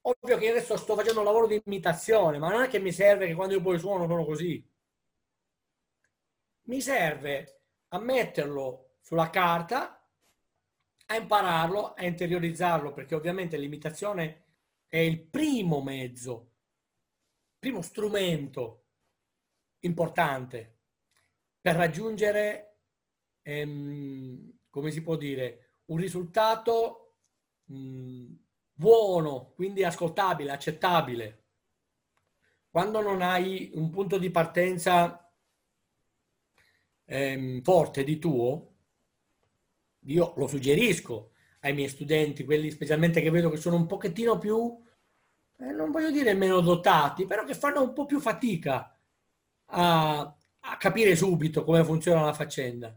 Ovvio 0.00 0.36
che 0.36 0.50
adesso 0.50 0.76
sto 0.76 0.96
facendo 0.96 1.20
un 1.20 1.26
lavoro 1.26 1.46
di 1.46 1.62
imitazione, 1.64 2.38
ma 2.38 2.48
non 2.48 2.62
è 2.64 2.68
che 2.68 2.80
mi 2.80 2.90
serve 2.90 3.28
che 3.28 3.34
quando 3.34 3.54
io 3.54 3.60
poi 3.60 3.78
suono 3.78 4.08
sono 4.08 4.24
così. 4.24 4.68
Mi 6.62 6.80
serve 6.80 7.60
a 7.90 8.00
metterlo 8.00 8.96
sulla 9.00 9.30
carta, 9.30 10.04
a 11.06 11.14
impararlo, 11.14 11.94
a 11.94 12.04
interiorizzarlo, 12.04 12.92
perché 12.92 13.14
ovviamente 13.14 13.56
l'imitazione 13.56 14.47
è 14.88 14.96
il 14.98 15.20
primo 15.20 15.82
mezzo, 15.82 16.52
primo 17.58 17.82
strumento 17.82 18.86
importante 19.80 20.78
per 21.60 21.76
raggiungere, 21.76 22.78
ehm, 23.42 24.58
come 24.70 24.90
si 24.90 25.02
può 25.02 25.16
dire, 25.16 25.80
un 25.86 25.98
risultato 25.98 27.16
mh, 27.64 28.32
buono, 28.72 29.52
quindi 29.54 29.84
ascoltabile, 29.84 30.50
accettabile. 30.50 31.44
Quando 32.70 33.00
non 33.02 33.20
hai 33.22 33.70
un 33.74 33.90
punto 33.90 34.18
di 34.18 34.30
partenza 34.30 35.30
ehm, 37.06 37.60
forte 37.62 38.04
di 38.04 38.18
tuo, 38.18 38.74
io 40.06 40.32
lo 40.36 40.46
suggerisco 40.46 41.32
ai 41.60 41.72
miei 41.74 41.88
studenti, 41.88 42.44
quelli 42.44 42.70
specialmente 42.70 43.20
che 43.20 43.30
vedo 43.30 43.50
che 43.50 43.56
sono 43.56 43.76
un 43.76 43.86
pochettino 43.86 44.38
più, 44.38 44.80
eh, 45.56 45.72
non 45.72 45.90
voglio 45.90 46.10
dire 46.10 46.34
meno 46.34 46.60
dotati, 46.60 47.26
però 47.26 47.44
che 47.44 47.54
fanno 47.54 47.82
un 47.82 47.92
po' 47.92 48.06
più 48.06 48.20
fatica 48.20 48.96
a, 49.66 50.36
a 50.60 50.76
capire 50.76 51.16
subito 51.16 51.64
come 51.64 51.84
funziona 51.84 52.22
la 52.22 52.32
faccenda. 52.32 52.96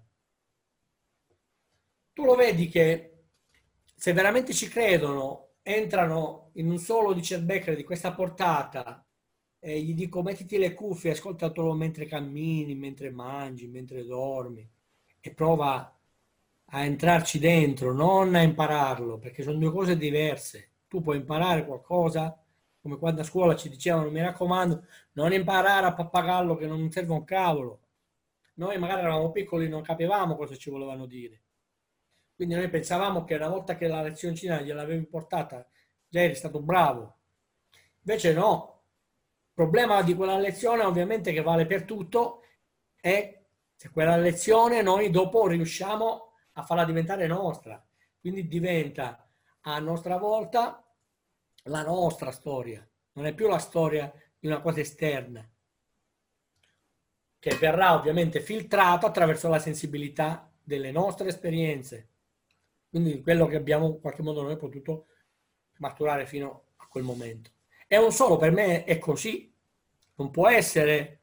Tu 2.13 2.23
lo 2.23 2.35
vedi 2.35 2.67
che 2.67 3.23
se 3.95 4.13
veramente 4.13 4.53
ci 4.53 4.67
credono, 4.67 5.53
entrano 5.63 6.49
in 6.53 6.69
un 6.69 6.77
solo 6.77 7.13
di 7.13 7.21
Becker 7.39 7.75
di 7.75 7.83
questa 7.83 8.13
portata 8.13 9.05
e 9.59 9.79
gli 9.81 9.93
dico 9.93 10.23
mettiti 10.23 10.57
le 10.57 10.73
cuffie, 10.73 11.11
ascoltatelo 11.11 11.73
mentre 11.73 12.05
cammini, 12.05 12.75
mentre 12.75 13.11
mangi, 13.11 13.67
mentre 13.67 14.03
dormi 14.05 14.67
e 15.19 15.33
prova 15.33 15.95
a 16.73 16.83
entrarci 16.83 17.39
dentro, 17.39 17.93
non 17.93 18.33
a 18.35 18.41
impararlo, 18.41 19.17
perché 19.17 19.43
sono 19.43 19.57
due 19.57 19.71
cose 19.71 19.97
diverse. 19.97 20.69
Tu 20.87 21.01
puoi 21.01 21.17
imparare 21.17 21.65
qualcosa, 21.65 22.37
come 22.81 22.97
quando 22.97 23.21
a 23.21 23.23
scuola 23.25 23.55
ci 23.55 23.69
dicevano, 23.69 24.09
mi 24.09 24.21
raccomando, 24.21 24.85
non 25.13 25.33
imparare 25.33 25.87
a 25.87 25.93
pappagallo 25.93 26.55
che 26.55 26.67
non 26.67 26.89
serve 26.89 27.11
un 27.13 27.23
cavolo. 27.25 27.79
Noi 28.55 28.77
magari 28.77 29.01
eravamo 29.01 29.31
piccoli 29.31 29.65
e 29.65 29.69
non 29.69 29.81
capivamo 29.81 30.35
cosa 30.35 30.55
ci 30.55 30.69
volevano 30.69 31.05
dire. 31.05 31.41
Quindi 32.35 32.55
noi 32.55 32.69
pensavamo 32.69 33.25
che 33.25 33.35
una 33.35 33.49
volta 33.49 33.75
che 33.75 33.87
la 33.87 34.01
lezioncina 34.01 34.61
gliel'avevi 34.61 35.05
portata, 35.05 35.67
già 36.07 36.21
eri 36.21 36.35
stato 36.35 36.61
bravo. 36.61 37.17
Invece 38.03 38.33
no. 38.33 38.79
Il 39.47 39.53
problema 39.53 40.01
di 40.01 40.15
quella 40.15 40.37
lezione, 40.37 40.83
ovviamente, 40.83 41.33
che 41.33 41.41
vale 41.41 41.65
per 41.65 41.83
tutto, 41.83 42.43
è 42.99 43.39
se 43.75 43.89
quella 43.89 44.15
lezione 44.15 44.81
noi 44.81 45.09
dopo 45.09 45.47
riusciamo 45.47 46.30
a 46.61 46.65
farla 46.65 46.85
diventare 46.85 47.27
nostra. 47.27 47.83
Quindi 48.19 48.47
diventa 48.47 49.27
a 49.61 49.79
nostra 49.79 50.17
volta 50.17 50.83
la 51.65 51.83
nostra 51.83 52.31
storia, 52.31 52.87
non 53.13 53.25
è 53.25 53.33
più 53.33 53.47
la 53.47 53.59
storia 53.59 54.11
di 54.39 54.47
una 54.47 54.61
cosa 54.61 54.79
esterna, 54.79 55.47
che 57.39 57.55
verrà 57.55 57.93
ovviamente 57.93 58.39
filtrata 58.41 59.07
attraverso 59.07 59.47
la 59.49 59.59
sensibilità 59.59 60.51
delle 60.63 60.91
nostre 60.91 61.27
esperienze. 61.27 62.09
Quindi 62.89 63.21
quello 63.21 63.47
che 63.47 63.55
abbiamo 63.55 63.87
in 63.87 63.99
qualche 63.99 64.21
modo 64.21 64.41
noi 64.41 64.57
potuto 64.57 65.07
maturare 65.77 66.25
fino 66.25 66.65
a 66.77 66.87
quel 66.87 67.03
momento. 67.03 67.51
È 67.87 67.97
un 67.97 68.11
solo, 68.11 68.37
per 68.37 68.51
me 68.51 68.83
è 68.83 68.97
così, 68.99 69.53
non 70.15 70.29
può 70.29 70.47
essere 70.49 71.19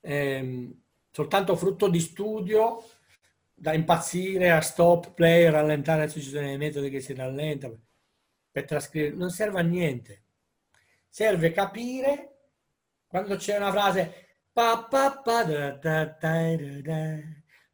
ehm, 0.00 0.72
soltanto 1.10 1.56
frutto 1.56 1.88
di 1.88 2.00
studio 2.00 2.84
da 3.58 3.72
impazzire 3.72 4.50
a 4.50 4.60
stop, 4.60 5.14
play, 5.14 5.48
rallentare, 5.48 6.10
ci 6.10 6.20
sono 6.20 6.42
dei 6.42 6.58
metodi 6.58 6.90
che 6.90 7.00
si 7.00 7.14
rallenta 7.14 7.72
per 8.50 8.64
trascrivere, 8.66 9.16
non 9.16 9.30
serve 9.30 9.60
a 9.60 9.62
niente. 9.62 10.24
Serve 11.08 11.52
capire 11.52 12.36
quando 13.06 13.36
c'è 13.36 13.56
una 13.56 13.70
frase 13.70 14.40
pa 14.52 14.84
pa 14.84 15.20
pa 15.22 15.44
da 15.44 15.70
da 15.70 16.04
da 16.04 16.56
da 16.56 16.80
da 16.82 17.18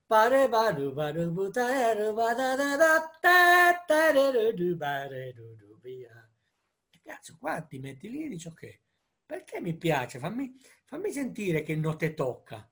pare 0.07 0.49
baru 0.49 0.93
baru 0.93 1.31
butaru 1.33 2.13
badada 2.15 2.77
da 2.77 3.11
da 3.21 3.85
da 3.87 4.13
da 4.13 4.53
du 4.53 4.77
bare 4.77 5.33
du 5.33 5.57
du 5.57 5.79
via. 5.81 6.31
Cazzo, 7.03 7.37
qua 7.41 7.61
ti 7.63 7.79
metti 7.81 8.09
lì 8.09 8.25
e 8.25 8.29
dici 8.29 8.47
ok, 8.47 8.81
perché 9.27 9.61
mi 9.61 9.75
piace? 9.75 10.21
Fammi, 10.21 10.57
fammi 10.85 11.11
sentire 11.11 11.63
che 11.63 11.75
note 11.75 12.15
tocca. 12.15 12.69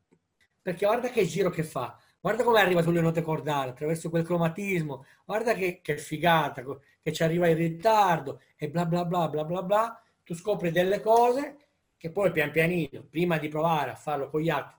Perché 0.62 0.86
guarda 0.86 1.08
che 1.10 1.26
giro 1.26 1.50
che 1.50 1.64
fa 1.64 1.98
guarda 2.20 2.44
come 2.44 2.60
arriva 2.60 2.82
sulle 2.82 3.00
note 3.00 3.22
cordali 3.22 3.70
attraverso 3.70 4.10
quel 4.10 4.24
cromatismo, 4.24 5.04
guarda 5.24 5.54
che, 5.54 5.80
che 5.82 5.96
figata, 5.98 6.62
che 7.00 7.12
ci 7.12 7.22
arriva 7.22 7.48
in 7.48 7.56
ritardo 7.56 8.40
e 8.56 8.68
bla 8.68 8.86
bla 8.86 9.04
bla 9.04 9.28
bla 9.28 9.44
bla 9.44 9.62
bla, 9.62 10.02
tu 10.22 10.34
scopri 10.34 10.70
delle 10.70 11.00
cose 11.00 11.56
che 11.96 12.10
poi 12.10 12.30
pian 12.32 12.50
pianino, 12.50 13.04
prima 13.08 13.38
di 13.38 13.48
provare 13.48 13.90
a 13.90 13.94
farlo 13.94 14.28
con 14.30 14.40
gli 14.40 14.48
altri, 14.48 14.76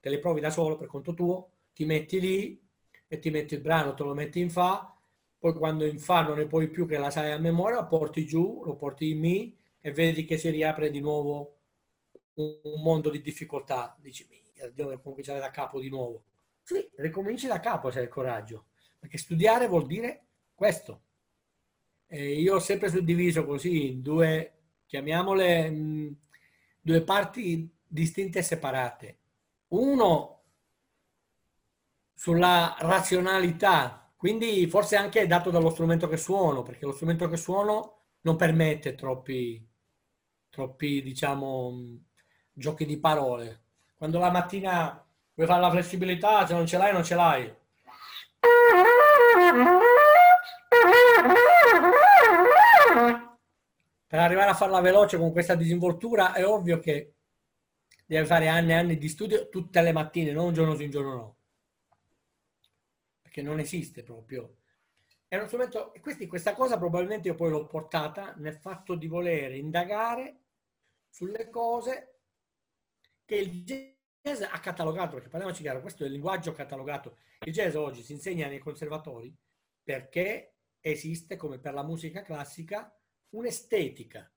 te 0.00 0.08
le 0.08 0.18
provi 0.18 0.40
da 0.40 0.50
solo 0.50 0.76
per 0.76 0.88
conto 0.88 1.14
tuo, 1.14 1.50
ti 1.72 1.84
metti 1.84 2.20
lì 2.20 2.60
e 3.06 3.18
ti 3.18 3.30
metti 3.30 3.54
il 3.54 3.60
brano, 3.60 3.94
te 3.94 4.02
lo 4.02 4.14
metti 4.14 4.40
in 4.40 4.50
fa, 4.50 4.94
poi 5.38 5.54
quando 5.54 5.86
in 5.86 5.98
fa 5.98 6.22
non 6.22 6.36
ne 6.36 6.46
puoi 6.46 6.68
più 6.68 6.86
che 6.86 6.98
la 6.98 7.10
sai 7.10 7.32
a 7.32 7.38
memoria, 7.38 7.84
porti 7.84 8.26
giù, 8.26 8.62
lo 8.64 8.76
porti 8.76 9.10
in 9.10 9.20
mi 9.20 9.56
e 9.80 9.90
vedi 9.92 10.24
che 10.26 10.36
si 10.36 10.50
riapre 10.50 10.90
di 10.90 11.00
nuovo 11.00 11.56
un 12.34 12.82
mondo 12.82 13.08
di 13.10 13.22
difficoltà. 13.22 13.96
Dici, 13.98 14.28
devo 14.74 14.98
cominciare 15.00 15.40
da 15.40 15.50
capo 15.50 15.80
di 15.80 15.88
nuovo. 15.88 16.24
Sì, 16.70 16.88
ricominci 16.98 17.48
da 17.48 17.58
capo 17.58 17.90
se 17.90 17.98
hai 17.98 18.04
il 18.04 18.10
coraggio, 18.10 18.66
perché 18.96 19.18
studiare 19.18 19.66
vuol 19.66 19.86
dire 19.86 20.26
questo. 20.54 21.02
E 22.06 22.40
io 22.40 22.56
ho 22.56 22.58
sempre 22.58 22.88
suddiviso 22.90 23.44
così 23.46 23.88
in 23.92 24.02
due, 24.02 24.54
chiamiamole, 24.86 25.70
mh, 25.70 26.16
due 26.80 27.02
parti 27.02 27.70
distinte 27.86 28.40
e 28.40 28.42
separate. 28.42 29.18
Uno 29.68 30.42
sulla 32.14 32.76
razionalità, 32.80 34.12
quindi 34.16 34.66
forse 34.68 34.96
anche 34.96 35.26
dato 35.26 35.50
dallo 35.50 35.70
strumento 35.70 36.08
che 36.08 36.16
suono, 36.16 36.62
perché 36.62 36.84
lo 36.84 36.92
strumento 36.92 37.28
che 37.28 37.36
suono 37.36 37.96
non 38.22 38.36
permette 38.36 38.94
troppi, 38.94 39.66
troppi 40.50 41.02
diciamo, 41.02 41.70
mh, 41.70 42.04
giochi 42.52 42.84
di 42.84 42.98
parole. 42.98 43.62
Quando 43.96 44.18
la 44.18 44.30
mattina 44.30 45.04
vuoi 45.40 45.46
fare 45.46 45.60
la 45.60 45.70
flessibilità, 45.70 46.46
se 46.46 46.52
non 46.52 46.66
ce 46.66 46.76
l'hai, 46.76 46.92
non 46.92 47.04
ce 47.04 47.14
l'hai. 47.14 47.54
Per 54.06 54.18
arrivare 54.18 54.50
a 54.50 54.54
farla 54.54 54.80
veloce 54.80 55.16
con 55.16 55.32
questa 55.32 55.54
disinvoltura 55.54 56.34
è 56.34 56.44
ovvio 56.44 56.78
che 56.78 57.14
devi 58.04 58.26
fare 58.26 58.48
anni 58.48 58.70
e 58.70 58.74
anni 58.74 58.98
di 58.98 59.08
studio 59.08 59.48
tutte 59.48 59.80
le 59.80 59.92
mattine, 59.92 60.32
non 60.32 60.52
giorno 60.52 60.74
sì, 60.74 60.84
un 60.84 60.90
giorno 60.90 61.14
no. 61.14 61.36
Perché 63.22 63.40
non 63.40 63.60
esiste 63.60 64.02
proprio. 64.02 64.56
È 65.28 65.36
uno 65.36 65.46
strumento, 65.46 65.92
questi, 66.00 66.26
questa 66.26 66.54
cosa 66.54 66.76
probabilmente 66.76 67.28
io 67.28 67.36
poi 67.36 67.50
l'ho 67.50 67.66
portata 67.66 68.34
nel 68.38 68.56
fatto 68.56 68.96
di 68.96 69.06
volere 69.06 69.56
indagare 69.56 70.40
sulle 71.08 71.48
cose 71.48 72.18
che 73.24 73.36
il 73.36 73.62
jazz 74.22 74.42
ha 74.42 74.60
catalogato, 74.60 75.14
perché 75.14 75.28
parliamoci 75.28 75.62
chiaro, 75.62 75.80
questo 75.80 76.02
è 76.02 76.06
il 76.06 76.12
linguaggio 76.12 76.52
catalogato. 76.52 77.18
Il 77.44 77.52
jazz 77.52 77.74
oggi 77.74 78.02
si 78.02 78.12
insegna 78.12 78.48
nei 78.48 78.58
conservatori 78.58 79.34
perché 79.82 80.56
esiste, 80.80 81.36
come 81.36 81.58
per 81.58 81.74
la 81.74 81.82
musica 81.82 82.22
classica, 82.22 82.94
un'estetica 83.30 84.30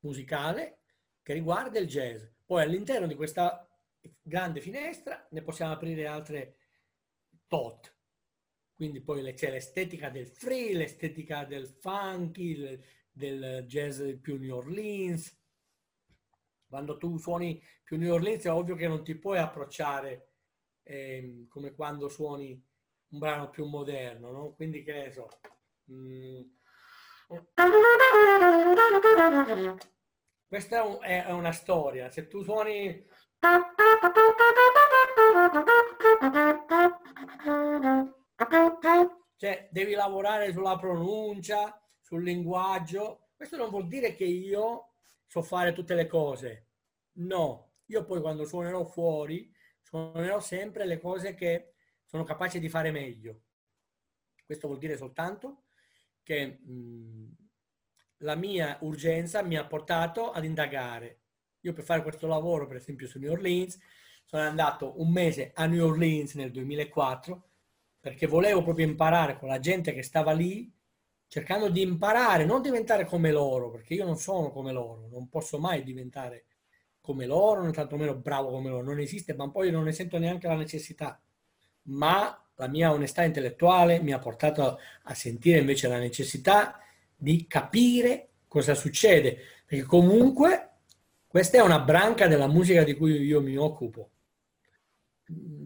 musicale 0.00 0.80
che 1.22 1.32
riguarda 1.32 1.78
il 1.78 1.86
jazz. 1.86 2.24
Poi 2.44 2.62
all'interno 2.62 3.06
di 3.06 3.14
questa 3.14 3.68
grande 4.22 4.60
finestra 4.60 5.26
ne 5.30 5.42
possiamo 5.42 5.72
aprire 5.72 6.06
altre 6.06 6.56
tot. 7.46 7.94
Quindi 8.74 9.00
poi 9.00 9.34
c'è 9.34 9.50
l'estetica 9.50 10.08
del 10.08 10.28
free, 10.28 10.74
l'estetica 10.74 11.44
del 11.44 11.66
funky, 11.66 12.80
del 13.10 13.64
jazz 13.66 14.00
più 14.20 14.38
New 14.38 14.56
Orleans. 14.56 15.36
Quando 16.68 16.98
tu 16.98 17.16
suoni 17.18 17.62
più 17.82 17.96
New 17.96 18.12
Orleans 18.12 18.44
è 18.44 18.52
ovvio 18.52 18.76
che 18.76 18.86
non 18.86 19.02
ti 19.02 19.14
puoi 19.14 19.38
approcciare 19.38 20.32
eh, 20.82 21.46
come 21.48 21.74
quando 21.74 22.08
suoni 22.08 22.62
un 23.10 23.18
brano 23.18 23.48
più 23.48 23.64
moderno, 23.66 24.30
no? 24.30 24.52
Quindi 24.54 24.82
che 24.82 24.92
ne 24.92 25.10
so. 25.10 25.28
Mm. 25.90 26.42
Questa 30.46 30.76
è, 30.78 30.82
un, 30.82 30.98
è, 31.00 31.30
una 31.30 31.52
storia. 31.52 32.10
Se 32.10 32.26
tu 32.26 32.42
suoni 32.42 33.06
cioè, 39.36 39.68
devi 39.70 39.92
lavorare 39.92 40.52
sulla 40.52 40.76
pronuncia, 40.76 41.80
sul 42.00 42.24
linguaggio. 42.24 43.28
Questo 43.36 43.56
non 43.56 43.70
vuol 43.70 43.86
dire 43.86 44.14
che 44.14 44.24
io 44.24 44.87
so 45.28 45.42
fare 45.42 45.72
tutte 45.72 45.94
le 45.94 46.06
cose. 46.06 46.66
No, 47.18 47.74
io 47.86 48.04
poi 48.04 48.20
quando 48.20 48.44
suonerò 48.44 48.84
fuori, 48.84 49.54
suonerò 49.82 50.40
sempre 50.40 50.84
le 50.86 50.98
cose 50.98 51.34
che 51.34 51.74
sono 52.04 52.24
capace 52.24 52.58
di 52.58 52.68
fare 52.68 52.90
meglio. 52.90 53.42
Questo 54.44 54.66
vuol 54.66 54.80
dire 54.80 54.96
soltanto 54.96 55.66
che 56.22 56.58
mh, 56.64 57.36
la 58.18 58.34
mia 58.34 58.78
urgenza 58.80 59.42
mi 59.42 59.56
ha 59.56 59.66
portato 59.66 60.32
ad 60.32 60.44
indagare. 60.44 61.20
Io 61.60 61.72
per 61.72 61.84
fare 61.84 62.02
questo 62.02 62.26
lavoro, 62.26 62.66
per 62.66 62.76
esempio 62.76 63.06
su 63.06 63.18
New 63.18 63.30
Orleans, 63.30 63.78
sono 64.24 64.42
andato 64.42 65.00
un 65.00 65.10
mese 65.10 65.52
a 65.54 65.66
New 65.66 65.86
Orleans 65.86 66.34
nel 66.34 66.50
2004 66.50 67.50
perché 68.00 68.26
volevo 68.26 68.62
proprio 68.62 68.86
imparare 68.86 69.38
con 69.38 69.48
la 69.48 69.58
gente 69.58 69.92
che 69.92 70.02
stava 70.02 70.32
lì, 70.32 70.72
cercando 71.28 71.68
di 71.68 71.82
imparare, 71.82 72.44
non 72.44 72.62
diventare 72.62 73.04
come 73.04 73.30
loro, 73.30 73.70
perché 73.70 73.94
io 73.94 74.04
non 74.04 74.16
sono 74.16 74.50
come 74.50 74.72
loro, 74.72 75.08
non 75.10 75.28
posso 75.28 75.58
mai 75.58 75.82
diventare 75.82 76.46
come 77.00 77.26
loro, 77.26 77.62
né 77.62 77.72
tantomeno 77.72 78.14
bravo 78.16 78.50
come 78.50 78.70
loro, 78.70 78.84
non 78.84 78.98
esiste, 78.98 79.34
ma 79.34 79.48
poi 79.50 79.70
non 79.70 79.84
ne 79.84 79.92
sento 79.92 80.18
neanche 80.18 80.46
la 80.48 80.56
necessità. 80.56 81.20
Ma 81.84 82.42
la 82.56 82.68
mia 82.68 82.92
onestà 82.92 83.24
intellettuale 83.24 84.00
mi 84.00 84.12
ha 84.12 84.18
portato 84.18 84.78
a 85.04 85.14
sentire 85.14 85.58
invece 85.58 85.88
la 85.88 85.98
necessità 85.98 86.80
di 87.16 87.46
capire 87.46 88.30
cosa 88.48 88.74
succede, 88.74 89.38
perché 89.66 89.84
comunque 89.84 90.70
questa 91.26 91.58
è 91.58 91.60
una 91.62 91.80
branca 91.80 92.26
della 92.26 92.48
musica 92.48 92.84
di 92.84 92.94
cui 92.94 93.12
io 93.22 93.40
mi 93.42 93.56
occupo 93.56 94.10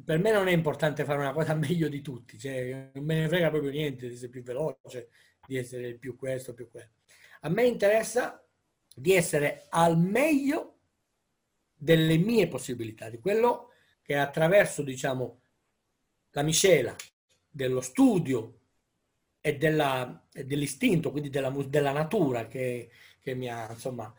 per 0.04 0.18
me 0.18 0.32
non 0.32 0.48
è 0.48 0.52
importante 0.52 1.04
fare 1.04 1.20
una 1.20 1.32
cosa 1.32 1.54
meglio 1.54 1.88
di 1.88 2.00
tutti, 2.00 2.38
cioè 2.38 2.90
non 2.94 3.04
me 3.04 3.20
ne 3.20 3.28
frega 3.28 3.50
proprio 3.50 3.70
niente 3.70 4.08
di 4.08 4.14
essere 4.14 4.30
più 4.30 4.42
veloce, 4.42 5.08
di 5.46 5.56
essere 5.56 5.94
più 5.94 6.16
questo, 6.16 6.54
più 6.54 6.70
quello. 6.70 6.90
A 7.40 7.48
me 7.48 7.64
interessa 7.64 8.44
di 8.94 9.14
essere 9.14 9.66
al 9.70 9.98
meglio 9.98 10.78
delle 11.74 12.16
mie 12.16 12.46
possibilità, 12.48 13.08
di 13.08 13.18
quello 13.18 13.70
che 14.02 14.16
attraverso, 14.16 14.82
diciamo, 14.82 15.40
la 16.30 16.42
miscela 16.42 16.94
dello 17.48 17.80
studio 17.80 18.60
e, 19.40 19.56
della, 19.56 20.26
dell'istinto, 20.30 21.10
quindi 21.10 21.28
della, 21.28 21.50
della 21.66 21.92
natura 21.92 22.46
che, 22.46 22.90
che, 23.20 23.34
mi 23.34 23.48
ha, 23.50 23.70
insomma, 23.70 24.12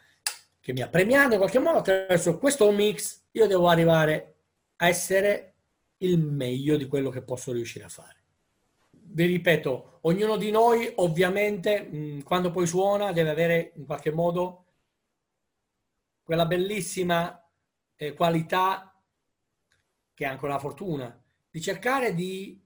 che 0.59 0.73
mi 0.73 0.81
ha 0.81 0.89
premiato 0.89 1.33
in 1.33 1.39
qualche 1.39 1.59
modo, 1.59 1.79
attraverso 1.79 2.37
questo 2.37 2.69
mix 2.71 3.21
io 3.31 3.47
devo 3.47 3.67
arrivare 3.67 4.35
a 4.77 4.87
essere 4.87 5.53
il 5.97 6.19
meglio 6.19 6.75
di 6.75 6.85
quello 6.85 7.09
che 7.09 7.21
posso 7.21 7.51
riuscire 7.53 7.85
a 7.85 7.89
fare. 7.89 8.22
Vi 9.13 9.25
ripeto, 9.27 9.99
ognuno 10.01 10.37
di 10.37 10.49
noi 10.49 10.91
ovviamente 10.95 11.83
mh, 11.83 12.23
quando 12.23 12.49
poi 12.49 12.65
suona 12.65 13.11
deve 13.11 13.29
avere 13.29 13.73
in 13.75 13.85
qualche 13.85 14.11
modo 14.11 14.65
quella 16.23 16.47
bellissima 16.47 17.47
eh, 17.95 18.13
qualità 18.13 18.99
che 20.15 20.25
è 20.25 20.27
anche 20.27 20.45
una 20.45 20.57
fortuna, 20.57 21.23
di 21.47 21.61
cercare 21.61 22.15
di, 22.15 22.59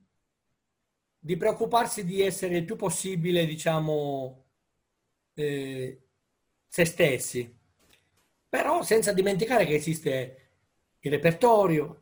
di 1.19 1.35
preoccuparsi 1.35 2.05
di 2.05 2.21
essere 2.21 2.55
il 2.55 2.63
più 2.63 2.77
possibile, 2.77 3.45
diciamo, 3.45 4.45
eh, 5.33 6.01
se 6.65 6.85
stessi, 6.85 7.57
però 8.47 8.83
senza 8.83 9.11
dimenticare 9.11 9.65
che 9.65 9.75
esiste 9.75 10.51
il 10.99 11.11
repertorio, 11.11 12.01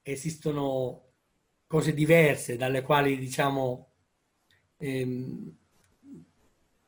esistono 0.00 1.11
cose 1.72 1.94
diverse 1.94 2.58
dalle 2.58 2.82
quali 2.82 3.16
diciamo 3.16 3.92
ehm, 4.76 5.56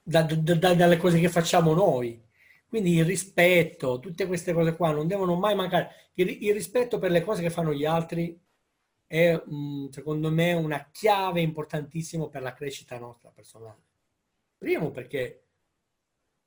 da, 0.03 0.23
da, 0.25 0.55
da, 0.55 0.75
dalle 0.75 0.99
cose 0.99 1.19
che 1.19 1.31
facciamo 1.31 1.73
noi. 1.73 2.23
Quindi 2.69 2.97
il 2.97 3.07
rispetto 3.07 3.99
tutte 3.99 4.27
queste 4.27 4.53
cose 4.53 4.77
qua 4.77 4.91
non 4.91 5.07
devono 5.07 5.37
mai 5.37 5.55
mancare. 5.55 6.11
Il, 6.15 6.29
il 6.45 6.53
rispetto 6.53 6.99
per 6.99 7.11
le 7.11 7.23
cose 7.23 7.41
che 7.41 7.49
fanno 7.49 7.73
gli 7.73 7.87
altri 7.87 8.39
è 9.07 9.35
mh, 9.35 9.89
secondo 9.89 10.31
me 10.31 10.53
una 10.53 10.91
chiave 10.93 11.41
importantissima 11.41 12.29
per 12.29 12.43
la 12.43 12.53
crescita 12.53 12.99
nostra 12.99 13.31
personale. 13.31 13.81
Primo 14.59 14.91
perché 14.91 15.45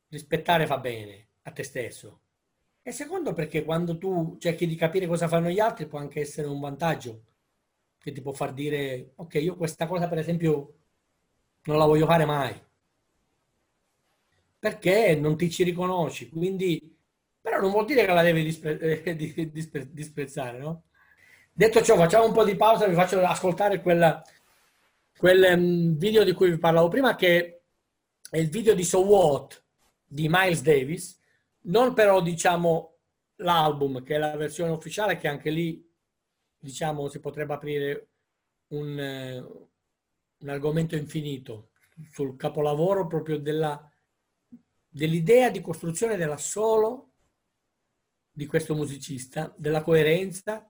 rispettare 0.09 0.67
fa 0.67 0.77
bene 0.77 1.29
a 1.41 1.51
te 1.51 1.63
stesso. 1.63 2.19
E 2.83 2.91
secondo 2.91 3.33
perché 3.33 3.63
quando 3.63 3.97
tu 3.97 4.37
cerchi 4.39 4.67
di 4.67 4.75
capire 4.75 5.07
cosa 5.07 5.27
fanno 5.27 5.49
gli 5.49 5.59
altri 5.59 5.87
può 5.87 5.97
anche 5.97 6.19
essere 6.19 6.47
un 6.47 6.59
vantaggio 6.59 7.23
che 7.99 8.11
ti 8.11 8.21
può 8.21 8.31
far 8.31 8.53
dire 8.53 9.11
ok 9.15 9.33
io 9.35 9.55
questa 9.55 9.87
cosa 9.87 10.07
per 10.07 10.19
esempio 10.19 10.75
non 11.63 11.77
la 11.77 11.85
voglio 11.85 12.05
fare 12.05 12.25
mai 12.25 12.59
perché 14.59 15.15
non 15.15 15.37
ti 15.37 15.49
ci 15.49 15.63
riconosci 15.63 16.29
quindi 16.29 16.95
però 17.41 17.59
non 17.59 17.71
vuol 17.71 17.85
dire 17.85 18.05
che 18.05 18.13
la 18.13 18.23
devi 18.23 18.43
dispre- 18.43 19.15
dispre- 19.51 19.91
disprezzare 19.91 20.57
no? 20.59 20.83
detto 21.51 21.81
ciò 21.81 21.95
facciamo 21.95 22.25
un 22.25 22.33
po' 22.33 22.43
di 22.43 22.55
pausa 22.55 22.87
vi 22.87 22.95
faccio 22.95 23.19
ascoltare 23.21 23.81
quella, 23.81 24.21
quel 25.17 25.57
mm, 25.57 25.97
video 25.97 26.23
di 26.23 26.33
cui 26.33 26.49
vi 26.51 26.57
parlavo 26.57 26.87
prima 26.87 27.15
che 27.15 27.61
è 28.29 28.37
il 28.37 28.49
video 28.49 28.73
di 28.73 28.83
So 28.83 29.05
What 29.05 29.63
di 30.05 30.27
Miles 30.29 30.61
Davis 30.61 31.19
non 31.63 31.93
però 31.93 32.21
diciamo 32.21 32.95
l'album 33.37 34.03
che 34.03 34.15
è 34.15 34.17
la 34.17 34.35
versione 34.35 34.71
ufficiale 34.71 35.17
che 35.17 35.27
anche 35.27 35.49
lì 35.49 35.86
diciamo 36.67 37.07
si 37.07 37.21
potrebbe 37.21 37.53
aprire 37.53 38.09
un, 38.73 38.99
eh, 38.99 39.37
un 39.37 40.49
argomento 40.49 40.97
infinito 40.97 41.69
sul 42.11 42.35
capolavoro 42.35 43.07
proprio 43.07 43.39
della, 43.39 43.89
dell'idea 44.89 45.49
di 45.49 45.61
costruzione 45.61 46.17
della 46.17 46.35
solo 46.35 47.13
di 48.29 48.45
questo 48.45 48.75
musicista, 48.75 49.53
della 49.57 49.81
coerenza, 49.81 50.69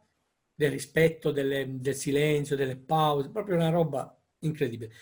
del 0.54 0.72
rispetto, 0.72 1.32
delle, 1.32 1.80
del 1.80 1.96
silenzio, 1.96 2.56
delle 2.56 2.78
pause, 2.78 3.32
proprio 3.32 3.56
una 3.56 3.70
roba 3.70 4.16
incredibile. 4.40 4.94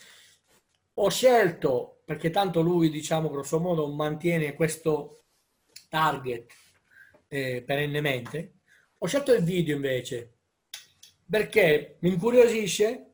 Ho 0.93 1.09
scelto, 1.09 2.01
perché 2.05 2.29
tanto 2.29 2.61
lui, 2.61 2.89
diciamo, 2.89 3.29
grosso 3.29 3.59
modo 3.59 3.87
mantiene 3.89 4.53
questo 4.53 5.25
target 5.89 6.51
eh, 7.27 7.61
perennemente, 7.63 8.53
ho 8.97 9.07
scelto 9.07 9.33
il 9.33 9.43
video 9.43 9.75
invece 9.75 10.34
perché 11.29 11.97
mi 11.99 12.09
incuriosisce, 12.09 13.13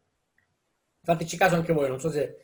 fateci 1.01 1.37
caso 1.37 1.55
anche 1.55 1.73
voi, 1.73 1.87
non 1.87 1.99
so 1.99 2.09
se 2.11 2.37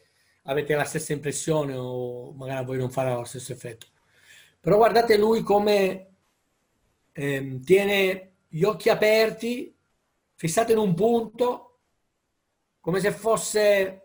avete 0.43 0.75
la 0.75 0.85
stessa 0.85 1.13
impressione 1.13 1.73
o 1.75 2.31
magari 2.33 2.59
a 2.59 2.63
voi 2.63 2.77
non 2.77 2.89
farà 2.89 3.15
lo 3.15 3.25
stesso 3.25 3.51
effetto. 3.51 3.87
Però 4.59 4.77
guardate 4.77 5.17
lui 5.17 5.41
come 5.41 6.15
ehm, 7.11 7.61
tiene 7.63 8.35
gli 8.47 8.63
occhi 8.63 8.89
aperti, 8.89 9.75
fissato 10.35 10.71
in 10.71 10.77
un 10.77 10.93
punto, 10.93 11.79
come 12.79 12.99
se 12.99 13.11
fosse 13.11 14.01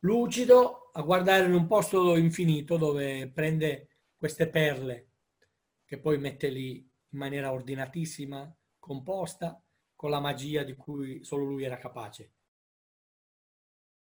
lucido 0.00 0.90
a 0.92 1.02
guardare 1.02 1.46
in 1.46 1.54
un 1.54 1.66
posto 1.66 2.16
infinito 2.16 2.76
dove 2.76 3.30
prende 3.32 3.88
queste 4.16 4.48
perle 4.48 5.08
che 5.84 5.98
poi 5.98 6.18
mette 6.18 6.48
lì 6.48 6.76
in 6.76 7.18
maniera 7.18 7.52
ordinatissima, 7.52 8.52
composta, 8.78 9.60
con 9.96 10.10
la 10.10 10.20
magia 10.20 10.62
di 10.62 10.76
cui 10.76 11.24
solo 11.24 11.44
lui 11.44 11.64
era 11.64 11.78
capace. 11.78 12.34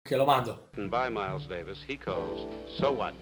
Che 0.03 0.16
lo 0.16 0.24
mando. 0.24 0.70
By 0.74 1.09
Miles 1.11 1.47
Davis, 1.47 1.84
he 1.86 1.97
calls 1.97 2.49
So 2.66 2.90
What? 2.90 3.14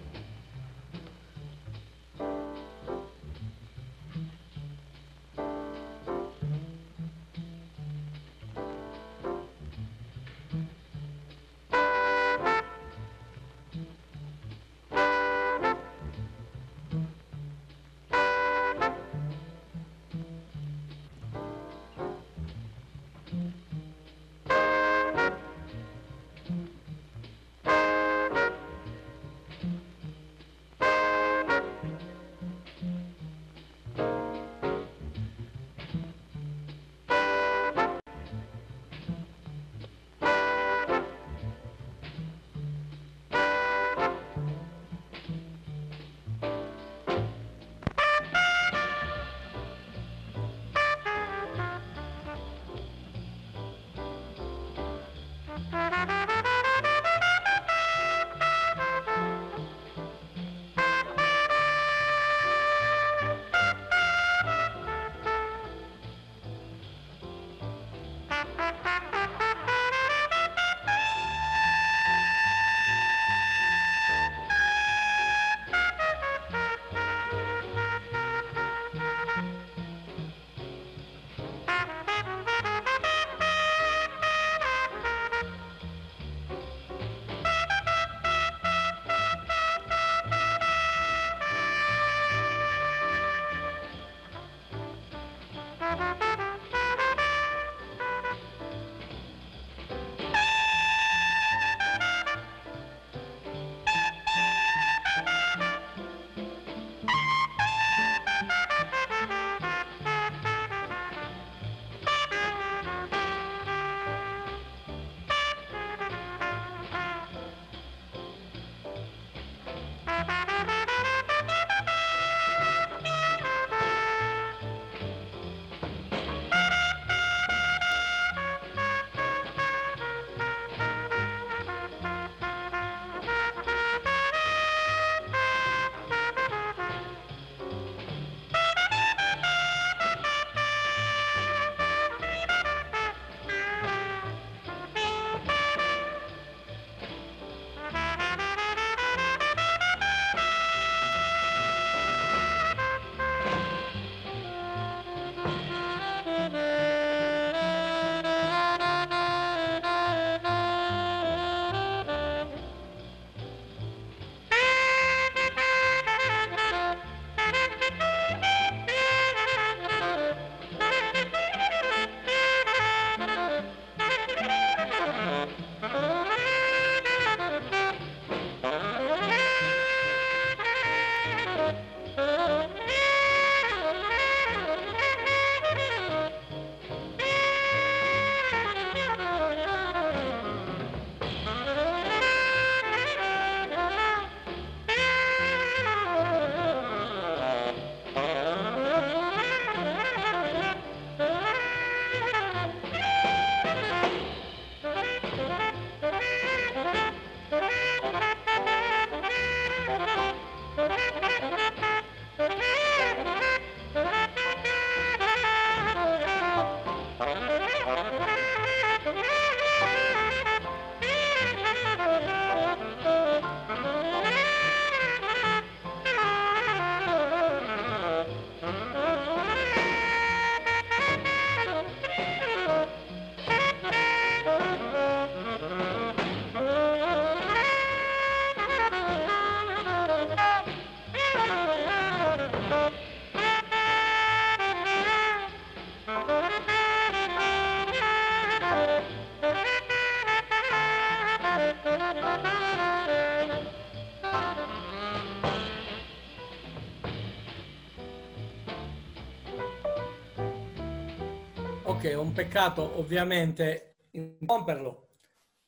Un 262.31 262.37
peccato 262.37 262.97
ovviamente 262.97 263.95
interromperlo, 264.11 265.09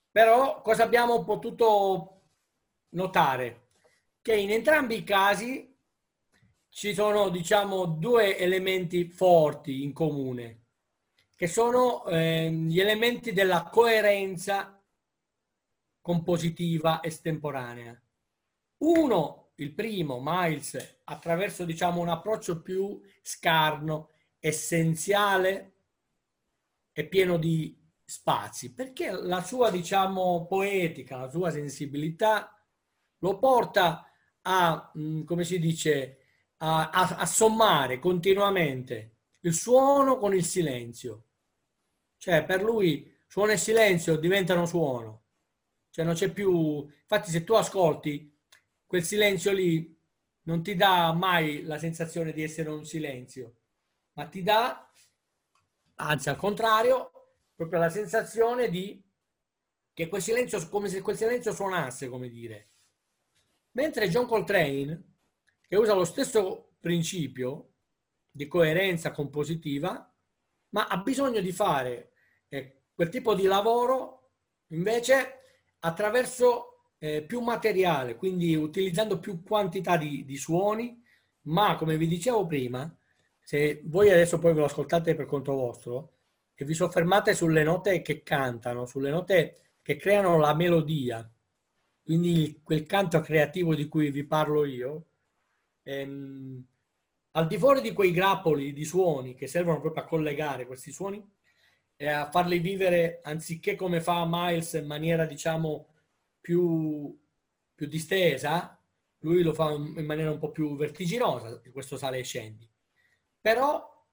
però 0.10 0.62
cosa 0.62 0.84
abbiamo 0.84 1.26
potuto 1.26 2.22
notare 2.92 3.68
che 4.22 4.36
in 4.36 4.50
entrambi 4.50 5.00
i 5.00 5.04
casi 5.04 5.76
ci 6.70 6.94
sono, 6.94 7.28
diciamo, 7.28 7.86
due 7.86 8.38
elementi 8.38 9.10
forti 9.10 9.84
in 9.84 9.92
comune, 9.92 10.62
che 11.36 11.48
sono 11.48 12.06
eh, 12.06 12.50
gli 12.50 12.80
elementi 12.80 13.34
della 13.34 13.64
coerenza 13.64 14.82
compositiva 16.00 17.04
estemporanea. 17.04 18.02
Uno, 18.78 19.52
il 19.56 19.74
primo, 19.74 20.22
Miles, 20.24 21.02
attraverso 21.04 21.66
diciamo, 21.66 22.00
un 22.00 22.10
approccio 22.10 22.62
più 22.62 23.02
scarno, 23.22 24.12
essenziale 24.40 25.73
e 26.94 27.08
pieno 27.08 27.38
di 27.38 27.78
spazi, 28.06 28.74
perché 28.74 29.12
la 29.12 29.42
sua 29.44 29.70
diciamo, 29.72 30.46
poetica, 30.48 31.18
la 31.18 31.30
sua 31.30 31.52
sensibilità 31.52 32.56
lo 33.20 33.38
porta 33.40 34.10
a, 34.44 34.92
mm, 34.98 35.24
come 35.24 35.44
si 35.44 35.60
dice, 35.60 36.20
a, 36.58 36.90
a, 36.90 37.16
a 37.18 37.26
sommare 37.26 38.00
continuamente 38.00 39.18
il 39.42 39.54
suono 39.54 40.18
con 40.18 40.34
il 40.34 40.46
silenzio. 40.46 41.26
Cioè 42.18 42.46
per 42.46 42.64
lui 42.64 43.12
suono 43.28 43.52
e 43.52 43.58
silenzio 43.58 44.16
diventano 44.18 44.66
suono 44.66 45.24
cioè 45.94 46.04
non 46.04 46.16
c'è 46.16 46.32
più... 46.34 46.88
Infatti 47.02 47.30
se 47.30 47.44
tu 47.44 47.54
ascolti 47.54 48.36
quel 48.84 49.04
silenzio 49.04 49.54
lì 49.54 49.96
non 50.46 50.64
ti 50.64 50.74
dà 50.74 51.14
mai 51.14 51.62
la 51.62 51.78
sensazione 51.78 52.34
di 52.34 52.42
essere 52.42 52.70
un 52.70 52.84
silenzio, 52.84 53.58
ma 54.14 54.26
ti 54.26 54.42
dà, 54.42 54.92
anzi 55.96 56.30
al 56.30 56.38
contrario, 56.38 57.12
proprio 57.56 57.80
la 57.80 57.90
sensazione 57.90 58.70
di 58.70 59.02
che 59.94 60.08
quel 60.08 60.22
silenzio, 60.22 60.68
come 60.70 60.90
se 60.90 61.02
quel 61.02 61.18
silenzio 61.18 61.54
suonasse, 61.54 62.10
come 62.10 62.30
dire. 62.30 62.70
Mentre 63.72 64.10
John 64.10 64.26
Coltrane, 64.26 65.04
che 65.68 65.76
usa 65.76 65.94
lo 65.94 66.06
stesso 66.06 66.76
principio 66.80 67.74
di 68.30 68.48
coerenza 68.48 69.12
compositiva, 69.12 70.12
ma 70.70 70.88
ha 70.88 70.98
bisogno 70.98 71.40
di 71.40 71.52
fare 71.52 72.14
eh, 72.50 72.86
quel 72.94 73.10
tipo 73.10 73.36
di 73.36 73.44
lavoro 73.44 74.32
invece 74.68 75.42
attraverso 75.80 76.94
eh, 76.98 77.24
più 77.24 77.42
materiale, 77.42 78.16
quindi 78.16 78.56
utilizzando 78.56 79.20
più 79.20 79.44
quantità 79.44 79.98
di, 79.98 80.26
di 80.26 80.38
suoni, 80.38 81.02
ma 81.44 81.76
come 81.76 81.98
vi 81.98 82.08
dicevo 82.08 82.48
prima, 82.48 82.92
se 83.44 83.82
voi 83.86 84.10
adesso 84.10 84.40
poi 84.40 84.54
ve 84.54 84.60
lo 84.60 84.66
ascoltate 84.66 85.16
per 85.16 85.26
conto 85.26 85.54
vostro 85.54 86.12
e 86.56 86.66
vi 86.66 86.74
soffermate 86.74 87.34
sulle 87.34 87.64
note 87.64 88.02
che 88.02 88.24
cantano, 88.24 88.86
sulle 88.86 89.10
note 89.10 89.58
che 89.82 89.98
creano 89.98 90.38
la 90.38 90.56
melodia, 90.56 91.30
quindi 92.04 92.62
quel 92.64 92.86
canto 92.86 93.20
creativo 93.22 93.76
di 93.76 93.88
cui 93.88 94.12
vi 94.12 94.24
parlo 94.24 94.66
io, 94.66 95.06
ehm, 95.84 96.66
al 97.32 97.48
di 97.48 97.58
fuori 97.58 97.82
di 97.82 97.94
quei 97.94 98.12
grappoli 98.12 98.74
di 98.74 98.86
suoni 98.86 99.36
che 99.36 99.48
servono 99.48 99.82
proprio 99.82 100.04
a 100.04 100.08
collegare 100.08 100.66
questi 100.66 100.92
suoni, 100.92 101.24
e 101.96 102.08
a 102.08 102.30
farli 102.30 102.60
vivere 102.60 103.22
anziché 103.24 103.76
come 103.76 104.02
fa 104.02 104.26
Miles 104.28 104.74
in 104.74 104.86
maniera 104.86 105.26
diciamo 105.26 105.88
più, 106.42 107.18
più 107.74 107.88
distesa, 107.88 108.78
lui 109.20 109.42
lo 109.42 109.54
fa 109.54 109.72
in 109.72 110.06
maniera 110.06 110.32
un 110.32 110.40
po' 110.40 110.52
più 110.52 110.76
vertiginosa, 110.76 111.62
questo 111.72 111.98
sale 111.98 112.20
e 112.20 112.24
scendi. 112.24 112.70
Però 113.44 114.06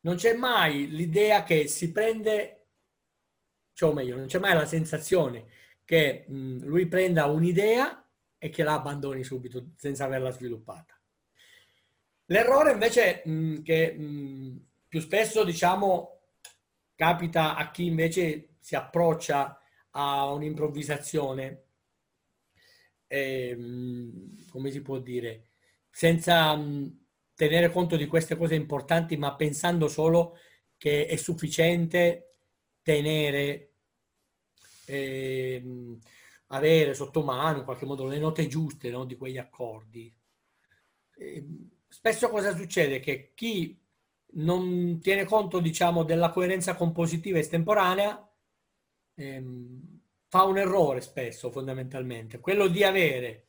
non 0.00 0.16
c'è 0.16 0.34
mai 0.34 0.86
l'idea 0.90 1.44
che 1.44 1.66
si 1.66 1.90
prende, 1.92 2.66
cioè 3.72 3.88
o 3.88 3.94
meglio, 3.94 4.16
non 4.16 4.26
c'è 4.26 4.38
mai 4.38 4.52
la 4.52 4.66
sensazione 4.66 5.46
che 5.82 6.26
mh, 6.28 6.66
lui 6.66 6.86
prenda 6.86 7.24
un'idea 7.24 8.06
e 8.36 8.50
che 8.50 8.62
la 8.62 8.74
abbandoni 8.74 9.24
subito 9.24 9.70
senza 9.76 10.04
averla 10.04 10.30
sviluppata. 10.30 10.94
L'errore 12.26 12.72
invece 12.72 13.22
mh, 13.24 13.62
che 13.62 13.92
mh, 13.92 14.66
più 14.88 15.00
spesso 15.00 15.42
diciamo 15.42 16.20
capita 16.94 17.56
a 17.56 17.70
chi 17.70 17.86
invece 17.86 18.56
si 18.60 18.76
approccia 18.76 19.58
a 19.92 20.30
un'improvvisazione, 20.32 21.64
ehm, 23.06 24.48
come 24.50 24.70
si 24.70 24.82
può 24.82 24.98
dire, 24.98 25.48
senza 25.90 26.54
tenere 27.40 27.70
conto 27.72 27.96
di 27.96 28.06
queste 28.06 28.36
cose 28.36 28.54
importanti, 28.54 29.16
ma 29.16 29.34
pensando 29.34 29.88
solo 29.88 30.36
che 30.76 31.06
è 31.06 31.16
sufficiente 31.16 32.34
tenere, 32.82 33.76
ehm, 34.84 35.98
avere 36.48 36.92
sotto 36.92 37.22
mano 37.22 37.60
in 37.60 37.64
qualche 37.64 37.86
modo 37.86 38.04
le 38.04 38.18
note 38.18 38.46
giuste 38.46 38.90
no, 38.90 39.06
di 39.06 39.16
quegli 39.16 39.38
accordi. 39.38 40.14
E, 41.16 41.46
spesso 41.88 42.28
cosa 42.28 42.54
succede? 42.54 43.00
Che 43.00 43.32
chi 43.34 43.80
non 44.32 45.00
tiene 45.00 45.24
conto, 45.24 45.60
diciamo, 45.60 46.02
della 46.04 46.28
coerenza 46.28 46.74
compositiva 46.74 47.38
estemporanea, 47.38 48.30
ehm, 49.14 50.00
fa 50.28 50.42
un 50.42 50.58
errore 50.58 51.00
spesso, 51.00 51.50
fondamentalmente, 51.50 52.38
quello 52.38 52.68
di 52.68 52.84
avere 52.84 53.46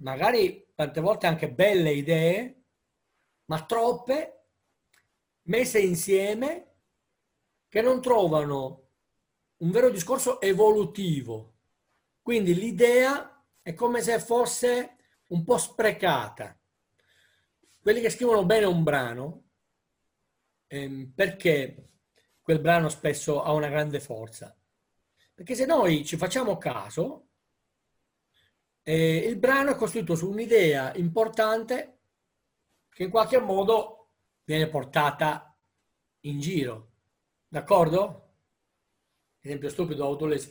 magari 0.00 0.66
tante 0.74 1.00
volte 1.00 1.26
anche 1.26 1.50
belle 1.50 1.92
idee, 1.92 2.65
ma 3.46 3.64
troppe 3.64 4.36
messe 5.42 5.80
insieme 5.80 6.74
che 7.68 7.82
non 7.82 8.00
trovano 8.00 8.88
un 9.58 9.70
vero 9.70 9.90
discorso 9.90 10.40
evolutivo. 10.40 11.54
Quindi 12.22 12.54
l'idea 12.54 13.44
è 13.62 13.74
come 13.74 14.00
se 14.02 14.18
fosse 14.18 14.96
un 15.28 15.44
po' 15.44 15.58
sprecata. 15.58 16.58
Quelli 17.80 18.00
che 18.00 18.10
scrivono 18.10 18.44
bene 18.44 18.66
un 18.66 18.82
brano 18.82 19.44
ehm, 20.66 21.12
perché 21.14 21.90
quel 22.42 22.60
brano 22.60 22.88
spesso 22.88 23.42
ha 23.42 23.52
una 23.52 23.68
grande 23.68 24.00
forza? 24.00 24.56
Perché 25.34 25.54
se 25.54 25.66
noi 25.66 26.04
ci 26.04 26.16
facciamo 26.16 26.58
caso, 26.58 27.28
eh, 28.82 29.16
il 29.16 29.36
brano 29.36 29.72
è 29.72 29.76
costruito 29.76 30.14
su 30.14 30.30
un'idea 30.30 30.94
importante 30.94 31.95
che 32.96 33.02
in 33.02 33.10
qualche 33.10 33.38
modo 33.38 34.08
viene 34.42 34.68
portata 34.68 35.54
in 36.20 36.40
giro. 36.40 36.92
D'accordo? 37.46 38.30
Esempio 39.38 39.68
stupido 39.68 40.02
autolesi. 40.02 40.50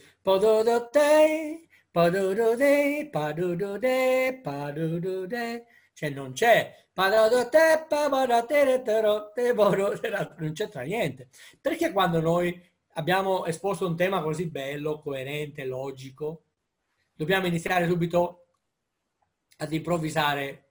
Cioè 5.91 6.09
non 6.11 6.33
c'è 6.33 6.87
non 10.37 10.53
c'entra 10.53 10.83
niente. 10.83 11.29
Perché 11.59 11.91
quando 11.91 12.21
noi 12.21 12.63
abbiamo 12.89 13.45
esposto 13.47 13.87
un 13.87 13.95
tema 13.95 14.21
così 14.21 14.51
bello, 14.51 14.99
coerente, 14.99 15.65
logico, 15.65 16.43
dobbiamo 17.11 17.47
iniziare 17.47 17.87
subito 17.87 18.45
ad 19.57 19.73
improvvisare 19.73 20.64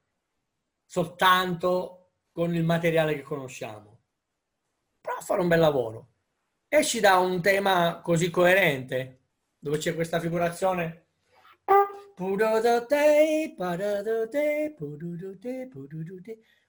soltanto 0.85 2.13
con 2.33 2.55
il 2.55 2.65
materiale 2.65 3.15
che 3.15 3.23
conosciamo. 3.23 4.01
Prova 5.01 5.19
a 5.19 5.23
fare 5.23 5.41
un 5.41 5.49
bel 5.49 5.61
lavoro. 5.61 6.09
Esci 6.69 7.01
da 7.01 7.19
un 7.19 7.41
tema 7.41 8.01
così 8.03 8.31
coerente, 8.31 9.21
dove 9.59 9.79
c'è 9.79 9.95
questa 9.95 10.21
figurazione 10.21 11.05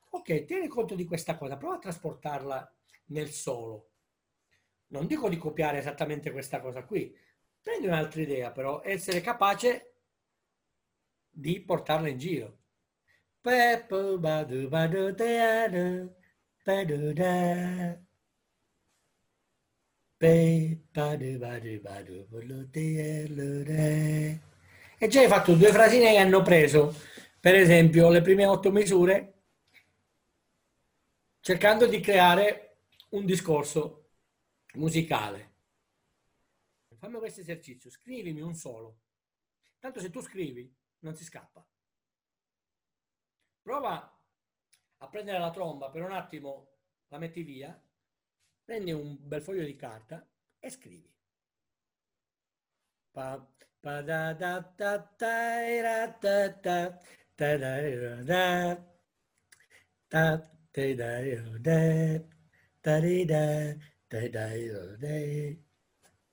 Ok, 0.10 0.46
tieni 0.46 0.68
conto 0.68 0.96
di 0.96 1.06
questa 1.06 1.38
cosa, 1.38 1.58
prova 1.58 1.76
a 1.76 1.80
trasportarla 1.80 2.74
nel 3.08 3.30
solo. 3.30 3.90
Non 4.88 5.08
dico 5.08 5.30
di 5.30 5.38
copiare 5.38 5.78
esattamente 5.78 6.32
questa 6.32 6.62
cosa 6.62 6.84
qui, 6.84 7.16
prendi 7.62 7.86
un'altra 7.88 8.22
idea 8.22 8.52
però, 8.52 8.82
essere 8.84 9.22
capace 9.22 9.94
di 11.30 11.62
portarla 11.62 12.08
in 12.08 12.18
giro. 12.18 12.58
E 24.98 25.08
già 25.08 25.22
hai 25.22 25.28
fatto 25.28 25.54
due 25.54 25.72
frasine 25.72 26.14
che 26.14 26.18
hanno 26.18 26.42
preso, 26.42 26.96
per 27.40 27.54
esempio, 27.54 28.10
le 28.10 28.24
prime 28.24 28.48
otto 28.48 28.72
misure, 28.72 29.44
cercando 31.40 31.86
di 31.86 32.00
creare 32.00 32.78
un 33.10 33.28
discorso 33.28 34.10
musicale. 34.74 35.54
Fammi 36.98 37.20
questo 37.20 37.42
esercizio, 37.42 37.92
scrivimi 37.92 38.42
un 38.42 38.56
solo. 38.56 39.02
Tanto 39.78 40.00
se 40.00 40.10
tu 40.10 40.20
scrivi, 40.20 40.76
non 41.02 41.16
si 41.16 41.24
scappa. 41.24 41.64
Prova 43.66 44.16
a 44.98 45.08
prendere 45.08 45.40
la 45.40 45.50
tromba, 45.50 45.90
per 45.90 46.04
un 46.04 46.12
attimo 46.12 46.68
la 47.08 47.18
metti 47.18 47.42
via, 47.42 47.76
prendi 48.64 48.92
un 48.92 49.18
bel 49.20 49.42
foglio 49.42 49.64
di 49.64 49.76
carta 49.76 50.24
e 50.60 50.70
scrivi. 50.70 51.12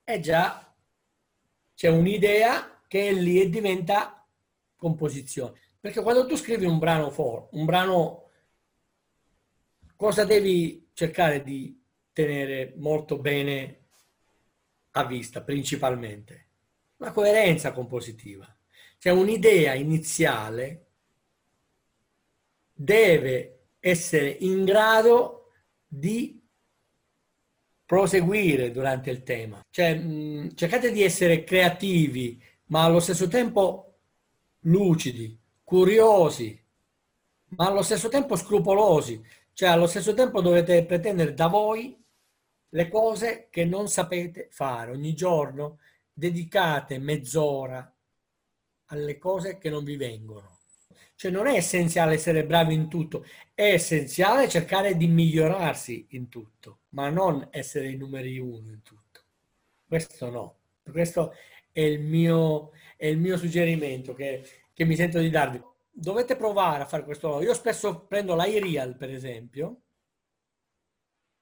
E 0.04 0.20
già 0.20 0.76
c'è 1.74 1.88
un'idea 1.88 2.82
che 2.86 3.10
lì 3.10 3.48
diventa 3.48 4.22
composizione. 4.76 5.71
Perché 5.82 6.00
quando 6.00 6.26
tu 6.26 6.36
scrivi 6.36 6.64
un 6.64 6.78
brano 6.78 7.10
for, 7.10 7.48
un 7.54 7.64
brano, 7.64 8.30
cosa 9.96 10.24
devi 10.24 10.90
cercare 10.92 11.42
di 11.42 11.76
tenere 12.12 12.72
molto 12.76 13.18
bene 13.18 13.80
a 14.92 15.04
vista, 15.04 15.42
principalmente? 15.42 16.50
La 16.98 17.10
coerenza 17.10 17.72
compositiva. 17.72 18.46
Cioè 18.96 19.12
un'idea 19.12 19.74
iniziale 19.74 20.86
deve 22.72 23.70
essere 23.80 24.28
in 24.28 24.64
grado 24.64 25.50
di 25.84 26.40
proseguire 27.84 28.70
durante 28.70 29.10
il 29.10 29.24
tema. 29.24 29.60
Cioè, 29.68 29.96
mh, 29.96 30.54
cercate 30.54 30.92
di 30.92 31.02
essere 31.02 31.42
creativi, 31.42 32.40
ma 32.66 32.84
allo 32.84 33.00
stesso 33.00 33.26
tempo 33.26 33.98
lucidi, 34.60 35.41
curiosi, 35.72 36.62
ma 37.56 37.68
allo 37.68 37.80
stesso 37.80 38.10
tempo 38.10 38.36
scrupolosi. 38.36 39.24
Cioè, 39.54 39.70
allo 39.70 39.86
stesso 39.86 40.12
tempo 40.12 40.42
dovete 40.42 40.84
pretendere 40.84 41.32
da 41.32 41.46
voi 41.46 41.98
le 42.68 42.88
cose 42.90 43.48
che 43.48 43.64
non 43.64 43.88
sapete 43.88 44.48
fare. 44.50 44.90
Ogni 44.90 45.14
giorno 45.14 45.78
dedicate 46.12 46.98
mezz'ora 46.98 47.90
alle 48.88 49.16
cose 49.16 49.56
che 49.56 49.70
non 49.70 49.82
vi 49.82 49.96
vengono. 49.96 50.58
Cioè 51.14 51.30
non 51.30 51.46
è 51.46 51.54
essenziale 51.54 52.14
essere 52.16 52.44
bravi 52.44 52.74
in 52.74 52.90
tutto, 52.90 53.24
è 53.54 53.72
essenziale 53.72 54.50
cercare 54.50 54.94
di 54.94 55.06
migliorarsi 55.06 56.08
in 56.10 56.28
tutto, 56.28 56.80
ma 56.90 57.08
non 57.08 57.48
essere 57.50 57.88
i 57.88 57.96
numeri 57.96 58.38
uno 58.38 58.68
in 58.72 58.82
tutto. 58.82 59.20
Questo 59.88 60.28
no. 60.28 60.56
Questo 60.82 61.32
è 61.72 61.80
il 61.80 62.00
mio, 62.00 62.72
è 62.94 63.06
il 63.06 63.16
mio 63.16 63.38
suggerimento 63.38 64.12
che, 64.12 64.46
che 64.82 64.88
mi 64.88 64.96
sento 64.96 65.18
di 65.18 65.30
darvi. 65.30 65.62
Dovete 65.90 66.36
provare 66.36 66.82
a 66.82 66.86
fare 66.86 67.04
questo. 67.04 67.40
Io 67.40 67.54
spesso 67.54 68.06
prendo 68.06 68.34
l'iReal, 68.34 68.96
per 68.96 69.10
esempio, 69.10 69.80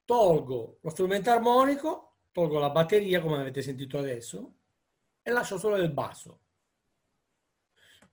tolgo 0.04 0.78
lo 0.80 0.90
strumento 0.90 1.30
armonico, 1.30 2.16
tolgo 2.32 2.58
la 2.58 2.70
batteria, 2.70 3.20
come 3.20 3.40
avete 3.40 3.62
sentito 3.62 3.98
adesso, 3.98 4.52
e 5.22 5.30
lascio 5.30 5.58
solo 5.58 5.76
il 5.76 5.90
basso. 5.90 6.38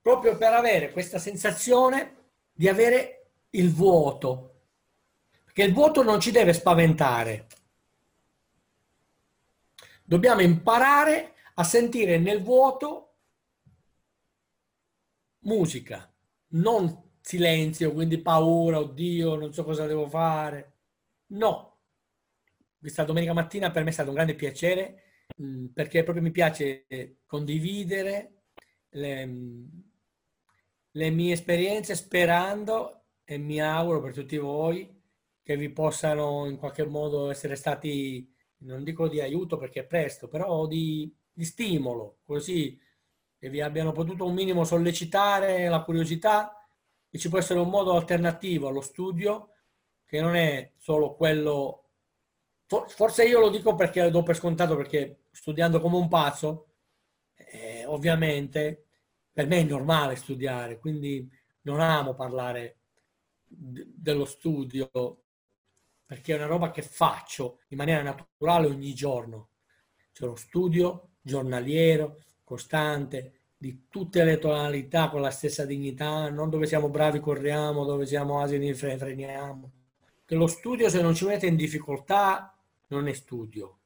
Proprio 0.00 0.36
per 0.36 0.52
avere 0.52 0.92
questa 0.92 1.18
sensazione 1.18 2.16
di 2.52 2.68
avere 2.68 3.30
il 3.50 3.72
vuoto. 3.72 4.54
Perché 5.44 5.64
il 5.64 5.74
vuoto 5.74 6.02
non 6.02 6.20
ci 6.20 6.30
deve 6.30 6.52
spaventare. 6.52 7.46
Dobbiamo 10.04 10.40
imparare 10.40 11.34
a 11.54 11.64
sentire 11.64 12.18
nel 12.18 12.42
vuoto 12.42 13.07
musica, 15.48 16.12
non 16.48 17.16
silenzio, 17.20 17.92
quindi 17.92 18.18
paura, 18.20 18.78
oddio, 18.78 19.34
non 19.36 19.52
so 19.52 19.64
cosa 19.64 19.86
devo 19.86 20.08
fare. 20.08 20.72
No. 21.28 21.78
Questa 22.78 23.04
domenica 23.04 23.32
mattina 23.32 23.70
per 23.70 23.82
me 23.82 23.90
è 23.90 23.92
stato 23.92 24.10
un 24.10 24.14
grande 24.14 24.34
piacere 24.34 25.02
Mm, 25.40 25.66
perché 25.66 26.02
proprio 26.02 26.24
mi 26.24 26.30
piace 26.30 26.86
condividere 27.26 28.44
le, 28.90 29.26
mm, 29.26 29.66
le 30.92 31.10
mie 31.10 31.32
esperienze 31.32 31.94
sperando 31.94 33.04
e 33.24 33.38
mi 33.38 33.60
auguro 33.60 34.00
per 34.00 34.14
tutti 34.14 34.36
voi 34.36 34.96
che 35.42 35.56
vi 35.56 35.70
possano 35.70 36.46
in 36.46 36.56
qualche 36.56 36.84
modo 36.84 37.30
essere 37.30 37.54
stati, 37.56 38.34
non 38.58 38.82
dico 38.84 39.08
di 39.08 39.20
aiuto 39.20 39.56
perché 39.58 39.80
è 39.80 39.86
presto, 39.86 40.28
però 40.28 40.66
di, 40.66 41.14
di 41.32 41.44
stimolo, 41.44 42.18
così 42.24 42.78
che 43.38 43.48
vi 43.48 43.60
abbiano 43.60 43.92
potuto 43.92 44.26
un 44.26 44.34
minimo 44.34 44.64
sollecitare 44.64 45.68
la 45.68 45.82
curiosità 45.82 46.66
e 47.10 47.18
ci 47.18 47.28
può 47.28 47.38
essere 47.38 47.60
un 47.60 47.68
modo 47.68 47.94
alternativo 47.94 48.68
allo 48.68 48.80
studio 48.80 49.50
che 50.04 50.20
non 50.20 50.34
è 50.34 50.72
solo 50.76 51.14
quello 51.14 51.88
forse 52.68 53.24
io 53.24 53.40
lo 53.40 53.48
dico 53.48 53.74
perché 53.74 54.10
do 54.10 54.22
per 54.22 54.36
scontato 54.36 54.76
perché 54.76 55.22
studiando 55.30 55.80
come 55.80 55.96
un 55.96 56.08
pazzo, 56.08 56.74
eh, 57.34 57.84
ovviamente 57.86 58.84
per 59.32 59.46
me 59.46 59.60
è 59.60 59.62
normale 59.62 60.16
studiare, 60.16 60.78
quindi 60.78 61.26
non 61.62 61.80
amo 61.80 62.14
parlare 62.14 62.80
dello 63.46 64.26
studio 64.26 64.90
perché 66.04 66.34
è 66.34 66.36
una 66.36 66.46
roba 66.46 66.70
che 66.70 66.82
faccio 66.82 67.60
in 67.68 67.78
maniera 67.78 68.02
naturale 68.02 68.66
ogni 68.66 68.92
giorno. 68.94 69.50
C'è 70.12 70.26
lo 70.26 70.36
studio 70.36 71.12
giornaliero, 71.20 72.22
costante, 72.48 73.32
di 73.58 73.88
tutte 73.90 74.24
le 74.24 74.38
tonalità 74.38 75.10
con 75.10 75.20
la 75.20 75.30
stessa 75.30 75.66
dignità, 75.66 76.30
non 76.30 76.48
dove 76.48 76.66
siamo 76.66 76.88
bravi 76.88 77.20
corriamo, 77.20 77.84
dove 77.84 78.06
siamo 78.06 78.40
asini 78.40 78.72
freniamo. 78.72 79.72
Che 80.24 80.34
lo 80.34 80.46
studio 80.46 80.88
se 80.88 81.02
non 81.02 81.14
ci 81.14 81.26
mette 81.26 81.46
in 81.46 81.56
difficoltà 81.56 82.56
non 82.86 83.06
è 83.06 83.12
studio. 83.12 83.76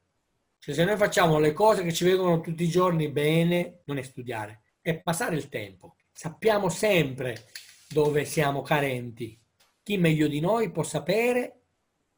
Cioè, 0.59 0.73
se 0.73 0.85
noi 0.85 0.95
facciamo 0.95 1.39
le 1.39 1.51
cose 1.51 1.83
che 1.83 1.91
ci 1.91 2.05
vengono 2.05 2.39
tutti 2.39 2.63
i 2.63 2.69
giorni 2.69 3.09
bene, 3.09 3.81
non 3.85 3.97
è 3.97 4.01
studiare, 4.01 4.61
è 4.79 4.97
passare 4.97 5.35
il 5.35 5.49
tempo. 5.49 5.97
Sappiamo 6.13 6.69
sempre 6.69 7.47
dove 7.89 8.23
siamo 8.23 8.61
carenti. 8.61 9.37
Chi 9.83 9.97
meglio 9.97 10.27
di 10.27 10.39
noi 10.39 10.71
può 10.71 10.83
sapere 10.83 11.59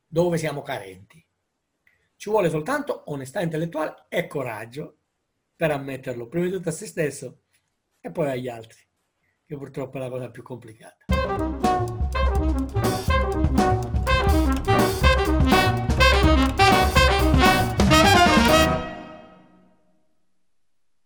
dove 0.06 0.38
siamo 0.38 0.62
carenti. 0.62 1.26
Ci 2.16 2.30
vuole 2.30 2.50
soltanto 2.50 3.04
onestà 3.08 3.42
intellettuale 3.42 4.06
e 4.10 4.28
coraggio 4.28 4.98
per 5.56 5.72
ammetterlo, 5.72 6.28
prima 6.28 6.46
di 6.46 6.52
tutto 6.52 6.70
a 6.70 6.74
se 6.74 6.86
stesso 6.86 7.44
e 8.00 8.12
poi 8.12 8.30
agli 8.30 8.48
altri, 8.48 8.80
che 9.46 9.58
purtroppo 9.58 9.98
è 9.98 10.00
la 10.00 10.10
cosa 10.10 10.30
più 10.30 10.44
complicata. 10.44 11.65